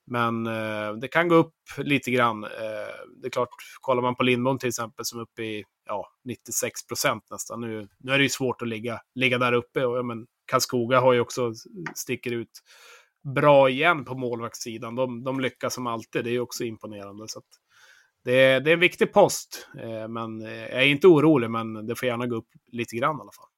men 0.06 0.48
eh, 0.48 0.94
det 0.94 1.08
kan 1.08 1.28
gå 1.28 1.36
upp 1.36 1.56
lite 1.78 2.12
grann. 2.12 2.44
Eh, 2.44 2.50
det 3.22 3.28
är 3.28 3.30
klart, 3.30 3.50
kollar 3.82 4.02
man 4.02 4.16
på 4.16 4.24
Lindbom 4.24 4.60
till 4.60 4.70
exempel 4.70 5.06
som 5.06 5.20
är 5.20 5.24
uppe 5.24 5.44
i 5.44 5.64
ja, 5.86 6.08
96 6.24 6.88
procent 6.88 7.24
nästan. 7.32 7.62
Nu, 7.62 7.88
nu 8.00 8.12
är 8.12 8.18
det 8.18 8.24
ju 8.24 8.30
svårt 8.30 8.62
att 8.62 8.68
ligga, 8.68 9.00
ligga 9.16 9.38
där 9.38 9.54
uppe. 9.54 9.86
Och, 9.86 9.98
ja, 9.98 10.04
men 10.04 10.26
Karlskoga 10.46 11.00
har 11.00 11.14
ju 11.14 11.20
också 11.20 11.54
sticker 11.96 12.32
ut 12.32 12.62
bra 13.36 13.70
igen 13.70 14.06
på 14.06 14.16
målvaktssidan. 14.16 14.96
De, 14.96 15.24
de 15.24 15.40
lyckas 15.40 15.74
som 15.74 15.88
alltid. 15.88 16.24
Det 16.24 16.30
är 16.30 16.34
ju 16.34 16.40
också 16.40 16.64
imponerande. 16.64 17.28
Så 17.28 17.40
att, 17.40 17.46
det 18.24 18.32
är, 18.32 18.60
det 18.60 18.70
är 18.70 18.74
en 18.74 18.80
viktig 18.80 19.14
post, 19.14 19.68
eh, 19.80 20.08
men 20.08 20.42
eh, 20.42 20.52
jag 20.52 20.84
är 20.84 20.88
inte 20.88 21.08
orolig, 21.08 21.50
men 21.50 21.88
det 21.88 21.96
får 21.96 22.08
gärna 22.08 22.28
gå 22.28 22.36
upp 22.36 22.50
lite 22.72 22.96
grann 22.96 23.18
i 23.18 23.22
alla 23.22 23.32
fall. 23.32 23.50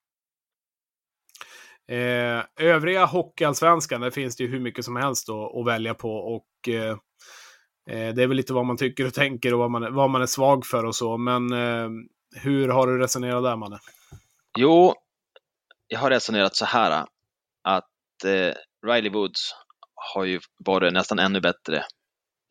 Eh, 1.88 2.44
övriga 2.66 3.04
hockeyallsvenskan, 3.04 4.00
där 4.00 4.10
finns 4.10 4.36
det 4.36 4.44
ju 4.44 4.50
hur 4.50 4.60
mycket 4.60 4.84
som 4.84 4.96
helst 4.96 5.28
att, 5.28 5.56
att 5.56 5.66
välja 5.66 5.94
på 5.94 6.10
och 6.10 6.46
Eh, 7.90 8.14
det 8.14 8.22
är 8.22 8.26
väl 8.26 8.36
lite 8.36 8.52
vad 8.52 8.66
man 8.66 8.76
tycker 8.76 9.06
och 9.06 9.14
tänker 9.24 9.54
och 9.54 9.58
vad 9.58 9.70
man, 9.70 9.94
vad 9.94 10.10
man 10.10 10.22
är 10.22 10.26
svag 10.26 10.66
för 10.66 10.84
och 10.84 10.96
så. 10.96 11.16
Men 11.16 11.52
eh, 11.52 11.88
hur 12.42 12.68
har 12.68 12.86
du 12.86 12.98
resonerat 12.98 13.42
där, 13.42 13.56
Manne? 13.56 13.78
Jo, 14.58 14.94
jag 15.88 15.98
har 15.98 16.10
resonerat 16.10 16.56
så 16.56 16.64
här 16.64 17.06
att 17.64 18.24
eh, 18.24 18.54
Riley 18.86 19.10
Woods 19.10 19.54
har 20.14 20.24
ju 20.24 20.40
varit 20.64 20.92
nästan 20.92 21.18
ännu 21.18 21.40
bättre 21.40 21.84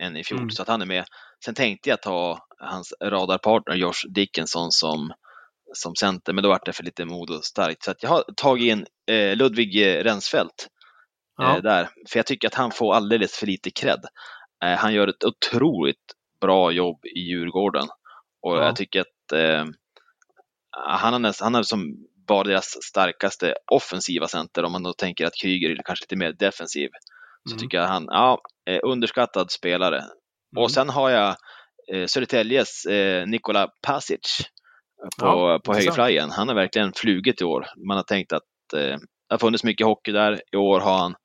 än 0.04 0.18
i 0.18 0.24
fjol, 0.24 0.40
mm. 0.40 0.50
så 0.50 0.62
att 0.62 0.68
han 0.68 0.82
är 0.82 0.86
med. 0.86 1.06
Sen 1.46 1.56
tänkte 1.56 1.90
jag 1.90 2.02
ta 2.02 2.40
hans 2.60 2.94
radarpartner 3.04 3.76
Josh 3.76 4.14
Dickinson 4.16 4.72
som, 4.72 5.14
som 5.74 5.96
center, 5.96 6.34
men 6.34 6.44
då 6.44 6.50
var 6.50 6.62
det 6.66 6.74
för 6.74 6.84
lite 6.84 7.06
mod 7.06 7.30
och 7.30 7.46
starkt. 7.46 7.84
Så 7.84 7.94
jag 8.00 8.10
har 8.10 8.24
tagit 8.36 8.72
in 8.72 8.86
eh, 9.12 9.36
Ludvig 9.36 9.86
Rensfeldt 10.06 10.68
ja. 11.38 11.56
eh, 11.56 11.62
där, 11.62 11.90
för 12.10 12.20
jag 12.20 12.26
tycker 12.26 12.48
att 12.48 12.54
han 12.54 12.72
får 12.72 12.94
alldeles 12.94 13.36
för 13.36 13.48
lite 13.48 13.72
cred. 13.72 14.06
Eh, 14.64 14.78
han 14.78 14.94
gör 14.94 15.08
ett 15.08 15.24
otroligt 15.24 16.14
bra 16.42 16.72
jobb 16.72 17.06
i 17.06 17.20
Djurgården 17.20 17.88
och 18.42 18.58
ja. 18.58 18.66
jag 18.66 18.76
tycker 18.76 19.02
att 19.02 19.32
eh, 19.34 19.66
han, 20.72 21.14
har 21.14 21.20
näst, 21.20 21.42
han 21.42 21.56
är 21.56 21.64
som 21.64 21.96
bara 22.28 22.44
deras 22.44 22.84
starkaste 22.84 23.56
offensiva 23.72 24.28
center 24.28 24.64
om 24.64 24.72
man 24.72 24.84
då 24.84 24.94
tänker 24.94 25.26
att 25.26 25.36
Kryger 25.42 25.70
är 25.70 25.84
kanske 25.86 26.04
lite 26.04 26.16
mer 26.16 26.34
defensiv. 26.34 26.90
Så 27.44 27.52
mm. 27.52 27.60
tycker 27.60 27.78
jag 27.78 27.88
han, 27.88 28.06
ja, 28.08 28.42
underskattad 28.84 29.52
spelare. 29.52 29.98
Mm. 29.98 30.64
Och 30.64 30.72
sen 30.72 30.90
har 30.90 31.10
jag 31.10 31.36
eh, 31.94 32.06
Södertäljes 32.06 32.86
eh, 32.86 33.28
Nikola 33.28 33.68
Pasic 33.82 34.50
på, 35.20 35.26
ja, 35.26 35.60
på 35.64 35.74
högerflajen. 35.74 36.30
Han 36.30 36.48
har 36.48 36.56
verkligen 36.56 36.94
flugit 36.94 37.42
i 37.42 37.46
år. 37.46 37.66
Man 37.88 37.98
har 37.98 38.04
tänkt 38.04 38.34
att 38.34 38.74
eh, 38.74 38.80
det 39.30 39.34
har 39.34 39.38
funnits 39.38 39.64
mycket 39.64 39.88
hockey 39.88 40.12
där. 40.12 40.42
I 40.52 40.58
år 40.58 40.80
har 40.80 40.98
han 40.98 41.16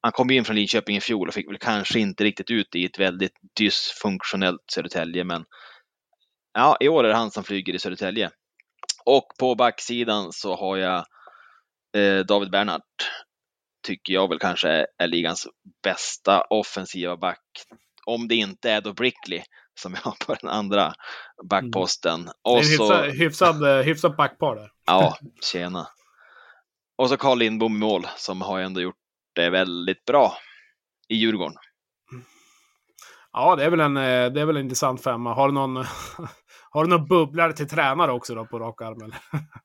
han 0.00 0.12
kom 0.12 0.30
in 0.30 0.44
från 0.44 0.56
Linköping 0.56 0.96
i 0.96 1.00
fjol 1.00 1.28
och 1.28 1.34
fick 1.34 1.48
väl 1.48 1.58
kanske 1.58 2.00
inte 2.00 2.24
riktigt 2.24 2.50
ut 2.50 2.74
i 2.74 2.84
ett 2.84 2.98
väldigt 2.98 3.32
dysfunktionellt 3.58 4.60
Södertälje, 4.72 5.24
men 5.24 5.44
ja, 6.52 6.76
i 6.80 6.88
år 6.88 7.04
är 7.04 7.08
det 7.08 7.14
han 7.14 7.30
som 7.30 7.44
flyger 7.44 7.74
i 7.74 7.78
Södertälje. 7.78 8.30
Och 9.04 9.26
på 9.38 9.54
backsidan 9.54 10.32
så 10.32 10.56
har 10.56 10.76
jag 10.76 11.04
eh, 11.96 12.18
David 12.18 12.50
Bernhardt, 12.50 12.84
tycker 13.86 14.14
jag 14.14 14.28
väl 14.28 14.38
kanske 14.38 14.86
är 14.98 15.06
ligans 15.06 15.46
bästa 15.82 16.42
offensiva 16.50 17.16
back. 17.16 17.44
Om 18.06 18.28
det 18.28 18.34
inte 18.34 18.70
är 18.70 18.80
då 18.80 18.92
Brickley 18.92 19.42
som 19.78 19.94
jag 19.94 20.00
har 20.00 20.26
på 20.26 20.34
den 20.34 20.50
andra 20.50 20.92
backposten. 21.50 22.20
Mm. 22.20 22.32
Och 22.42 22.64
så... 22.64 23.02
hyfsad, 23.02 23.62
eh, 23.62 23.84
hyfsad 23.84 24.16
backpar 24.16 24.56
där. 24.56 24.70
Ja, 24.86 25.18
tjena. 25.52 25.88
Och 26.98 27.08
så 27.08 27.16
Carl 27.16 27.38
Lindbom 27.38 27.76
i 27.76 27.78
mål 27.78 28.06
som 28.16 28.42
har 28.42 28.60
ändå 28.60 28.80
gjort 28.80 28.96
det 29.34 29.50
väldigt 29.50 30.04
bra 30.04 30.32
i 31.08 31.14
Djurgården. 31.14 31.56
Ja, 33.32 33.56
det 33.56 33.64
är 33.64 33.70
väl 33.70 33.80
en, 33.80 33.96
eh, 33.96 34.32
det 34.32 34.40
är 34.40 34.44
väl 34.44 34.56
en 34.56 34.62
intressant 34.62 35.02
femma. 35.02 35.34
Har 35.34 35.48
du 35.48 35.54
någon, 35.54 35.76
har 36.70 36.84
du 36.84 36.90
någon 36.90 37.06
bubblare 37.06 37.52
till 37.52 37.68
tränare 37.68 38.12
också 38.12 38.34
då 38.34 38.46
på 38.46 38.58
rak 38.58 38.82
arm? 38.82 39.12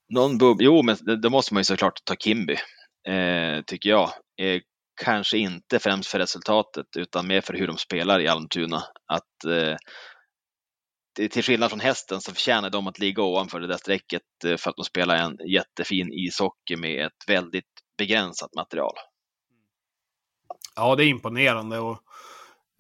Någon 0.10 0.38
bubb 0.38 0.58
jo, 0.62 0.84
men 0.84 1.22
då 1.22 1.30
måste 1.30 1.54
man 1.54 1.60
ju 1.60 1.66
såklart 1.66 2.06
ta 2.06 2.16
Kimby, 2.16 2.54
eh, 3.08 3.64
tycker 3.66 3.90
jag. 3.90 4.10
Eh, 4.42 4.62
kanske 4.96 5.38
inte 5.38 5.80
främst 5.80 6.10
för 6.10 6.20
resultatet, 6.20 6.86
utan 6.98 7.28
mer 7.28 7.42
för 7.42 7.54
hur 7.54 7.68
de 7.68 7.78
spelar 7.78 8.20
i 8.20 8.28
Almtuna. 8.28 8.84
Att 9.08 9.46
eh, 9.48 9.78
till 11.30 11.44
skillnad 11.44 11.70
från 11.70 11.80
hästen 11.80 12.22
så 12.22 12.32
förtjänar 12.32 12.70
de 12.70 12.88
att 12.88 13.00
ligga 13.00 13.24
ovanför 13.24 13.60
det 13.60 13.68
där 13.68 13.78
strecket 13.78 14.22
eh, 14.46 14.58
för 14.58 14.70
att 14.70 14.76
de 14.76 14.86
spelar 14.86 15.16
en 15.16 15.38
jättefin 15.48 16.14
ishockey 16.14 16.76
med 16.76 17.06
ett 17.06 17.30
väldigt 17.30 17.66
begränsat 17.98 18.56
material. 18.56 18.94
Ja, 20.76 20.96
det 20.96 21.04
är 21.06 21.08
imponerande. 21.08 21.80
Och, 21.80 22.00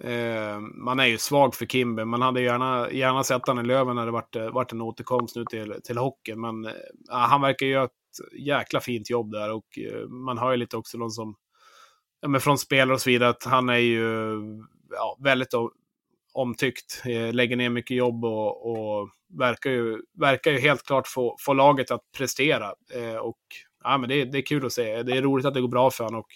eh, 0.09 0.59
man 0.59 0.99
är 0.99 1.05
ju 1.05 1.17
svag 1.17 1.55
för 1.55 1.65
Kimbe. 1.65 2.05
Man 2.05 2.21
hade 2.21 2.41
gärna, 2.41 2.91
gärna 2.91 3.23
sett 3.23 3.47
honom 3.47 3.65
i 3.65 3.67
Löven 3.67 3.95
när 3.95 4.05
det 4.05 4.11
varit, 4.11 4.35
eh, 4.35 4.49
varit 4.49 4.71
en 4.71 4.81
återkomst 4.81 5.35
nu 5.35 5.45
till, 5.45 5.75
till 5.83 5.97
hockeyn. 5.97 6.41
Men 6.41 6.65
eh, 6.65 6.71
han 7.09 7.41
verkar 7.41 7.65
göra 7.65 7.83
ett 7.83 7.91
jäkla 8.39 8.79
fint 8.79 9.09
jobb 9.09 9.31
där. 9.31 9.51
Och 9.51 9.79
eh, 9.79 10.07
man 10.07 10.37
hör 10.37 10.51
ju 10.51 10.57
lite 10.57 10.77
också 10.77 10.97
någon 10.97 11.11
som, 11.11 11.35
men 12.27 12.41
från 12.41 12.57
spelare 12.57 12.93
och 12.93 13.01
så 13.01 13.09
vidare, 13.09 13.29
att 13.29 13.43
han 13.43 13.69
är 13.69 13.77
ju 13.77 14.39
ja, 14.91 15.17
väldigt 15.19 15.53
omtyckt. 16.33 17.01
Eh, 17.05 17.33
lägger 17.33 17.55
ner 17.55 17.69
mycket 17.69 17.97
jobb 17.97 18.25
och, 18.25 18.71
och, 18.71 19.09
verkar, 19.39 19.69
ju, 19.71 20.01
verkar 20.19 20.51
ju 20.51 20.59
helt 20.59 20.83
klart 20.83 21.07
få, 21.07 21.35
få 21.39 21.53
laget 21.53 21.91
att 21.91 22.01
prestera. 22.17 22.73
Eh, 22.93 23.15
och 23.15 23.39
ja, 23.83 23.97
men 23.97 24.09
det, 24.09 24.25
det 24.25 24.37
är 24.37 24.45
kul 24.45 24.65
att 24.65 24.73
se. 24.73 25.03
Det 25.03 25.17
är 25.17 25.21
roligt 25.21 25.45
att 25.45 25.53
det 25.53 25.61
går 25.61 25.67
bra 25.67 25.91
för 25.91 26.03
honom. 26.03 26.19
Och 26.19 26.31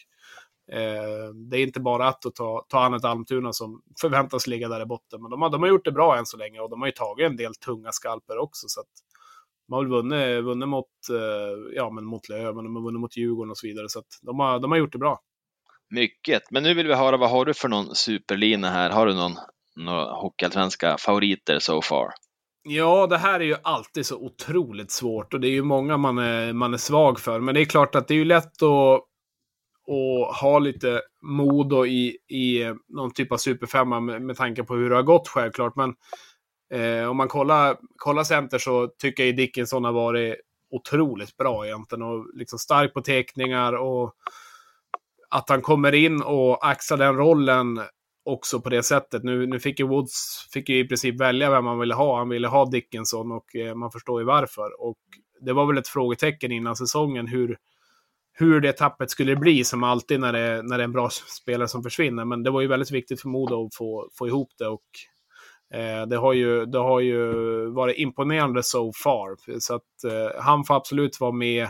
Eh, 0.72 1.34
det 1.34 1.58
är 1.58 1.64
inte 1.64 1.80
bara 1.80 2.08
att 2.08 2.22
ta, 2.36 2.66
ta 2.70 2.80
an 2.80 2.94
ett 2.94 3.06
Almtuna 3.06 3.54
som 3.54 3.82
förväntas 4.02 4.48
ligga 4.48 4.68
där 4.70 4.82
i 4.82 4.86
botten. 4.86 5.22
Men 5.22 5.32
de 5.32 5.42
har, 5.42 5.50
de 5.50 5.62
har 5.62 5.70
gjort 5.70 5.86
det 5.86 5.92
bra 5.92 6.18
än 6.18 6.26
så 6.26 6.38
länge 6.38 6.60
och 6.60 6.70
de 6.70 6.82
har 6.82 6.88
ju 6.88 6.92
tagit 6.92 7.26
en 7.26 7.38
del 7.38 7.56
tunga 7.56 7.92
skalper 7.92 8.38
också. 8.38 8.68
Så 8.68 8.80
att 8.80 8.88
de 9.68 9.74
har 9.74 9.82
väl 9.82 9.92
vunnit, 9.92 10.44
vunnit 10.44 10.70
mot, 10.70 10.86
eh, 11.12 11.76
ja, 11.76 11.90
men 11.90 12.06
mot 12.06 12.30
Löven, 12.30 12.64
de 12.64 12.76
har 12.76 12.84
vunnit 12.84 13.02
mot 13.02 13.18
Djurgården 13.18 13.52
och 13.52 13.58
så 13.58 13.68
vidare. 13.68 13.90
Så 13.90 14.00
att 14.00 14.20
de, 14.22 14.40
har, 14.40 14.60
de 14.60 14.72
har 14.72 14.78
gjort 14.78 14.92
det 14.92 14.98
bra. 14.98 15.20
Mycket, 15.90 16.52
men 16.52 16.64
nu 16.64 16.74
vill 16.74 16.88
vi 16.88 16.94
höra 16.94 17.18
vad 17.18 17.30
har 17.30 17.46
du 17.46 17.54
för 17.54 17.70
någon 17.70 17.96
superlina 17.96 18.70
här? 18.70 18.90
Har 18.90 19.06
du 19.06 19.14
någon, 19.14 19.36
några 19.76 20.12
hockeyallsvenska 20.12 20.98
favoriter 21.00 21.60
so 21.60 21.82
far? 21.82 22.10
Ja, 22.64 23.08
det 23.08 23.18
här 23.18 23.40
är 23.40 23.44
ju 23.44 23.56
alltid 23.64 24.06
så 24.06 24.18
otroligt 24.18 24.92
svårt 24.92 25.34
och 25.34 25.40
det 25.40 25.48
är 25.48 25.52
ju 25.52 25.64
många 25.64 25.98
man 25.98 26.18
är, 26.18 26.54
man 26.54 26.74
är 26.74 26.78
svag 26.78 27.20
för. 27.20 27.40
Men 27.40 27.56
det 27.56 27.62
är 27.62 27.66
klart 27.66 27.96
att 27.96 28.08
det 28.08 28.14
är 28.14 28.18
ju 28.18 28.26
lätt 28.26 28.62
att 28.64 29.04
att 29.88 30.38
ha 30.42 30.60
lite 30.60 31.02
Modo 31.22 31.86
i, 31.86 32.18
i 32.28 32.74
någon 32.88 33.14
typ 33.14 33.32
av 33.32 33.38
superfemma 33.38 34.00
med, 34.00 34.22
med 34.22 34.38
tanke 34.38 34.64
på 34.64 34.76
hur 34.76 34.90
det 34.90 34.96
har 34.96 35.04
gått 35.04 35.28
självklart. 35.28 35.76
Men 35.76 35.96
eh, 36.74 37.10
om 37.10 37.18
man 37.18 37.28
kollar, 37.28 37.78
kollar 37.96 38.24
center 38.24 38.58
så 38.58 38.88
tycker 38.88 39.26
jag 39.26 39.36
Dickinson 39.36 39.84
har 39.84 39.92
varit 39.92 40.36
otroligt 40.72 41.38
bra 41.38 41.66
egentligen 41.66 42.02
och 42.02 42.26
liksom 42.34 42.60
stark 42.60 42.94
på 42.94 43.02
teckningar 43.02 43.74
och 43.74 44.14
att 45.30 45.49
han 45.49 45.61
kommer 45.61 45.95
in 45.95 46.21
och 46.21 46.67
axlar 46.69 46.97
den 46.97 47.15
rollen 47.15 47.80
också 48.28 48.61
på 48.61 48.69
det 48.69 48.84
sättet. 48.84 49.23
Nu, 49.23 49.47
nu 49.47 49.59
fick 49.59 49.80
ju 49.80 49.88
Woods 49.88 50.47
fick 50.53 50.69
ju 50.69 50.80
i 50.80 50.88
princip 50.88 51.21
välja 51.21 51.49
vem 51.49 51.65
han 51.65 51.80
ville 51.80 51.93
ha. 51.93 52.17
Han 52.17 52.30
ville 52.30 52.47
ha 52.47 52.65
Dickinson 52.65 53.32
och 53.32 53.55
eh, 53.55 53.75
man 53.75 53.91
förstår 53.91 54.21
ju 54.21 54.25
varför. 54.25 54.82
Och 54.82 54.97
det 55.41 55.53
var 55.53 55.65
väl 55.65 55.78
ett 55.78 55.88
frågetecken 55.88 56.51
innan 56.51 56.75
säsongen 56.75 57.28
hur, 57.28 57.57
hur 58.34 58.61
det 58.61 58.73
tappet 58.73 59.11
skulle 59.11 59.36
bli, 59.36 59.63
som 59.63 59.84
alltid 59.84 60.19
när 60.19 60.34
det, 60.34 60.61
när 60.63 60.78
det 60.78 60.84
är 60.84 60.86
en 60.86 60.91
bra 60.91 61.09
spelare 61.41 61.67
som 61.67 61.84
försvinner. 61.84 62.25
Men 62.25 62.43
det 62.43 62.51
var 62.51 62.61
ju 62.61 62.67
väldigt 62.67 62.91
viktigt 62.91 63.21
för 63.21 63.30
Modo 63.30 63.65
att 63.65 63.75
få, 63.75 64.09
få 64.17 64.28
ihop 64.28 64.49
det. 64.57 64.67
Och, 64.67 64.84
eh, 65.80 66.07
det, 66.07 66.17
har 66.17 66.34
ju, 66.34 66.65
det 66.65 66.80
har 66.80 66.99
ju 66.99 67.32
varit 67.69 67.97
imponerande 67.97 68.63
so 68.63 68.91
far. 69.03 69.59
Så 69.59 69.75
att 69.75 70.03
eh, 70.11 70.41
han 70.41 70.63
får 70.63 70.75
absolut 70.75 71.19
vara 71.19 71.32
med, 71.32 71.67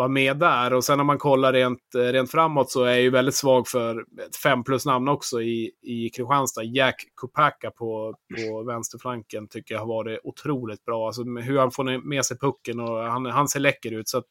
vara 0.00 0.08
med 0.08 0.36
där. 0.36 0.72
Och 0.72 0.84
sen 0.84 1.00
om 1.00 1.06
man 1.06 1.18
kollar 1.18 1.52
rent, 1.52 1.94
eh, 1.94 2.00
rent 2.00 2.30
framåt 2.30 2.70
så 2.70 2.84
är 2.84 2.90
jag 2.90 3.00
ju 3.00 3.10
väldigt 3.10 3.34
svag 3.34 3.68
för 3.68 4.04
ett 4.26 4.36
fem 4.36 4.64
plus 4.64 4.86
namn 4.86 5.08
också 5.08 5.42
i, 5.42 5.70
i 5.82 6.10
Kristianstad. 6.10 6.62
Jack 6.62 7.04
Kopacka 7.14 7.70
på, 7.70 8.14
på 8.36 8.62
vänsterflanken 8.62 9.48
tycker 9.48 9.74
jag 9.74 9.80
har 9.80 9.86
varit 9.86 10.20
otroligt 10.24 10.84
bra. 10.84 11.06
Alltså 11.06 11.22
hur 11.22 11.58
han 11.58 11.70
får 11.70 12.08
med 12.08 12.24
sig 12.24 12.38
pucken 12.38 12.80
och 12.80 12.98
han, 12.98 13.26
han 13.26 13.48
ser 13.48 13.60
läcker 13.60 13.92
ut. 13.92 14.08
Så 14.08 14.18
att, 14.18 14.26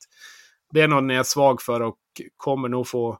det 0.71 0.81
är 0.81 0.87
någon 0.87 1.09
jag 1.09 1.19
är 1.19 1.23
svag 1.23 1.61
för 1.61 1.81
och 1.81 1.97
kommer 2.37 2.69
nog 2.69 2.87
få, 2.87 3.17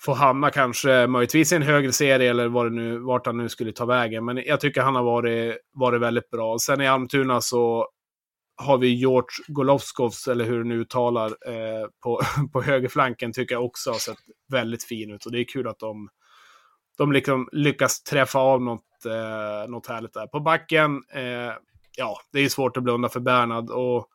få 0.00 0.12
hamna 0.12 0.50
kanske 0.50 1.06
möjligtvis 1.06 1.52
i 1.52 1.56
en 1.56 1.62
högre 1.62 1.92
serie 1.92 2.30
eller 2.30 2.48
vad 2.48 2.66
det 2.66 2.76
nu, 2.76 2.98
vart 2.98 3.26
han 3.26 3.36
nu 3.36 3.48
skulle 3.48 3.72
ta 3.72 3.84
vägen. 3.84 4.24
Men 4.24 4.36
jag 4.36 4.60
tycker 4.60 4.82
han 4.82 4.94
har 4.94 5.02
varit, 5.02 5.58
varit 5.74 6.00
väldigt 6.00 6.30
bra. 6.30 6.58
Sen 6.58 6.80
i 6.80 6.88
Almtuna 6.88 7.40
så 7.40 7.88
har 8.62 8.78
vi 8.78 8.88
George 8.88 9.44
Golovskovs, 9.48 10.28
eller 10.28 10.44
hur 10.44 10.58
du 10.58 10.64
nu 10.64 10.80
uttalar, 10.80 11.26
eh, 11.26 11.86
på, 12.02 12.20
på 12.52 12.62
högerflanken 12.62 13.32
tycker 13.32 13.54
jag 13.54 13.64
också 13.64 13.90
har 13.90 13.98
sett 13.98 14.18
väldigt 14.48 14.84
fin 14.84 15.10
ut. 15.10 15.26
Och 15.26 15.32
det 15.32 15.40
är 15.40 15.44
kul 15.44 15.68
att 15.68 15.78
de, 15.78 16.08
de 16.98 17.12
liksom 17.12 17.48
lyckas 17.52 18.02
träffa 18.02 18.38
av 18.38 18.62
något, 18.62 19.06
eh, 19.06 19.70
något 19.70 19.86
härligt 19.86 20.12
där. 20.12 20.26
På 20.26 20.40
backen, 20.40 21.02
eh, 21.14 21.52
ja, 21.96 22.20
det 22.32 22.40
är 22.40 22.48
svårt 22.48 22.76
att 22.76 22.82
blunda 22.82 23.08
för 23.08 23.20
Bernhard. 23.20 23.70
Och 23.70 24.08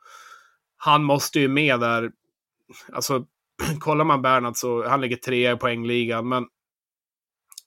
han 0.77 1.03
måste 1.03 1.39
ju 1.39 1.47
med 1.47 1.79
där. 1.79 2.11
Alltså, 2.93 3.25
kollar 3.79 4.05
man 4.05 4.21
Bernhard 4.21 4.55
så 4.55 4.87
han 4.87 5.01
ligger 5.01 5.15
trea 5.15 5.51
i 5.51 5.55
poängligan, 5.55 6.29
men 6.29 6.45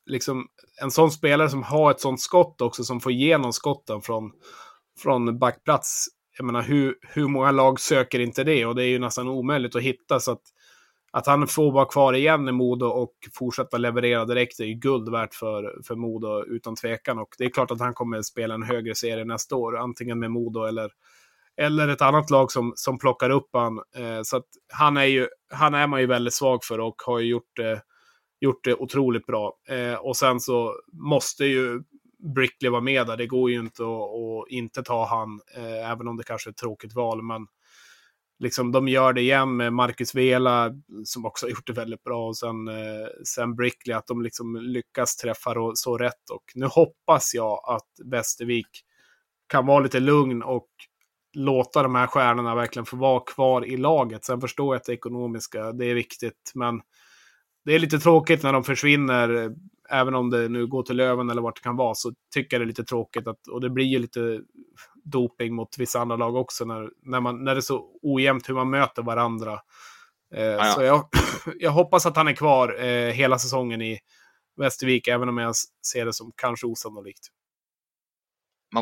liksom 0.06 0.48
en 0.82 0.90
sån 0.90 1.10
spelare 1.10 1.48
som 1.48 1.62
har 1.62 1.90
ett 1.90 2.00
sånt 2.00 2.20
skott 2.20 2.60
också, 2.60 2.84
som 2.84 3.00
får 3.00 3.12
igenom 3.12 3.52
skotten 3.52 4.02
från, 4.02 4.32
från 4.98 5.38
backplats. 5.38 6.08
Jag 6.40 6.44
menar, 6.44 6.62
hur, 6.62 6.94
hur 7.02 7.28
många 7.28 7.50
lag 7.50 7.80
söker 7.80 8.20
inte 8.20 8.44
det? 8.44 8.66
Och 8.66 8.74
det 8.74 8.84
är 8.84 8.88
ju 8.88 8.98
nästan 8.98 9.28
omöjligt 9.28 9.76
att 9.76 9.82
hitta. 9.82 10.20
Så 10.20 10.32
att, 10.32 10.42
att 11.12 11.26
han 11.26 11.46
får 11.46 11.72
vara 11.72 11.84
kvar 11.84 12.12
igen 12.12 12.48
i 12.48 12.52
Modo 12.52 12.86
och 12.86 13.14
fortsätta 13.34 13.78
leverera 13.78 14.24
direkt 14.24 14.60
är 14.60 14.64
ju 14.64 14.74
guld 14.74 15.10
värt 15.10 15.34
för, 15.34 15.82
för 15.86 15.94
Modo 15.94 16.44
utan 16.44 16.76
tvekan. 16.76 17.18
Och 17.18 17.28
det 17.38 17.44
är 17.44 17.50
klart 17.50 17.70
att 17.70 17.80
han 17.80 17.94
kommer 17.94 18.22
spela 18.22 18.54
en 18.54 18.62
högre 18.62 18.94
serie 18.94 19.24
nästa 19.24 19.56
år, 19.56 19.78
antingen 19.78 20.18
med 20.18 20.30
Modo 20.30 20.64
eller 20.64 20.90
eller 21.56 21.88
ett 21.88 22.02
annat 22.02 22.30
lag 22.30 22.52
som, 22.52 22.72
som 22.76 22.98
plockar 22.98 23.30
upp 23.30 23.48
han. 23.52 23.78
Eh, 23.96 24.22
så 24.22 24.36
att 24.36 24.46
han 24.72 24.96
är, 24.96 25.04
ju, 25.04 25.28
han 25.52 25.74
är 25.74 25.86
man 25.86 26.00
ju 26.00 26.06
väldigt 26.06 26.34
svag 26.34 26.64
för 26.64 26.80
och 26.80 27.02
har 27.06 27.18
ju 27.18 27.28
gjort 27.28 27.56
det 27.56 27.82
gjort 28.40 28.64
det 28.64 28.74
otroligt 28.74 29.26
bra. 29.26 29.54
Eh, 29.68 29.94
och 29.94 30.16
sen 30.16 30.40
så 30.40 30.74
måste 30.92 31.44
ju 31.44 31.82
Brickley 32.34 32.70
var 32.70 32.80
med 32.80 33.06
där. 33.06 33.16
Det 33.16 33.26
går 33.26 33.50
ju 33.50 33.58
inte 33.58 33.82
att, 33.82 33.88
att 33.88 34.48
inte 34.48 34.82
ta 34.82 35.06
han, 35.06 35.40
eh, 35.56 35.90
även 35.90 36.08
om 36.08 36.16
det 36.16 36.24
kanske 36.24 36.48
är 36.48 36.52
ett 36.52 36.56
tråkigt 36.56 36.94
val. 36.94 37.22
Men 37.22 37.46
liksom, 38.38 38.72
de 38.72 38.88
gör 38.88 39.12
det 39.12 39.20
igen 39.20 39.56
med 39.56 39.72
Marcus 39.72 40.14
Vela, 40.14 40.70
som 41.04 41.26
också 41.26 41.46
har 41.46 41.50
gjort 41.50 41.66
det 41.66 41.72
väldigt 41.72 42.02
bra. 42.02 42.28
Och 42.28 42.36
sen, 42.36 42.68
eh, 42.68 43.06
sen 43.24 43.54
Brickley, 43.54 43.96
att 43.96 44.06
de 44.06 44.22
liksom 44.22 44.56
lyckas 44.56 45.16
träffa 45.16 45.54
så, 45.54 45.72
så 45.74 45.98
rätt. 45.98 46.30
Och 46.32 46.44
nu 46.54 46.66
hoppas 46.66 47.34
jag 47.34 47.60
att 47.66 47.88
Västervik 48.04 48.84
kan 49.46 49.66
vara 49.66 49.80
lite 49.80 50.00
lugn 50.00 50.42
och 50.42 50.68
låta 51.36 51.82
de 51.82 51.94
här 51.94 52.06
stjärnorna 52.06 52.54
verkligen 52.54 52.86
få 52.86 52.96
vara 52.96 53.20
kvar 53.20 53.64
i 53.66 53.76
laget. 53.76 54.24
Sen 54.24 54.40
förstår 54.40 54.74
jag 54.74 54.80
att 54.80 54.84
det 54.84 54.92
ekonomiska, 54.92 55.72
det 55.72 55.86
är 55.86 55.94
viktigt. 55.94 56.52
Men 56.54 56.80
det 57.64 57.74
är 57.74 57.78
lite 57.78 57.98
tråkigt 57.98 58.42
när 58.42 58.52
de 58.52 58.64
försvinner, 58.64 59.54
även 59.90 60.14
om 60.14 60.30
det 60.30 60.48
nu 60.48 60.66
går 60.66 60.82
till 60.82 60.96
Löven 60.96 61.30
eller 61.30 61.42
vart 61.42 61.56
det 61.56 61.62
kan 61.62 61.76
vara, 61.76 61.94
så 61.94 62.12
tycker 62.34 62.56
jag 62.56 62.60
det 62.60 62.64
är 62.64 62.66
lite 62.66 62.84
tråkigt. 62.84 63.26
Att, 63.26 63.48
och 63.48 63.60
det 63.60 63.70
blir 63.70 63.84
ju 63.84 63.98
lite 63.98 64.40
doping 65.04 65.54
mot 65.54 65.78
vissa 65.78 66.00
andra 66.00 66.16
lag 66.16 66.36
också, 66.36 66.64
när, 66.64 66.90
när, 67.02 67.20
man, 67.20 67.44
när 67.44 67.54
det 67.54 67.58
är 67.58 67.62
så 67.62 67.98
ojämnt 68.02 68.48
hur 68.48 68.54
man 68.54 68.70
möter 68.70 69.02
varandra. 69.02 69.60
Eh, 70.34 70.42
ja, 70.42 70.64
Så 70.64 70.82
jag, 70.82 71.08
jag 71.58 71.70
hoppas 71.70 72.06
att 72.06 72.16
han 72.16 72.28
är 72.28 72.32
kvar 72.32 72.84
eh, 72.84 73.12
hela 73.12 73.38
säsongen 73.38 73.82
i 73.82 73.98
Västervik, 74.56 75.08
även 75.08 75.28
om 75.28 75.38
jag 75.38 75.54
ser 75.92 76.06
det 76.06 76.12
som 76.12 76.32
kanske 76.36 76.66
osannolikt. 76.66 77.28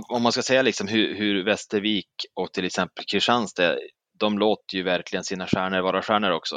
Om 0.09 0.23
man 0.23 0.33
ska 0.33 0.43
säga 0.43 0.63
liksom 0.63 0.89
hur, 0.89 1.15
hur 1.15 1.45
Västervik 1.45 2.11
och 2.35 2.53
till 2.53 2.65
exempel 2.65 3.05
Kristianstad, 3.05 3.77
de 4.19 4.39
låter 4.39 4.77
ju 4.77 4.83
verkligen 4.83 5.25
sina 5.25 5.47
stjärnor 5.47 5.81
vara 5.81 6.03
stjärnor 6.03 6.31
också. 6.31 6.55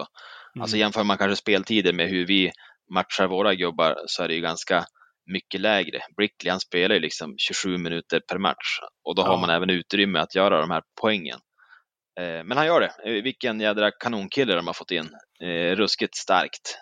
Mm. 0.56 0.62
Alltså 0.62 0.78
jämför 0.78 1.04
man 1.04 1.18
kanske 1.18 1.36
speltider 1.36 1.94
med 1.94 2.10
hur 2.10 2.28
vi 2.28 2.52
matchar 2.94 3.28
våra 3.28 3.56
gubbar 3.56 3.96
så 4.06 4.24
är 4.24 4.28
det 4.28 4.34
ju 4.34 4.42
ganska 4.42 4.86
mycket 5.32 5.62
lägre. 5.62 6.00
Brickley 6.18 6.52
han 6.52 6.60
spelar 6.60 6.96
ju 6.96 7.02
liksom 7.02 7.36
27 7.38 7.78
minuter 7.78 8.22
per 8.32 8.38
match 8.38 8.80
och 9.04 9.16
då 9.16 9.22
ja. 9.22 9.28
har 9.28 9.38
man 9.38 9.50
även 9.50 9.70
utrymme 9.70 10.20
att 10.20 10.36
göra 10.36 10.62
de 10.62 10.72
här 10.72 10.82
poängen. 11.02 11.40
Eh, 12.20 12.44
men 12.44 12.58
han 12.58 12.66
gör 12.66 12.82
det. 12.82 12.92
Eh, 13.06 13.24
vilken 13.24 13.60
jädra 13.60 13.92
kanonkille 13.92 14.56
de 14.56 14.68
har 14.68 14.74
fått 14.74 14.92
in. 14.92 15.10
Eh, 15.44 15.76
ruskigt 15.76 16.16
starkt. 16.16 16.78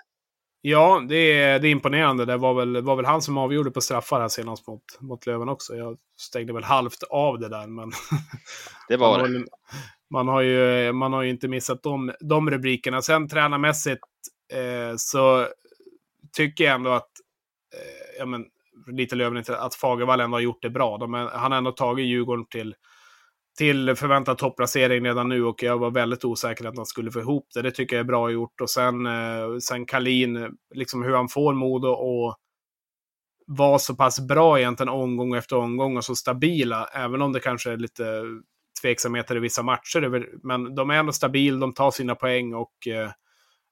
Ja, 0.61 1.05
det 1.09 1.15
är, 1.15 1.59
det 1.59 1.67
är 1.67 1.71
imponerande. 1.71 2.25
Det 2.25 2.37
var 2.37 2.53
väl, 2.53 2.81
var 2.81 2.95
väl 2.95 3.05
han 3.05 3.21
som 3.21 3.37
avgjorde 3.37 3.71
på 3.71 3.81
straffar 3.81 4.21
här 4.21 4.27
senast 4.27 4.67
mot, 4.67 4.81
mot 4.99 5.25
Löven 5.25 5.49
också. 5.49 5.75
Jag 5.75 5.97
stängde 6.21 6.53
väl 6.53 6.63
halvt 6.63 7.03
av 7.09 7.39
det 7.39 7.49
där, 7.49 7.67
men... 7.67 7.91
Det 8.87 8.97
var 8.97 9.27
det 9.27 9.45
man 10.13 10.27
har 10.27 10.41
ju, 10.41 10.91
man 10.91 11.13
har 11.13 11.23
ju 11.23 11.29
inte 11.29 11.47
missat 11.47 11.83
de, 11.83 12.13
de 12.19 12.51
rubrikerna. 12.51 13.01
Sen 13.01 13.27
tränarmässigt 13.27 14.01
eh, 14.53 14.93
så 14.97 15.47
tycker 16.31 16.63
jag 16.63 16.75
ändå 16.75 16.89
att, 16.89 17.09
eh, 17.73 18.19
ja 18.19 18.25
men, 18.25 18.45
lite 18.87 19.15
Löven, 19.15 19.43
att 19.47 19.75
Fagervall 19.75 20.19
ändå 20.19 20.37
har 20.37 20.41
gjort 20.41 20.61
det 20.61 20.69
bra. 20.69 20.97
De, 20.97 21.13
han 21.13 21.51
har 21.51 21.57
ändå 21.57 21.71
tagit 21.71 22.05
Djurgården 22.05 22.45
till, 22.45 22.75
till 23.57 23.95
förväntad 23.95 24.37
topplacering 24.37 25.05
redan 25.05 25.29
nu 25.29 25.45
och 25.45 25.63
jag 25.63 25.77
var 25.77 25.91
väldigt 25.91 26.25
osäker 26.25 26.65
att 26.65 26.77
han 26.77 26.85
skulle 26.85 27.11
få 27.11 27.19
ihop 27.19 27.47
det. 27.53 27.61
Det 27.61 27.71
tycker 27.71 27.95
jag 27.95 28.03
är 28.03 28.07
bra 28.07 28.31
gjort. 28.31 28.61
Och 28.61 28.69
sen, 28.69 29.05
eh, 29.05 29.57
sen 29.61 29.85
Kalin, 29.85 30.57
liksom 30.75 31.03
hur 31.03 31.15
han 31.15 31.29
får 31.29 31.53
mod 31.53 31.85
och 31.85 32.35
vara 33.47 33.79
så 33.79 33.95
pass 33.95 34.19
bra 34.19 34.59
egentligen 34.59 34.89
omgång 34.89 35.35
efter 35.35 35.55
omgång 35.55 35.97
och 35.97 36.05
så 36.05 36.15
stabila, 36.15 36.85
även 36.85 37.21
om 37.21 37.33
det 37.33 37.39
kanske 37.39 37.71
är 37.71 37.77
lite 37.77 38.23
tveksamheter 38.81 39.35
i 39.35 39.39
vissa 39.39 39.63
matcher. 39.63 40.27
Men 40.43 40.75
de 40.75 40.89
är 40.89 40.95
ändå 40.95 41.11
stabila, 41.11 41.57
de 41.57 41.73
tar 41.73 41.91
sina 41.91 42.15
poäng 42.15 42.53
och 42.53 42.87
eh, 42.87 43.11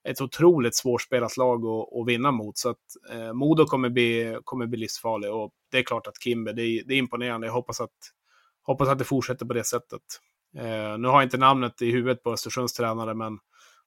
ett 0.09 0.21
otroligt 0.21 0.75
svårspelat 0.75 1.37
lag 1.37 1.65
att, 1.65 1.99
att 1.99 2.07
vinna 2.07 2.31
mot. 2.31 2.57
Så 2.57 2.69
att 2.69 2.77
eh, 3.11 3.33
Modo 3.33 3.65
kommer 3.65 3.89
bli, 3.89 4.39
kommer 4.43 4.65
bli 4.65 4.79
livsfarlig 4.79 5.31
och 5.31 5.51
det 5.71 5.77
är 5.77 5.83
klart 5.83 6.07
att 6.07 6.23
Kimber, 6.23 6.53
det 6.53 6.61
är, 6.61 6.83
det 6.85 6.93
är 6.93 6.97
imponerande. 6.97 7.47
Jag 7.47 7.53
hoppas 7.53 7.81
att, 7.81 7.95
hoppas 8.63 8.89
att 8.89 8.97
det 8.97 9.03
fortsätter 9.03 9.45
på 9.45 9.53
det 9.53 9.63
sättet. 9.63 10.01
Eh, 10.57 10.97
nu 10.97 11.07
har 11.07 11.13
jag 11.13 11.23
inte 11.23 11.37
namnet 11.37 11.81
i 11.81 11.91
huvudet 11.91 12.23
på 12.23 12.31
Östersunds 12.31 12.73
tränare, 12.73 13.13
men 13.13 13.39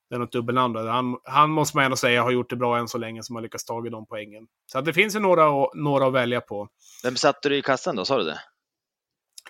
det 0.09 0.15
är 0.15 0.19
något 0.19 0.33
dubbelnamn. 0.33 0.77
Han, 0.77 1.17
han 1.25 1.51
måste 1.51 1.77
man 1.77 1.85
ändå 1.85 1.97
säga 1.97 2.23
har 2.23 2.31
gjort 2.31 2.51
det 2.51 2.57
bra 2.57 2.79
än 2.79 2.89
så 2.89 2.99
länge 2.99 3.23
som 3.23 3.37
har 3.37 3.43
lyckats 3.43 3.65
ta 3.65 3.81
de 3.81 4.07
poängen. 4.07 4.47
Så 4.67 4.79
att 4.79 4.85
det 4.85 4.93
finns 4.93 5.17
ju 5.17 5.21
några, 5.21 5.67
några 5.75 6.07
att 6.07 6.13
välja 6.13 6.41
på. 6.41 6.69
Vem 7.03 7.17
satte 7.17 7.49
du 7.49 7.57
i 7.57 7.63
kassan 7.63 7.97
då, 7.97 8.05
sa 8.05 8.19
du 8.19 8.25
det? 8.25 8.41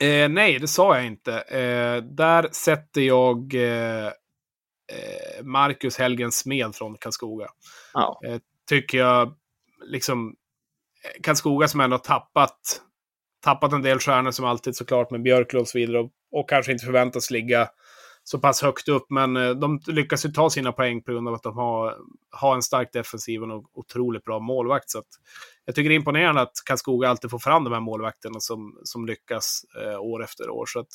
Eh, 0.00 0.28
nej, 0.28 0.58
det 0.58 0.68
sa 0.68 0.96
jag 0.96 1.06
inte. 1.06 1.40
Eh, 1.40 2.02
där 2.02 2.48
sätter 2.52 3.00
jag 3.00 3.54
eh, 3.54 4.06
eh 4.06 4.12
Marcus 5.42 5.98
Helgen 5.98 6.32
Smed 6.32 6.74
från 6.74 6.96
Karlskoga. 6.96 7.48
Ja. 7.94 8.20
Eh, 8.24 8.38
tycker 8.68 8.98
jag, 8.98 9.34
liksom, 9.84 10.34
Karlskoga 11.22 11.68
som 11.68 11.80
ändå 11.80 11.98
tappat, 11.98 12.82
tappat 13.44 13.72
en 13.72 13.82
del 13.82 13.98
stjärnor 13.98 14.30
som 14.30 14.44
alltid 14.44 14.76
såklart 14.76 15.10
med 15.10 15.22
Björklund 15.22 15.60
och 15.60 15.68
så 15.68 15.78
vidare. 15.78 15.98
Och, 15.98 16.10
och 16.32 16.48
kanske 16.48 16.72
inte 16.72 16.84
förväntas 16.84 17.30
ligga 17.30 17.68
så 18.24 18.38
pass 18.38 18.62
högt 18.62 18.88
upp. 18.88 19.06
Men 19.10 19.36
eh, 19.36 19.50
de 19.50 19.80
lyckas 19.86 20.26
ju 20.26 20.28
ta 20.28 20.50
sina 20.50 20.72
poäng 20.72 21.02
på 21.02 21.12
grund 21.12 21.28
av 21.28 21.34
att 21.34 21.42
de 21.42 21.56
har, 21.56 21.96
har 22.30 22.54
en 22.54 22.62
stark 22.62 22.92
defensiv 22.92 23.42
och 23.42 23.50
en 23.50 23.64
otroligt 23.72 24.24
bra 24.24 24.38
målvakt. 24.38 24.90
Så 24.90 24.98
att, 24.98 25.08
jag 25.64 25.74
tycker 25.74 25.88
det 25.88 25.94
är 25.94 25.96
imponerande 25.96 26.40
att 26.40 26.52
Karlskoga 26.64 27.08
alltid 27.08 27.30
får 27.30 27.38
fram 27.38 27.64
de 27.64 27.72
här 27.72 27.80
målvakterna 27.80 28.40
som, 28.40 28.80
som 28.84 29.06
lyckas 29.06 29.64
eh, 29.82 30.00
år 30.00 30.24
efter 30.24 30.50
år. 30.50 30.66
Så 30.66 30.80
att, 30.80 30.88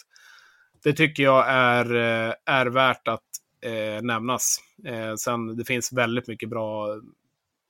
det 0.84 0.94
tycker 0.94 1.24
jag 1.24 1.46
är, 1.50 1.96
eh, 1.96 2.34
är 2.46 2.66
värt 2.66 3.08
att 3.08 3.24
eh, 3.66 4.02
nämnas. 4.02 4.58
Eh, 4.86 5.16
sen 5.16 5.58
det 5.58 5.66
finns 5.66 5.94
väldigt 5.94 6.28
mycket 6.28 6.50
bra, 6.50 6.88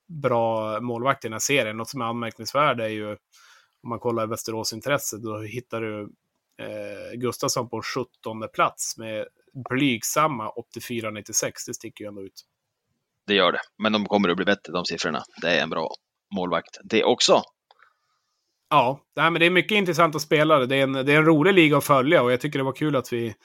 bra 0.07 0.79
målvakter 0.81 1.27
i 1.27 1.29
den 1.29 1.33
här 1.33 1.39
serien. 1.39 1.77
Något 1.77 1.89
som 1.89 2.01
är 2.01 2.05
anmärkningsvärt 2.05 2.79
är 2.79 2.87
ju 2.87 3.17
om 3.83 3.89
man 3.89 3.99
kollar 3.99 4.27
Västeråsintresset, 4.27 5.23
då 5.23 5.39
hittar 5.39 5.81
du 5.81 6.09
eh, 6.57 7.17
Gustafsson 7.17 7.69
på 7.69 7.81
17 7.81 8.47
plats 8.53 8.97
med 8.97 9.27
blygsamma 9.69 10.51
84-96. 10.79 11.51
Det 11.67 11.73
sticker 11.73 12.03
ju 12.03 12.07
ändå 12.07 12.23
ut. 12.23 12.45
Det 13.27 13.33
gör 13.33 13.51
det, 13.51 13.61
men 13.77 13.91
de 13.91 14.05
kommer 14.05 14.29
att 14.29 14.35
bli 14.35 14.45
bättre 14.45 14.73
de 14.73 14.85
siffrorna. 14.85 15.23
Det 15.41 15.47
är 15.47 15.63
en 15.63 15.69
bra 15.69 15.89
målvakt 16.35 16.79
det 16.83 17.03
också. 17.03 17.41
Ja, 18.69 18.99
men 19.15 19.33
det 19.33 19.45
är 19.45 19.49
mycket 19.49 19.75
intressanta 19.75 20.19
spelare. 20.19 20.65
Det 20.65 20.75
är, 20.75 20.83
en, 20.83 20.93
det 20.93 21.13
är 21.13 21.17
en 21.17 21.25
rolig 21.25 21.53
liga 21.53 21.77
att 21.77 21.83
följa 21.83 22.21
och 22.21 22.31
jag 22.31 22.41
tycker 22.41 22.59
det 22.59 22.65
var 22.65 22.73
kul 22.73 22.95
att 22.95 23.13
vi, 23.13 23.35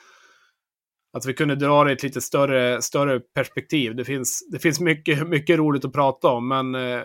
att 1.13 1.27
vi 1.27 1.35
kunde 1.35 1.55
dra 1.55 1.85
det 1.85 1.91
i 1.91 1.93
ett 1.93 2.03
lite 2.03 2.21
större, 2.21 2.83
större 2.83 3.21
perspektiv. 3.21 3.97
Det 3.97 4.05
finns, 4.05 4.49
det 4.53 4.59
finns 4.59 4.81
mycket, 4.81 5.29
mycket 5.29 5.59
roligt 5.59 5.85
att 5.85 5.93
prata 5.93 6.29
om, 6.29 6.49
men 6.49 6.75
eh, 6.75 7.03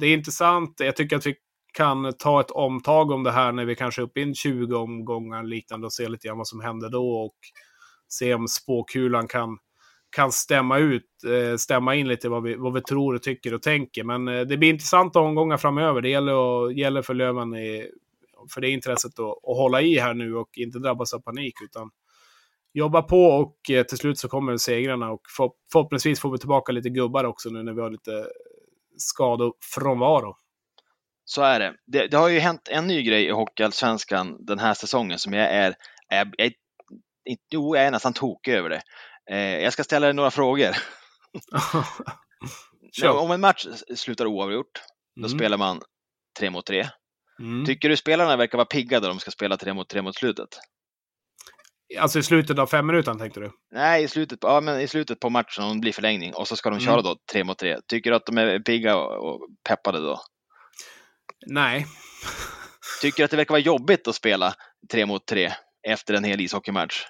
det 0.00 0.06
är 0.06 0.14
intressant. 0.14 0.74
Jag 0.78 0.96
tycker 0.96 1.16
att 1.16 1.26
vi 1.26 1.34
kan 1.72 2.12
ta 2.18 2.40
ett 2.40 2.50
omtag 2.50 3.10
om 3.10 3.22
det 3.22 3.30
här 3.30 3.52
när 3.52 3.64
vi 3.64 3.74
kanske 3.74 4.02
är 4.02 4.04
uppe 4.04 4.20
i 4.20 4.34
20 4.34 4.76
omgångar 4.76 5.42
liknande 5.42 5.86
och 5.86 5.92
se 5.92 6.08
lite 6.08 6.28
grann 6.28 6.38
vad 6.38 6.48
som 6.48 6.60
händer 6.60 6.90
då 6.90 7.10
och 7.10 7.36
se 8.08 8.34
om 8.34 8.48
spåkulan 8.48 9.28
kan, 9.28 9.58
kan 10.16 10.32
stämma 10.32 10.78
ut, 10.78 11.04
eh, 11.26 11.56
stämma 11.56 11.94
in 11.94 12.08
lite 12.08 12.28
vad 12.28 12.42
vi, 12.42 12.54
vad 12.54 12.74
vi 12.74 12.80
tror 12.80 13.14
och 13.14 13.22
tycker 13.22 13.54
och 13.54 13.62
tänker. 13.62 14.04
Men 14.04 14.28
eh, 14.28 14.40
det 14.40 14.56
blir 14.56 14.70
intressanta 14.70 15.20
omgångar 15.20 15.56
framöver. 15.56 16.00
Det 16.00 16.08
gäller, 16.08 16.70
gäller 16.70 17.02
för 17.02 17.14
Löven 17.14 17.54
i, 17.54 17.90
för 18.54 18.60
det 18.60 18.70
intresset 18.70 19.18
att, 19.18 19.26
att 19.26 19.56
hålla 19.56 19.82
i 19.82 19.98
här 19.98 20.14
nu 20.14 20.36
och 20.36 20.48
inte 20.56 20.78
drabbas 20.78 21.14
av 21.14 21.20
panik. 21.20 21.54
utan 21.64 21.90
jobba 22.78 23.02
på 23.02 23.24
och 23.24 23.70
eh, 23.70 23.84
till 23.84 23.98
slut 23.98 24.18
så 24.18 24.28
kommer 24.28 24.56
segrarna 24.56 25.10
och 25.10 25.20
för, 25.36 25.50
förhoppningsvis 25.72 26.20
får 26.20 26.30
vi 26.30 26.38
tillbaka 26.38 26.72
lite 26.72 26.90
gubbar 26.90 27.24
också 27.24 27.48
nu 27.48 27.62
när 27.62 27.72
vi 27.72 27.80
har 27.80 27.90
lite 27.90 28.26
skadofrånvaro. 28.96 30.36
Så 31.24 31.42
är 31.42 31.60
det. 31.60 31.74
det. 31.86 32.06
det. 32.06 32.16
har 32.16 32.28
ju 32.28 32.38
hänt 32.38 32.68
en 32.70 32.86
ny 32.86 33.02
grej 33.02 33.24
i 33.24 33.30
Hockeyallsvenskan 33.30 34.36
den 34.46 34.58
här 34.58 34.74
säsongen 34.74 35.18
som 35.18 35.32
jag 35.32 35.52
är, 35.52 35.74
är, 36.08 36.30
är 36.38 36.52
jo, 37.50 37.76
jag 37.76 37.84
är 37.84 37.90
nästan 37.90 38.12
tokig 38.12 38.52
över 38.54 38.70
det. 38.70 38.82
Eh, 39.30 39.62
jag 39.62 39.72
ska 39.72 39.84
ställa 39.84 40.06
dig 40.06 40.14
några 40.14 40.30
frågor. 40.30 40.70
Om 43.20 43.30
en 43.30 43.40
match 43.40 43.66
slutar 43.96 44.26
oavgjort, 44.26 44.82
då 45.16 45.26
mm. 45.26 45.38
spelar 45.38 45.58
man 45.58 45.80
tre 46.38 46.50
mot 46.50 46.66
tre. 46.66 46.88
Mm. 47.40 47.66
Tycker 47.66 47.88
du 47.88 47.96
spelarna 47.96 48.36
verkar 48.36 48.58
vara 48.58 48.66
pigga 48.66 49.00
när 49.00 49.08
de 49.08 49.18
ska 49.18 49.30
spela 49.30 49.56
tre 49.56 49.74
mot 49.74 49.88
tre 49.88 50.02
mot 50.02 50.16
slutet? 50.16 50.48
Alltså 51.98 52.18
i 52.18 52.22
slutet 52.22 52.58
av 52.58 52.66
fem 52.66 52.86
minuter 52.86 53.14
tänkte 53.14 53.40
du? 53.40 53.50
Nej, 53.72 54.04
i 54.04 54.08
slutet, 54.08 54.38
ja, 54.42 54.60
men 54.60 54.80
i 54.80 54.88
slutet 54.88 55.20
på 55.20 55.30
matchen 55.30 55.64
om 55.64 55.72
det 55.72 55.80
blir 55.80 55.92
förlängning 55.92 56.34
och 56.34 56.48
så 56.48 56.56
ska 56.56 56.70
de 56.70 56.74
mm. 56.74 56.86
köra 56.86 57.02
då 57.02 57.16
tre 57.32 57.44
mot 57.44 57.58
tre. 57.58 57.78
Tycker 57.88 58.10
du 58.10 58.16
att 58.16 58.26
de 58.26 58.38
är 58.38 58.58
pigga 58.58 58.96
och 58.96 59.48
peppade 59.68 60.00
då? 60.00 60.20
Nej. 61.46 61.86
Tycker 63.02 63.16
du 63.16 63.24
att 63.24 63.30
det 63.30 63.36
verkar 63.36 63.54
vara 63.54 63.62
jobbigt 63.62 64.08
att 64.08 64.14
spela 64.14 64.54
tre 64.92 65.06
mot 65.06 65.26
tre 65.26 65.52
efter 65.88 66.14
en 66.14 66.24
hel 66.24 66.40
ishockeymatch? 66.40 67.04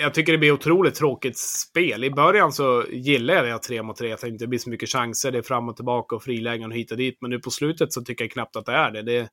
jag 0.00 0.14
tycker 0.14 0.32
det 0.32 0.38
blir 0.38 0.52
otroligt 0.52 0.94
tråkigt 0.94 1.38
spel. 1.38 2.04
I 2.04 2.10
början 2.10 2.52
så 2.52 2.84
gillar 2.90 3.34
jag 3.34 3.44
det 3.46 3.58
tre 3.58 3.82
mot 3.82 3.96
tre. 3.96 4.08
Jag 4.08 4.20
tänkte 4.20 4.44
det 4.44 4.48
blir 4.48 4.58
så 4.58 4.70
mycket 4.70 4.88
chanser, 4.88 5.32
det 5.32 5.38
är 5.38 5.42
fram 5.42 5.68
och 5.68 5.76
tillbaka 5.76 6.16
och 6.16 6.22
frilägen 6.22 6.70
och 6.70 6.76
hit 6.76 6.90
och 6.90 6.96
dit. 6.96 7.18
Men 7.20 7.30
nu 7.30 7.38
på 7.38 7.50
slutet 7.50 7.92
så 7.92 8.02
tycker 8.02 8.24
jag 8.24 8.32
knappt 8.32 8.56
att 8.56 8.66
det 8.66 8.72
är 8.72 8.90
det. 8.90 9.02
Det, 9.02 9.28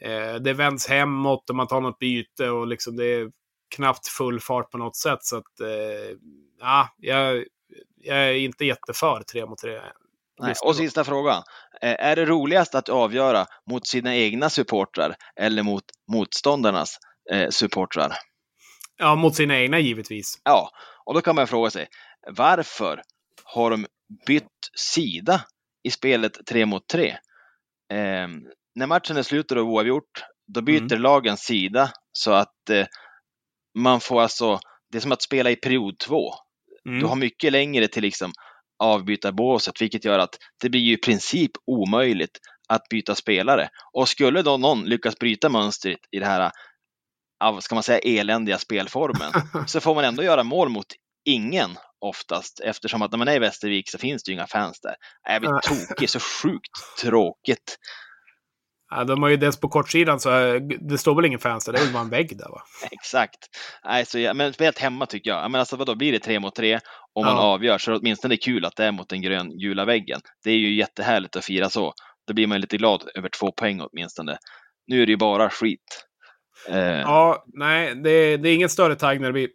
eh, 0.00 0.34
det 0.34 0.52
vänds 0.52 0.88
hemåt 0.88 1.50
och 1.50 1.56
man 1.56 1.66
tar 1.66 1.80
något 1.80 1.98
byte 1.98 2.48
och 2.48 2.66
liksom 2.66 2.96
det 2.96 3.04
är 3.04 3.30
knappt 3.74 4.08
full 4.08 4.40
fart 4.40 4.70
på 4.70 4.78
något 4.78 4.96
sätt. 4.96 5.24
Så 5.24 5.36
att, 5.36 5.60
eh, 5.60 6.16
ja, 6.60 6.88
jag, 6.96 7.44
jag 7.96 8.18
är 8.18 8.32
inte 8.32 8.64
jätteför 8.64 9.22
tre 9.22 9.46
mot 9.46 9.58
tre 9.58 9.80
Nej. 10.40 10.54
Och 10.64 10.76
sista 10.76 11.04
frågan. 11.04 11.42
Eh, 11.82 11.96
är 11.98 12.16
det 12.16 12.24
roligast 12.24 12.74
att 12.74 12.88
avgöra 12.88 13.46
mot 13.70 13.86
sina 13.86 14.16
egna 14.16 14.50
supportrar 14.50 15.14
eller 15.36 15.62
mot 15.62 15.84
motståndarnas 16.12 16.98
eh, 17.30 17.48
supportrar? 17.50 18.12
Ja, 18.96 19.14
mot 19.14 19.34
sina 19.34 19.58
egna 19.58 19.78
givetvis. 19.78 20.40
Ja, 20.44 20.70
och 21.04 21.14
då 21.14 21.20
kan 21.20 21.34
man 21.34 21.46
fråga 21.46 21.70
sig 21.70 21.86
varför 22.30 23.02
har 23.44 23.70
de 23.70 23.86
bytt 24.26 24.70
sida 24.76 25.44
i 25.82 25.90
spelet 25.90 26.46
3 26.46 26.66
mot 26.66 26.88
3? 26.88 27.08
Eh, 27.92 28.28
när 28.74 28.86
matchen 28.86 29.16
är 29.16 29.22
slut 29.22 29.50
och 29.50 29.54
det 29.54 29.60
är 29.60 29.64
oavgjort, 29.64 30.24
då 30.54 30.62
byter 30.62 30.92
mm. 30.92 31.02
lagen 31.02 31.36
sida 31.36 31.90
så 32.12 32.32
att 32.32 32.70
eh, 32.70 32.86
man 33.78 34.00
får 34.00 34.22
alltså, 34.22 34.60
det 34.90 34.98
är 34.98 35.02
som 35.02 35.12
att 35.12 35.22
spela 35.22 35.50
i 35.50 35.56
period 35.56 35.98
2. 35.98 36.34
Mm. 36.88 37.00
Du 37.00 37.06
har 37.06 37.16
mycket 37.16 37.52
längre 37.52 37.88
till 37.88 38.02
liksom 38.02 38.32
avbytarbåset, 38.78 39.82
vilket 39.82 40.04
gör 40.04 40.18
att 40.18 40.36
det 40.60 40.70
blir 40.70 40.80
ju 40.80 40.92
i 40.92 40.96
princip 40.96 41.50
omöjligt 41.66 42.38
att 42.68 42.88
byta 42.88 43.14
spelare. 43.14 43.68
Och 43.92 44.08
skulle 44.08 44.42
då 44.42 44.56
någon 44.56 44.84
lyckas 44.84 45.18
bryta 45.18 45.48
mönstret 45.48 45.98
i 46.10 46.18
det 46.18 46.26
här 46.26 46.52
ska 47.60 47.74
man 47.74 47.82
säga, 47.82 48.20
eländiga 48.20 48.58
spelformen, 48.58 49.32
så 49.66 49.80
får 49.80 49.94
man 49.94 50.04
ändå 50.04 50.22
göra 50.22 50.44
mål 50.44 50.68
mot 50.68 50.86
ingen 51.24 51.78
oftast, 52.00 52.60
eftersom 52.60 53.02
att 53.02 53.10
när 53.10 53.18
man 53.18 53.28
är 53.28 53.36
i 53.36 53.38
Västervik 53.38 53.90
så 53.90 53.98
finns 53.98 54.22
det 54.22 54.30
ju 54.30 54.34
inga 54.34 54.46
fans 54.46 54.80
där. 54.80 54.94
Jag 55.28 55.40
blir 55.40 55.50
tokig, 55.50 56.10
så 56.10 56.20
sjukt 56.20 56.70
tråkigt. 57.00 57.76
Ja, 58.96 59.04
de 59.04 59.22
har 59.22 59.30
ju 59.30 59.36
dels 59.36 59.60
på 59.60 59.68
kortsidan 59.68 60.20
så 60.20 60.30
eh, 60.30 60.60
det 60.80 60.98
står 60.98 61.14
väl 61.14 61.24
ingen 61.24 61.38
fans 61.38 61.64
där, 61.64 61.72
det 61.72 61.78
är 61.78 61.84
väl 61.84 61.92
bara 61.92 62.02
en 62.02 62.10
vägg 62.10 62.38
där 62.38 62.48
va? 62.48 62.62
Exakt. 62.90 63.38
Nej, 63.84 64.06
så 64.06 64.18
ja, 64.18 64.34
men 64.34 64.52
spelet 64.52 64.78
hemma 64.78 65.06
tycker 65.06 65.30
jag. 65.30 65.50
Men 65.50 65.58
alltså 65.58 65.76
vadå, 65.76 65.94
blir 65.94 66.12
det 66.12 66.18
tre 66.18 66.40
mot 66.40 66.54
tre 66.54 66.80
om 67.14 67.24
man 67.24 67.36
ja. 67.36 67.42
avgör 67.42 67.78
så 67.78 67.90
är 67.90 67.92
det 67.92 67.98
åtminstone 67.98 68.36
kul 68.36 68.64
att 68.64 68.76
det 68.76 68.84
är 68.84 68.92
mot 68.92 69.08
den 69.08 69.22
grön-gula 69.22 69.84
väggen. 69.84 70.20
Det 70.44 70.50
är 70.50 70.56
ju 70.56 70.74
jättehärligt 70.74 71.36
att 71.36 71.44
fira 71.44 71.70
så. 71.70 71.92
Då 72.26 72.34
blir 72.34 72.46
man 72.46 72.60
lite 72.60 72.76
glad 72.76 73.10
över 73.14 73.28
två 73.28 73.52
poäng 73.52 73.80
åtminstone. 73.80 74.38
Nu 74.86 75.02
är 75.02 75.06
det 75.06 75.12
ju 75.12 75.18
bara 75.18 75.50
skit. 75.50 76.06
Eh. 76.68 77.00
Ja, 77.00 77.44
nej, 77.46 77.94
det, 77.94 78.36
det 78.36 78.48
är 78.48 78.54
ingen 78.54 78.68
större 78.68 78.94
tagg 78.94 79.20
när 79.20 79.28
det 79.28 79.32
blir 79.32 79.48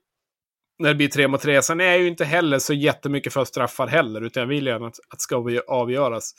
när 0.80 0.90
det 0.90 0.96
blir 0.96 1.08
tre 1.08 1.28
mot 1.28 1.42
tre. 1.42 1.62
Sen 1.62 1.82
är 1.82 1.86
jag 1.86 2.00
ju 2.00 2.08
inte 2.08 2.26
heller 2.26 2.60
så 2.60 2.74
jättemycket 2.74 3.34
för 3.34 3.46
straffar 3.46 3.88
heller, 3.88 4.22
utan 4.22 4.42
jag 4.42 4.48
vill 4.48 4.68
gärna 4.68 4.88
att, 4.88 5.00
att 5.10 5.22
ska 5.22 5.62
avgöras. 5.68 6.34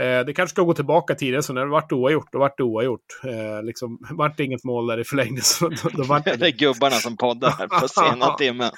Eh, 0.00 0.24
det 0.24 0.34
kanske 0.34 0.54
ska 0.54 0.62
gå 0.62 0.74
tillbaka 0.74 1.14
tidigare, 1.14 1.42
så 1.42 1.52
när 1.52 1.60
det 1.60 1.70
vart 1.70 1.92
oavgjort, 1.92 2.32
då 2.32 2.38
vart 2.38 2.56
det 2.56 2.62
oavgjort. 2.62 3.20
Eh, 3.24 3.62
liksom, 3.62 3.98
vart 4.10 4.36
det 4.36 4.44
inget 4.44 4.64
mål 4.64 4.86
där 4.86 5.00
i 5.00 5.04
förlängning. 5.04 5.42
Så 5.42 5.68
då, 5.68 5.88
då 5.92 6.02
vart 6.02 6.24
det... 6.24 6.36
det 6.38 6.46
är 6.46 6.50
gubbarna 6.50 6.96
som 6.96 7.16
poddar 7.16 7.50
här 7.50 7.80
på 7.80 7.88
sena 7.88 8.34
timmen. 8.38 8.70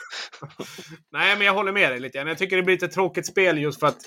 Nej, 1.13 1.37
men 1.37 1.47
jag 1.47 1.55
håller 1.55 1.73
med 1.73 1.93
dig 1.93 2.01
lite 2.01 2.19
grann. 2.19 2.27
Jag 2.27 2.39
tycker 2.39 2.57
det 2.57 2.63
blir 2.63 2.75
lite 2.75 2.89
tråkigt 2.89 3.27
spel 3.27 3.59
just 3.59 3.81
för 3.81 3.87
att 3.87 3.99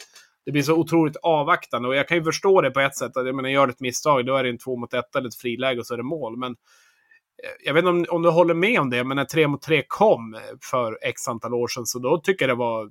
det 0.45 0.51
blir 0.51 0.63
så 0.63 0.73
otroligt 0.73 1.15
avvaktande. 1.15 1.87
Och 1.89 1.95
jag 1.95 2.07
kan 2.07 2.17
ju 2.17 2.23
förstå 2.23 2.61
det 2.61 2.71
på 2.71 2.79
ett 2.79 2.97
sätt. 2.97 3.11
jag 3.15 3.35
menar, 3.35 3.49
gör 3.49 3.67
ett 3.67 3.79
misstag, 3.79 4.25
då 4.25 4.35
är 4.35 4.43
det 4.43 4.49
en 4.49 4.57
två 4.57 4.77
mot 4.77 4.93
ett 4.93 5.15
eller 5.15 5.27
ett 5.27 5.35
friläge 5.35 5.79
och 5.79 5.87
så 5.87 5.93
är 5.93 5.97
det 5.97 6.03
mål. 6.03 6.37
Men 6.37 6.51
eh, 6.51 7.49
jag 7.65 7.73
vet 7.73 7.81
inte 7.81 7.89
om, 7.89 8.05
om 8.09 8.21
du 8.21 8.29
håller 8.29 8.53
med 8.53 8.79
om 8.79 8.89
det, 8.89 9.03
men 9.03 9.17
när 9.17 9.25
tre 9.25 9.47
mot 9.47 9.61
tre 9.61 9.83
kom 9.87 10.37
för 10.71 10.97
x 11.01 11.27
antal 11.27 11.53
år 11.53 11.67
sedan, 11.67 11.85
så 11.85 11.99
då 11.99 12.17
tycker 12.17 12.47
jag 12.47 12.57
det 12.57 12.59
var 12.59 12.89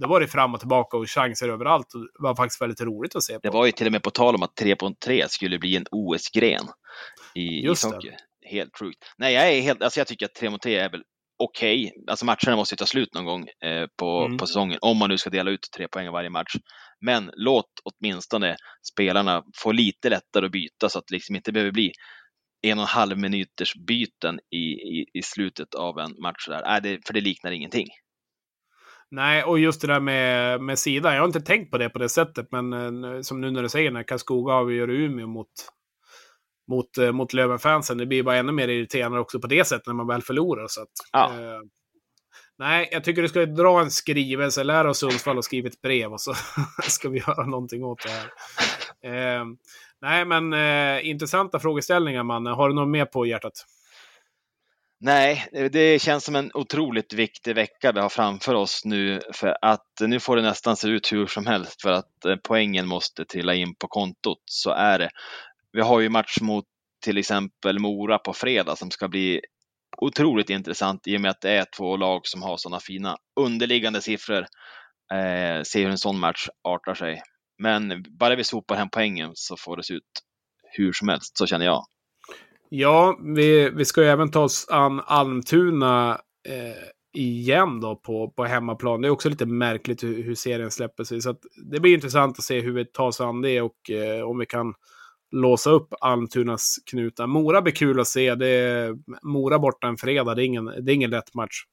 det 0.00 0.06
var 0.06 0.20
det 0.20 0.28
fram 0.28 0.54
och 0.54 0.60
tillbaka 0.60 0.96
och 0.96 1.10
chanser 1.10 1.48
överallt. 1.48 1.94
Och 1.94 2.00
det 2.00 2.22
var 2.22 2.36
faktiskt 2.36 2.62
väldigt 2.62 2.80
roligt 2.80 3.16
att 3.16 3.22
se. 3.22 3.34
På. 3.34 3.40
Det 3.42 3.50
var 3.50 3.66
ju 3.66 3.72
till 3.72 3.86
och 3.86 3.92
med 3.92 4.02
på 4.02 4.10
tal 4.10 4.34
om 4.34 4.42
att 4.42 4.56
3 4.56 4.76
på 4.76 4.94
3 5.04 5.28
skulle 5.28 5.58
bli 5.58 5.76
en 5.76 5.86
OS-gren 5.90 6.64
i, 7.34 7.64
Just 7.64 7.84
i 7.84 7.88
hockey. 7.88 8.10
Helt 8.50 8.78
sjukt. 8.78 8.98
Nej, 9.18 9.34
jag, 9.34 9.52
är 9.52 9.60
helt, 9.60 9.82
alltså 9.82 10.00
jag 10.00 10.06
tycker 10.06 10.26
att 10.26 10.34
3 10.34 10.50
mot 10.50 10.62
3 10.62 10.76
är 10.76 10.90
väl 10.90 11.02
okej. 11.38 11.86
Okay. 11.86 12.04
Alltså 12.06 12.24
matcherna 12.24 12.56
måste 12.56 12.72
ju 12.72 12.76
ta 12.76 12.86
slut 12.86 13.14
någon 13.14 13.24
gång 13.24 13.46
eh, 13.64 13.86
på, 13.96 14.24
mm. 14.24 14.38
på 14.38 14.46
säsongen, 14.46 14.78
om 14.80 14.96
man 14.96 15.10
nu 15.10 15.18
ska 15.18 15.30
dela 15.30 15.50
ut 15.50 15.68
tre 15.76 15.88
poäng 15.88 16.12
varje 16.12 16.30
match. 16.30 16.54
Men 17.00 17.30
låt 17.36 17.70
åtminstone 17.84 18.56
spelarna 18.92 19.42
få 19.56 19.72
lite 19.72 20.10
lättare 20.10 20.46
att 20.46 20.52
byta 20.52 20.88
så 20.88 20.98
att 20.98 21.04
det 21.08 21.14
liksom 21.14 21.36
inte 21.36 21.52
behöver 21.52 21.72
bli 21.72 21.92
en 22.62 22.78
och 22.78 22.82
en 22.82 22.88
halv 22.88 23.18
minuters 23.18 23.74
byten 23.86 24.38
i, 24.50 24.64
i, 24.98 25.06
i 25.14 25.22
slutet 25.22 25.74
av 25.74 25.98
en 25.98 26.14
match. 26.22 26.48
Där. 26.48 26.74
Äh, 26.76 26.82
det, 26.82 27.06
för 27.06 27.14
det 27.14 27.20
liknar 27.20 27.50
ingenting. 27.50 27.86
Nej, 29.14 29.44
och 29.44 29.58
just 29.58 29.80
det 29.80 29.86
där 29.86 30.00
med, 30.00 30.60
med 30.60 30.78
sidan. 30.78 31.14
Jag 31.14 31.20
har 31.20 31.26
inte 31.26 31.40
tänkt 31.40 31.70
på 31.70 31.78
det 31.78 31.88
på 31.88 31.98
det 31.98 32.08
sättet, 32.08 32.46
men 32.50 32.72
eh, 33.04 33.20
som 33.20 33.40
nu 33.40 33.50
när 33.50 33.62
du 33.62 33.68
säger 33.68 33.90
när 33.90 34.02
Karlskoga 34.02 34.54
avgör 34.54 34.90
Umeå 34.90 35.26
mot, 35.26 35.48
mot, 36.70 36.98
eh, 36.98 37.12
mot 37.12 37.32
Lövenfansen. 37.32 37.98
Det 37.98 38.06
blir 38.06 38.22
bara 38.22 38.36
ännu 38.36 38.52
mer 38.52 38.68
irriterande 38.68 39.20
också 39.20 39.40
på 39.40 39.46
det 39.46 39.64
sättet 39.64 39.86
när 39.86 39.94
man 39.94 40.06
väl 40.06 40.22
förlorar. 40.22 40.66
Så 40.68 40.82
att, 40.82 40.88
ja. 41.12 41.30
eh, 41.30 41.60
nej, 42.58 42.88
jag 42.92 43.04
tycker 43.04 43.22
du 43.22 43.28
ska 43.28 43.46
dra 43.46 43.80
en 43.80 43.90
skrivelse. 43.90 44.64
Lär 44.64 44.86
oss 44.86 44.98
Sundsvall 44.98 45.38
och 45.38 45.44
skriva 45.44 45.68
ett 45.68 45.80
brev 45.82 46.12
och 46.12 46.20
så 46.20 46.34
ska 46.82 47.08
vi 47.08 47.18
göra 47.18 47.46
någonting 47.46 47.84
åt 47.84 48.02
det 48.02 48.10
här. 48.10 48.28
Eh, 49.38 49.44
nej, 50.00 50.24
men 50.24 50.52
eh, 50.52 51.08
intressanta 51.08 51.58
frågeställningar, 51.58 52.22
man. 52.22 52.46
Har 52.46 52.68
du 52.68 52.74
något 52.74 52.88
mer 52.88 53.04
på 53.04 53.26
hjärtat? 53.26 53.66
Nej, 55.04 55.48
det 55.72 56.02
känns 56.02 56.24
som 56.24 56.36
en 56.36 56.50
otroligt 56.54 57.12
viktig 57.12 57.54
vecka 57.54 57.92
vi 57.92 58.00
har 58.00 58.08
framför 58.08 58.54
oss 58.54 58.84
nu 58.84 59.20
för 59.34 59.56
att 59.62 59.86
nu 60.00 60.20
får 60.20 60.36
det 60.36 60.42
nästan 60.42 60.76
se 60.76 60.88
ut 60.88 61.12
hur 61.12 61.26
som 61.26 61.46
helst 61.46 61.82
för 61.82 61.92
att 61.92 62.24
eh, 62.24 62.36
poängen 62.42 62.86
måste 62.86 63.24
trilla 63.24 63.54
in 63.54 63.74
på 63.74 63.88
kontot. 63.88 64.42
Så 64.44 64.70
är 64.70 64.98
det. 64.98 65.10
Vi 65.72 65.80
har 65.80 66.00
ju 66.00 66.08
match 66.08 66.40
mot 66.40 66.64
till 67.04 67.18
exempel 67.18 67.78
Mora 67.78 68.18
på 68.18 68.32
fredag 68.32 68.76
som 68.76 68.90
ska 68.90 69.08
bli 69.08 69.40
otroligt 69.98 70.50
intressant 70.50 71.06
i 71.06 71.16
och 71.16 71.20
med 71.20 71.30
att 71.30 71.40
det 71.40 71.50
är 71.50 71.66
två 71.76 71.96
lag 71.96 72.20
som 72.24 72.42
har 72.42 72.56
sådana 72.56 72.80
fina 72.80 73.16
underliggande 73.40 74.00
siffror. 74.02 74.46
Eh, 75.14 75.62
se 75.62 75.82
hur 75.82 75.90
en 75.90 75.98
sån 75.98 76.20
match 76.20 76.48
artar 76.68 76.94
sig. 76.94 77.22
Men 77.58 78.04
bara 78.18 78.36
vi 78.36 78.44
sopar 78.44 78.76
hem 78.76 78.88
poängen 78.92 79.30
så 79.34 79.56
får 79.56 79.76
det 79.76 79.82
se 79.82 79.94
ut 79.94 80.22
hur 80.72 80.92
som 80.92 81.08
helst, 81.08 81.38
så 81.38 81.46
känner 81.46 81.66
jag. 81.66 81.84
Ja, 82.74 83.18
vi, 83.22 83.70
vi 83.70 83.84
ska 83.84 84.02
ju 84.02 84.08
även 84.08 84.30
ta 84.30 84.40
oss 84.40 84.66
an 84.70 85.00
Almtuna 85.06 86.20
eh, 86.48 87.20
igen 87.20 87.80
då 87.80 87.96
på, 87.96 88.30
på 88.30 88.44
hemmaplan. 88.44 89.00
Det 89.00 89.08
är 89.08 89.10
också 89.10 89.28
lite 89.28 89.46
märkligt 89.46 90.02
hur, 90.02 90.22
hur 90.22 90.34
serien 90.34 90.70
släpper 90.70 91.04
sig. 91.04 91.20
Så 91.20 91.34
det 91.70 91.80
blir 91.80 91.94
intressant 91.94 92.38
att 92.38 92.44
se 92.44 92.60
hur 92.60 92.72
vi 92.72 92.84
tar 92.84 93.06
oss 93.06 93.20
an 93.20 93.42
det 93.42 93.60
och 93.60 93.90
eh, 93.90 94.22
om 94.22 94.38
vi 94.38 94.46
kan 94.46 94.74
låsa 95.32 95.70
upp 95.70 95.88
Almtunas 96.00 96.76
knutar. 96.90 97.26
Mora 97.26 97.62
blir 97.62 97.72
kul 97.72 98.00
att 98.00 98.06
se. 98.06 98.34
Det 98.34 98.48
är 98.48 98.96
Mora 99.22 99.58
borta 99.58 99.86
en 99.86 99.96
fredag. 99.96 100.34
Det 100.34 100.42
är 100.42 100.46
ingen, 100.46 100.64
det 100.64 100.92
är 100.92 100.94
ingen 100.94 101.10
lätt 101.10 101.34
match. 101.34 101.64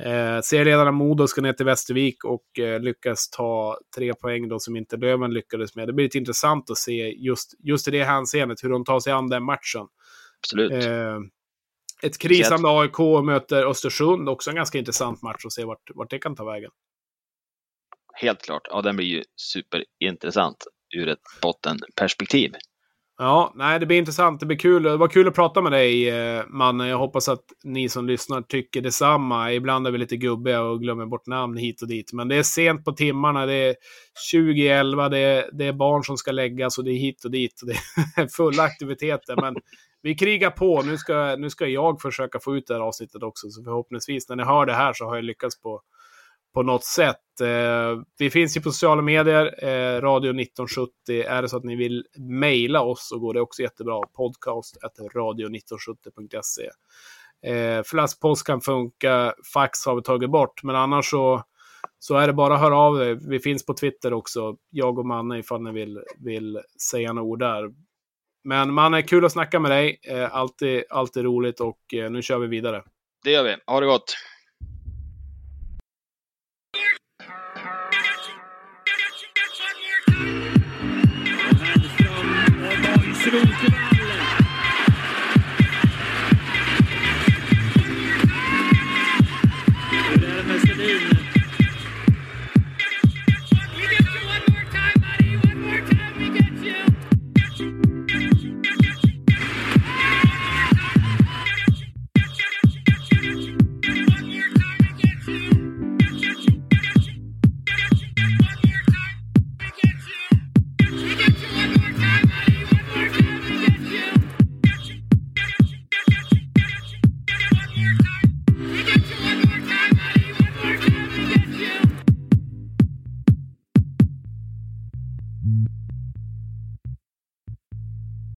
Eh, 0.00 0.40
serieledarna 0.40 0.92
Modo 0.92 1.26
ska 1.26 1.40
ner 1.40 1.52
till 1.52 1.66
Västervik 1.66 2.24
och 2.24 2.58
eh, 2.58 2.80
lyckas 2.80 3.30
ta 3.30 3.78
tre 3.96 4.14
poäng 4.14 4.48
då 4.48 4.58
som 4.58 4.76
inte 4.76 4.96
Löven 4.96 5.34
lyckades 5.34 5.76
med. 5.76 5.88
Det 5.88 5.92
blir 5.92 6.04
lite 6.04 6.18
intressant 6.18 6.70
att 6.70 6.78
se 6.78 7.14
just, 7.18 7.54
just 7.58 7.88
i 7.88 7.90
det 7.90 8.04
hänseendet 8.04 8.64
hur 8.64 8.70
de 8.70 8.84
tar 8.84 9.00
sig 9.00 9.12
an 9.12 9.28
den 9.28 9.44
matchen. 9.44 9.86
Absolut. 10.40 10.84
Eh, 10.84 11.18
ett 12.02 12.18
krisande 12.18 12.68
AIK 12.68 13.24
möter 13.24 13.66
Östersund, 13.66 14.28
också 14.28 14.50
en 14.50 14.56
ganska 14.56 14.78
intressant 14.78 15.22
match 15.22 15.44
att 15.46 15.52
se 15.52 15.64
vart, 15.64 15.90
vart 15.94 16.10
det 16.10 16.18
kan 16.18 16.36
ta 16.36 16.44
vägen. 16.44 16.70
Helt 18.14 18.42
klart, 18.42 18.62
ja 18.70 18.82
den 18.82 18.96
blir 18.96 19.06
ju 19.06 19.24
superintressant 19.36 20.66
ur 20.96 21.08
ett 21.08 21.22
bottenperspektiv. 21.42 22.52
Ja, 23.20 23.52
nej, 23.56 23.80
det 23.80 23.86
blir 23.86 23.98
intressant. 23.98 24.40
Det 24.40 24.46
blir 24.46 24.58
kul. 24.58 24.82
Det 24.82 24.96
var 24.96 25.08
kul 25.08 25.28
att 25.28 25.34
prata 25.34 25.62
med 25.62 25.72
dig, 25.72 26.08
eh, 26.08 26.44
mannen. 26.48 26.88
Jag 26.88 26.98
hoppas 26.98 27.28
att 27.28 27.44
ni 27.64 27.88
som 27.88 28.06
lyssnar 28.06 28.42
tycker 28.42 28.80
detsamma. 28.80 29.52
Ibland 29.52 29.86
är 29.86 29.90
vi 29.90 29.98
lite 29.98 30.16
gubbiga 30.16 30.62
och 30.62 30.80
glömmer 30.80 31.06
bort 31.06 31.26
namn 31.26 31.56
hit 31.56 31.82
och 31.82 31.88
dit. 31.88 32.12
Men 32.12 32.28
det 32.28 32.36
är 32.36 32.42
sent 32.42 32.84
på 32.84 32.92
timmarna. 32.92 33.46
Det 33.46 33.54
är 33.54 33.74
2011. 34.32 35.08
Det 35.08 35.18
är, 35.18 35.50
det 35.52 35.66
är 35.66 35.72
barn 35.72 36.04
som 36.04 36.16
ska 36.16 36.32
läggas 36.32 36.78
och 36.78 36.84
det 36.84 36.90
är 36.90 36.98
hit 36.98 37.24
och 37.24 37.30
dit. 37.30 37.62
Och 37.62 37.68
det 37.68 37.76
är 38.22 38.26
fulla 38.36 38.62
aktiviteter. 38.62 39.36
Men 39.36 39.56
vi 40.02 40.14
krigar 40.14 40.50
på. 40.50 40.82
Nu 40.82 40.98
ska, 40.98 41.36
nu 41.38 41.50
ska 41.50 41.66
jag 41.66 42.00
försöka 42.00 42.40
få 42.40 42.56
ut 42.56 42.66
det 42.66 42.74
här 42.74 42.80
avsnittet 42.80 43.22
också. 43.22 43.50
Så 43.50 43.64
förhoppningsvis 43.64 44.28
när 44.28 44.36
ni 44.36 44.42
hör 44.42 44.66
det 44.66 44.74
här 44.74 44.92
så 44.92 45.04
har 45.04 45.16
jag 45.16 45.24
lyckats 45.24 45.60
på, 45.60 45.82
på 46.54 46.62
något 46.62 46.84
sätt. 46.84 47.40
Eh, 47.40 48.02
vi 48.18 48.30
finns 48.30 48.56
ju 48.56 48.60
på 48.60 48.70
sociala 48.70 49.02
medier, 49.02 49.64
eh, 49.64 50.00
Radio 50.00 50.30
1970. 50.30 50.92
Är 51.26 51.42
det 51.42 51.48
så 51.48 51.56
att 51.56 51.64
ni 51.64 51.76
vill 51.76 52.04
mejla 52.18 52.82
oss 52.82 53.08
så 53.08 53.18
går 53.18 53.34
det 53.34 53.40
också 53.40 53.62
jättebra. 53.62 54.02
Podcast 54.16 54.76
radio1970.se. 55.14 56.70
Eh, 57.42 57.82
Flaskpost 57.82 58.46
kan 58.46 58.60
funka, 58.60 59.34
fax 59.54 59.86
har 59.86 59.96
vi 59.96 60.02
tagit 60.02 60.30
bort, 60.30 60.62
men 60.62 60.76
annars 60.76 61.10
så, 61.10 61.42
så 61.98 62.16
är 62.16 62.26
det 62.26 62.32
bara 62.32 62.54
att 62.54 62.60
höra 62.60 62.78
av 62.78 63.02
er. 63.02 63.18
Vi 63.28 63.38
finns 63.38 63.66
på 63.66 63.74
Twitter 63.74 64.12
också, 64.12 64.56
jag 64.70 64.98
och 64.98 65.06
Manne, 65.06 65.38
ifall 65.38 65.62
ni 65.62 65.72
vill, 65.72 66.00
vill 66.18 66.60
säga 66.90 67.12
några 67.12 67.28
ord 67.28 67.38
där. 67.38 67.70
Men 68.48 68.74
man 68.74 68.94
är 68.94 69.02
kul 69.02 69.24
att 69.24 69.32
snacka 69.32 69.60
med 69.60 69.70
dig. 69.70 70.00
Eh, 70.02 70.34
alltid, 70.34 70.84
alltid 70.90 71.24
roligt 71.24 71.60
och 71.60 71.94
eh, 71.94 72.10
nu 72.10 72.22
kör 72.22 72.38
vi 72.38 72.46
vidare. 72.46 72.82
Det 73.24 73.30
gör 73.30 73.44
vi. 73.44 73.56
Ha 73.66 73.80
det 73.80 73.86
gott! 73.86 74.14
Thank. 83.30 83.87